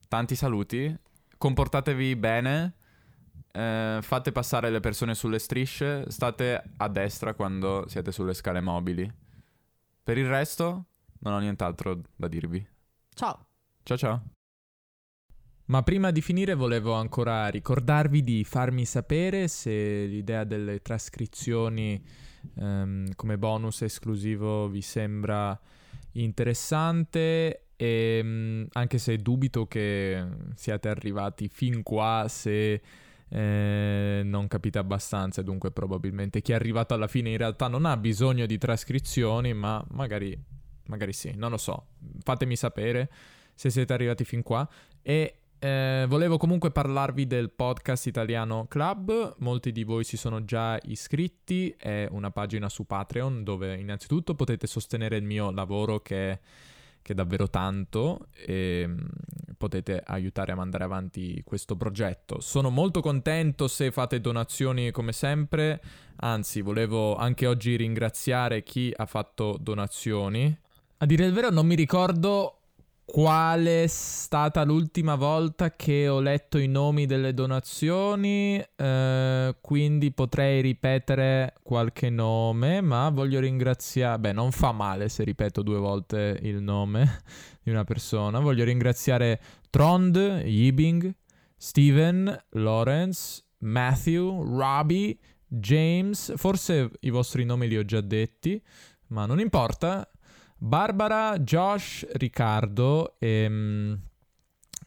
Tanti 0.08 0.34
saluti. 0.34 0.98
Comportatevi 1.36 2.16
bene. 2.16 2.72
eh, 3.52 3.98
fate 4.00 4.32
passare 4.32 4.70
le 4.70 4.80
persone 4.80 5.14
sulle 5.14 5.38
strisce. 5.38 6.10
State 6.10 6.62
a 6.78 6.88
destra 6.88 7.34
quando 7.34 7.84
siete 7.88 8.10
sulle 8.10 8.32
scale 8.32 8.62
mobili. 8.62 9.12
Per 10.02 10.16
il 10.16 10.28
resto, 10.28 10.84
non 11.18 11.34
ho 11.34 11.38
nient'altro 11.40 12.00
da 12.16 12.26
dirvi. 12.26 12.66
Ciao! 13.12 13.48
Ciao 13.82 13.98
ciao. 13.98 14.22
Ma 15.68 15.82
prima 15.82 16.10
di 16.10 16.22
finire 16.22 16.54
volevo 16.54 16.94
ancora 16.94 17.48
ricordarvi 17.48 18.22
di 18.22 18.42
farmi 18.42 18.86
sapere 18.86 19.48
se 19.48 20.06
l'idea 20.06 20.44
delle 20.44 20.80
trascrizioni 20.80 22.02
ehm, 22.56 23.14
come 23.14 23.36
bonus 23.36 23.82
esclusivo 23.82 24.68
vi 24.68 24.80
sembra 24.80 25.58
interessante 26.12 27.66
e 27.76 28.20
mm, 28.22 28.64
anche 28.72 28.96
se 28.96 29.18
dubito 29.18 29.66
che 29.66 30.26
siate 30.54 30.88
arrivati 30.88 31.48
fin 31.48 31.82
qua 31.82 32.24
se 32.28 32.80
eh, 33.28 34.22
non 34.24 34.48
capite 34.48 34.78
abbastanza, 34.78 35.42
dunque 35.42 35.70
probabilmente 35.70 36.40
chi 36.40 36.52
è 36.52 36.54
arrivato 36.54 36.94
alla 36.94 37.08
fine 37.08 37.28
in 37.28 37.36
realtà 37.36 37.68
non 37.68 37.84
ha 37.84 37.94
bisogno 37.98 38.46
di 38.46 38.56
trascrizioni, 38.56 39.52
ma 39.52 39.84
magari, 39.90 40.34
magari 40.86 41.12
sì, 41.12 41.34
non 41.36 41.50
lo 41.50 41.58
so. 41.58 41.88
Fatemi 42.22 42.56
sapere 42.56 43.10
se 43.54 43.68
siete 43.68 43.92
arrivati 43.92 44.24
fin 44.24 44.42
qua 44.42 44.66
e 45.02 45.37
eh, 45.60 46.04
volevo 46.08 46.36
comunque 46.36 46.70
parlarvi 46.70 47.26
del 47.26 47.50
podcast 47.50 48.06
italiano 48.06 48.66
Club, 48.68 49.36
molti 49.38 49.72
di 49.72 49.82
voi 49.82 50.04
si 50.04 50.16
sono 50.16 50.44
già 50.44 50.78
iscritti, 50.82 51.74
è 51.76 52.06
una 52.10 52.30
pagina 52.30 52.68
su 52.68 52.86
Patreon 52.86 53.42
dove 53.42 53.76
innanzitutto 53.76 54.34
potete 54.34 54.66
sostenere 54.68 55.16
il 55.16 55.24
mio 55.24 55.50
lavoro 55.50 56.00
che, 56.00 56.38
che 57.02 57.12
è 57.12 57.14
davvero 57.14 57.50
tanto 57.50 58.28
e 58.32 58.84
mm, 58.86 58.98
potete 59.56 60.00
aiutare 60.06 60.52
a 60.52 60.54
mandare 60.54 60.84
avanti 60.84 61.42
questo 61.44 61.76
progetto. 61.76 62.40
Sono 62.40 62.70
molto 62.70 63.00
contento 63.00 63.66
se 63.66 63.90
fate 63.90 64.20
donazioni 64.20 64.92
come 64.92 65.12
sempre, 65.12 65.82
anzi 66.16 66.60
volevo 66.60 67.16
anche 67.16 67.46
oggi 67.46 67.74
ringraziare 67.74 68.62
chi 68.62 68.92
ha 68.96 69.06
fatto 69.06 69.56
donazioni. 69.60 70.56
A 70.98 71.06
dire 71.06 71.26
il 71.26 71.32
vero 71.32 71.50
non 71.50 71.66
mi 71.66 71.74
ricordo 71.74 72.57
qual 73.10 73.64
è 73.64 73.86
stata 73.86 74.64
l'ultima 74.64 75.14
volta 75.14 75.74
che 75.74 76.08
ho 76.08 76.20
letto 76.20 76.58
i 76.58 76.66
nomi 76.66 77.06
delle 77.06 77.32
donazioni, 77.32 78.62
eh, 78.76 79.56
quindi 79.62 80.12
potrei 80.12 80.60
ripetere 80.60 81.54
qualche 81.62 82.10
nome, 82.10 82.82
ma 82.82 83.08
voglio 83.08 83.40
ringraziare, 83.40 84.18
beh 84.18 84.32
non 84.32 84.52
fa 84.52 84.72
male 84.72 85.08
se 85.08 85.24
ripeto 85.24 85.62
due 85.62 85.78
volte 85.78 86.38
il 86.42 86.60
nome 86.60 87.22
di 87.64 87.70
una 87.70 87.84
persona, 87.84 88.40
voglio 88.40 88.64
ringraziare 88.64 89.40
Trond, 89.70 90.42
Yibing, 90.44 91.10
Steven, 91.56 92.44
Lawrence, 92.50 93.42
Matthew, 93.60 94.54
Robbie, 94.54 95.18
James, 95.46 96.34
forse 96.36 96.90
i 97.00 97.08
vostri 97.08 97.46
nomi 97.46 97.68
li 97.68 97.78
ho 97.78 97.84
già 97.86 98.02
detti, 98.02 98.62
ma 99.08 99.24
non 99.24 99.40
importa. 99.40 100.06
Barbara, 100.58 101.38
Josh, 101.38 102.06
Riccardo. 102.12 103.14
ehm, 103.20 103.98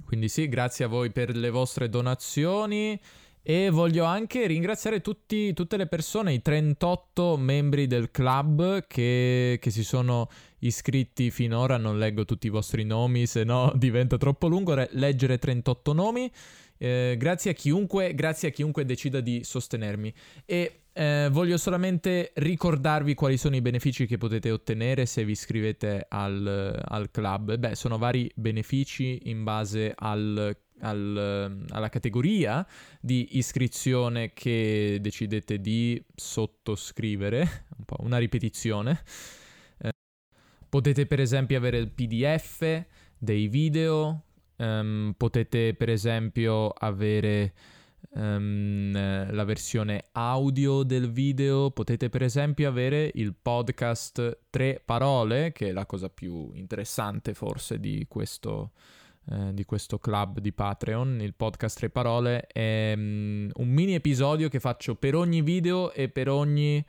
quindi 0.03 0.27
sì, 0.27 0.49
grazie 0.49 0.83
a 0.83 0.87
voi 0.89 1.11
per 1.11 1.35
le 1.35 1.49
vostre 1.49 1.87
donazioni. 1.87 2.99
E 3.43 3.71
voglio 3.71 4.03
anche 4.03 4.45
ringraziare 4.45 5.01
tutti, 5.01 5.51
tutte 5.53 5.75
le 5.75 5.87
persone, 5.87 6.33
i 6.33 6.41
38 6.43 7.37
membri 7.37 7.87
del 7.87 8.11
club 8.11 8.85
che, 8.85 9.57
che, 9.59 9.69
si 9.71 9.83
sono 9.83 10.29
iscritti 10.59 11.31
finora. 11.31 11.77
Non 11.77 11.97
leggo 11.97 12.25
tutti 12.25 12.47
i 12.47 12.51
vostri 12.51 12.83
nomi, 12.83 13.25
se 13.25 13.43
no 13.43 13.71
diventa 13.77 14.17
troppo 14.17 14.47
lungo 14.47 14.75
re- 14.75 14.89
leggere 14.91 15.39
38 15.39 15.93
nomi. 15.93 16.31
Eh, 16.77 17.15
grazie, 17.17 17.51
a 17.51 17.53
chiunque, 17.53 18.13
grazie 18.13 18.49
a 18.49 18.51
chiunque 18.51 18.85
decida 18.85 19.21
di 19.21 19.43
sostenermi. 19.43 20.13
E 20.45 20.80
eh, 20.93 21.29
voglio 21.31 21.57
solamente 21.57 22.31
ricordarvi 22.35 23.13
quali 23.13 23.37
sono 23.37 23.55
i 23.55 23.61
benefici 23.61 24.05
che 24.05 24.17
potete 24.17 24.51
ottenere 24.51 25.05
se 25.05 25.23
vi 25.23 25.31
iscrivete 25.31 26.05
al, 26.09 26.83
al 26.83 27.11
club. 27.11 27.57
Beh, 27.57 27.75
sono 27.75 27.97
vari 27.97 28.29
benefici 28.35 29.29
in 29.29 29.43
base 29.43 29.93
al 29.95 30.55
al, 30.81 31.65
alla 31.69 31.89
categoria 31.89 32.65
di 32.99 33.37
iscrizione 33.37 34.33
che 34.33 34.97
decidete 35.01 35.59
di 35.59 36.03
sottoscrivere, 36.15 37.65
un 37.77 37.85
po' 37.85 37.97
una 37.99 38.17
ripetizione. 38.17 39.01
Eh, 39.79 39.91
potete 40.67 41.05
per 41.05 41.19
esempio 41.19 41.57
avere 41.57 41.77
il 41.77 41.89
PDF 41.91 42.85
dei 43.17 43.47
video, 43.47 44.23
um, 44.57 45.13
potete 45.15 45.73
per 45.75 45.89
esempio 45.89 46.69
avere 46.69 47.53
um, 48.09 48.91
la 48.91 49.43
versione 49.43 50.05
audio 50.11 50.83
del 50.83 51.11
video, 51.11 51.71
potete 51.71 52.09
per 52.09 52.23
esempio 52.23 52.67
avere 52.67 53.11
il 53.15 53.33
podcast 53.39 54.39
Tre 54.49 54.81
Parole, 54.83 55.51
che 55.51 55.69
è 55.69 55.71
la 55.71 55.85
cosa 55.85 56.09
più 56.09 56.51
interessante 56.53 57.33
forse 57.33 57.79
di 57.79 58.05
questo 58.07 58.71
eh, 59.29 59.53
di 59.53 59.65
questo 59.65 59.99
club 59.99 60.39
di 60.39 60.51
Patreon, 60.51 61.21
il 61.21 61.35
podcast 61.35 61.77
Tre 61.77 61.89
Parole, 61.91 62.47
è 62.47 62.93
um, 62.95 63.49
un 63.53 63.67
mini 63.67 63.93
episodio 63.93 64.49
che 64.49 64.59
faccio 64.59 64.95
per 64.95 65.13
ogni 65.13 65.41
video 65.41 65.93
e 65.93 66.09
per 66.09 66.27
ogni 66.27 66.83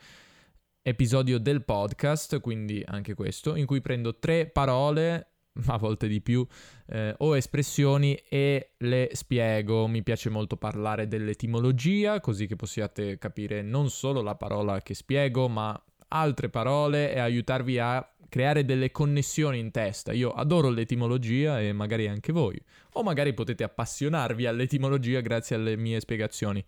episodio 0.81 1.39
del 1.39 1.63
podcast, 1.63 2.41
quindi 2.41 2.83
anche 2.87 3.15
questo, 3.15 3.55
in 3.55 3.67
cui 3.67 3.81
prendo 3.81 4.19
tre 4.19 4.47
parole 4.47 5.32
a 5.67 5.77
volte 5.79 6.09
di 6.09 6.21
più, 6.21 6.47
eh, 6.89 7.15
o 7.19 7.37
espressioni 7.37 8.15
e 8.29 8.73
le 8.79 9.11
spiego. 9.13 9.87
Mi 9.87 10.03
piace 10.03 10.31
molto 10.31 10.57
parlare 10.57 11.09
dell'etimologia, 11.09 12.21
così 12.21 12.47
che 12.47 12.57
possiate 12.57 13.19
capire 13.19 13.63
non 13.63 13.91
solo 13.91 14.23
la 14.23 14.35
parola 14.35 14.81
che 14.81 14.95
spiego, 14.95 15.49
ma 15.49 15.81
altre 16.09 16.49
parole 16.49 17.13
e 17.13 17.19
aiutarvi 17.19 17.79
a 17.79 18.07
creare 18.29 18.65
delle 18.65 18.91
connessioni 18.91 19.59
in 19.59 19.71
testa. 19.71 20.13
Io 20.13 20.31
adoro 20.31 20.71
l'etimologia 20.71 21.61
e 21.61 21.73
magari 21.73 22.09
anche 22.09 22.33
voi. 22.33 22.59
O 22.95 23.03
magari 23.03 23.35
potete 23.35 23.63
appassionarvi 23.63 24.47
all'etimologia 24.47 25.21
grazie 25.21 25.57
alle 25.57 25.77
mie 25.77 26.01
spiegazioni. 26.01 26.65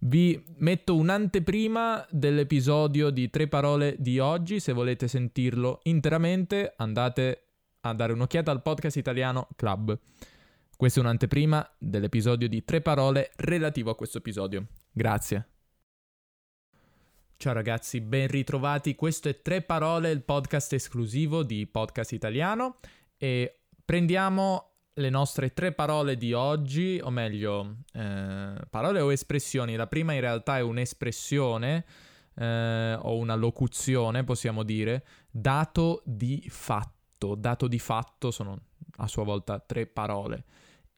Vi 0.00 0.40
metto 0.58 0.94
un'anteprima 0.94 2.06
dell'episodio 2.10 3.08
di 3.10 3.30
Tre 3.30 3.48
Parole 3.48 3.96
di 3.98 4.18
oggi. 4.18 4.60
Se 4.60 4.72
volete 4.72 5.08
sentirlo 5.08 5.80
interamente, 5.84 6.74
andate 6.76 7.47
a 7.80 7.92
dare 7.92 8.12
un'occhiata 8.12 8.50
al 8.50 8.62
podcast 8.62 8.96
italiano 8.96 9.48
Club. 9.56 9.98
Questa 10.76 11.00
è 11.00 11.02
un'anteprima 11.02 11.74
dell'episodio 11.78 12.48
di 12.48 12.64
Tre 12.64 12.80
Parole 12.80 13.30
relativo 13.36 13.90
a 13.90 13.96
questo 13.96 14.18
episodio. 14.18 14.66
Grazie. 14.92 15.48
Ciao 17.36 17.52
ragazzi, 17.52 18.00
ben 18.00 18.26
ritrovati. 18.28 18.94
Questo 18.94 19.28
è 19.28 19.42
Tre 19.42 19.62
Parole, 19.62 20.10
il 20.10 20.22
podcast 20.22 20.72
esclusivo 20.72 21.42
di 21.42 21.66
Podcast 21.66 22.12
Italiano 22.12 22.78
e 23.16 23.60
prendiamo 23.84 24.68
le 24.94 25.10
nostre 25.10 25.52
tre 25.52 25.72
parole 25.72 26.16
di 26.16 26.32
oggi, 26.32 27.00
o 27.02 27.10
meglio, 27.10 27.76
eh, 27.92 28.54
parole 28.68 29.00
o 29.00 29.12
espressioni. 29.12 29.76
La 29.76 29.86
prima 29.86 30.12
in 30.12 30.20
realtà 30.20 30.58
è 30.58 30.60
un'espressione 30.60 31.84
eh, 32.34 32.98
o 33.00 33.16
una 33.16 33.36
locuzione, 33.36 34.24
possiamo 34.24 34.64
dire, 34.64 35.04
dato 35.30 36.02
di 36.04 36.44
fatto. 36.48 36.97
Dato 37.36 37.68
di 37.68 37.78
fatto 37.78 38.30
sono 38.30 38.58
a 38.96 39.06
sua 39.06 39.24
volta 39.24 39.58
tre 39.58 39.86
parole. 39.86 40.44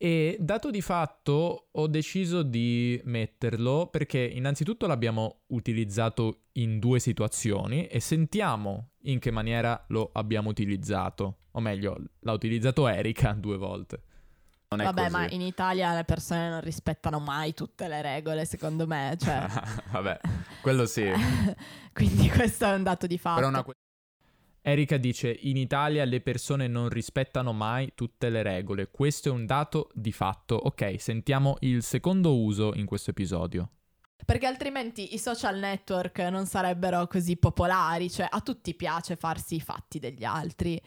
E 0.03 0.39
dato 0.41 0.71
di 0.71 0.81
fatto 0.81 1.69
ho 1.71 1.87
deciso 1.87 2.43
di 2.43 2.99
metterlo 3.05 3.89
perché 3.89 4.19
innanzitutto 4.19 4.87
l'abbiamo 4.87 5.41
utilizzato 5.49 6.45
in 6.53 6.79
due 6.79 6.99
situazioni 7.01 7.87
e 7.87 8.01
sentiamo 8.01 8.93
in 9.03 9.19
che 9.19 9.31
maniera 9.31 9.85
lo 9.89 10.11
abbiamo 10.15 10.49
utilizzato. 10.49 11.41
O 11.53 11.61
meglio, 11.61 11.97
l'ha 12.21 12.33
utilizzato 12.33 12.89
Erika 12.89 13.33
due 13.39 13.59
volte. 13.59 14.03
Non 14.71 14.85
Vabbè, 14.85 15.09
ma 15.11 15.29
in 15.29 15.41
Italia 15.41 15.93
le 15.95 16.05
persone 16.05 16.49
non 16.49 16.61
rispettano 16.61 17.19
mai 17.19 17.55
tutte 17.55 17.89
le 17.89 18.01
regole, 18.03 18.45
secondo 18.45 18.87
me. 18.87 19.17
Cioè... 19.19 19.47
Vabbè, 19.91 20.21
quello 20.63 20.87
sì. 20.87 21.11
Quindi 21.93 22.31
questo 22.31 22.67
è 22.67 22.75
un 22.75 22.85
dato 22.85 23.07
di 23.07 23.19
fatto. 23.19 23.41
Però 23.41 23.49
una... 23.49 23.65
Erika 24.63 24.97
dice: 24.99 25.31
In 25.31 25.57
Italia 25.57 26.05
le 26.05 26.21
persone 26.21 26.67
non 26.67 26.89
rispettano 26.89 27.53
mai 27.53 27.93
tutte 27.95 28.29
le 28.29 28.43
regole. 28.43 28.91
Questo 28.91 29.29
è 29.29 29.33
un 29.33 29.47
dato 29.47 29.91
di 29.95 30.13
fatto. 30.13 30.55
Ok, 30.55 30.97
sentiamo 30.99 31.57
il 31.61 31.83
secondo 31.83 32.37
uso 32.37 32.75
in 32.75 32.85
questo 32.85 33.11
episodio. 33.11 33.71
Perché 34.25 34.47
altrimenti 34.47 35.15
i 35.15 35.19
social 35.19 35.59
network 35.59 36.19
non 36.19 36.47
sarebbero 36.47 37.07
così 37.07 37.37
popolari, 37.37 38.11
cioè 38.11 38.29
a 38.31 38.41
tutti 38.41 38.75
piace 38.75 39.17
farsi 39.17 39.57
i 39.57 39.61
fatti 39.61 39.99
degli 39.99 40.25
altri. 40.25 40.81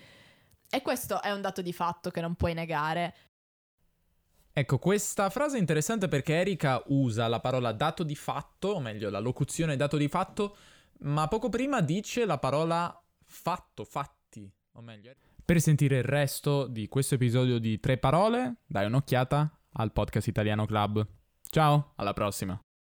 E 0.70 0.82
questo 0.82 1.22
è 1.22 1.32
un 1.32 1.42
dato 1.42 1.62
di 1.62 1.74
fatto 1.74 2.10
che 2.10 2.22
non 2.22 2.36
puoi 2.36 2.54
negare. 2.54 3.16
Ecco, 4.54 4.78
questa 4.78 5.32
frase 5.32 5.58
è 5.58 5.60
interessante 5.60 6.08
perché 6.08 6.36
Erika 6.36 6.82
usa 6.88 7.28
la 7.28 7.40
parola 7.40 7.72
dato 7.72 8.04
di 8.04 8.16
fatto, 8.16 8.70
o 8.70 8.80
meglio 8.80 9.10
la 9.10 9.20
locuzione 9.20 9.76
dato 9.76 9.98
di 9.98 10.08
fatto, 10.08 10.56
ma 11.00 11.28
poco 11.28 11.50
prima 11.50 11.82
dice 11.82 12.24
la 12.26 12.38
parola 12.38 13.03
fatto, 13.34 13.84
fatti, 13.84 14.50
o 14.74 14.82
meglio... 14.82 15.14
Per 15.44 15.60
sentire 15.60 15.98
il 15.98 16.04
resto 16.04 16.68
di 16.68 16.88
questo 16.88 17.16
episodio 17.16 17.60
di 17.60 17.80
Tre 17.80 17.98
Parole, 17.98 18.62
dai 18.66 18.86
un'occhiata 18.86 19.60
al 19.74 19.92
podcast 19.92 20.28
Italiano 20.28 20.66
Club. 20.66 21.06
Ciao, 21.50 21.94
alla 21.98 22.14
prossima! 22.14 22.64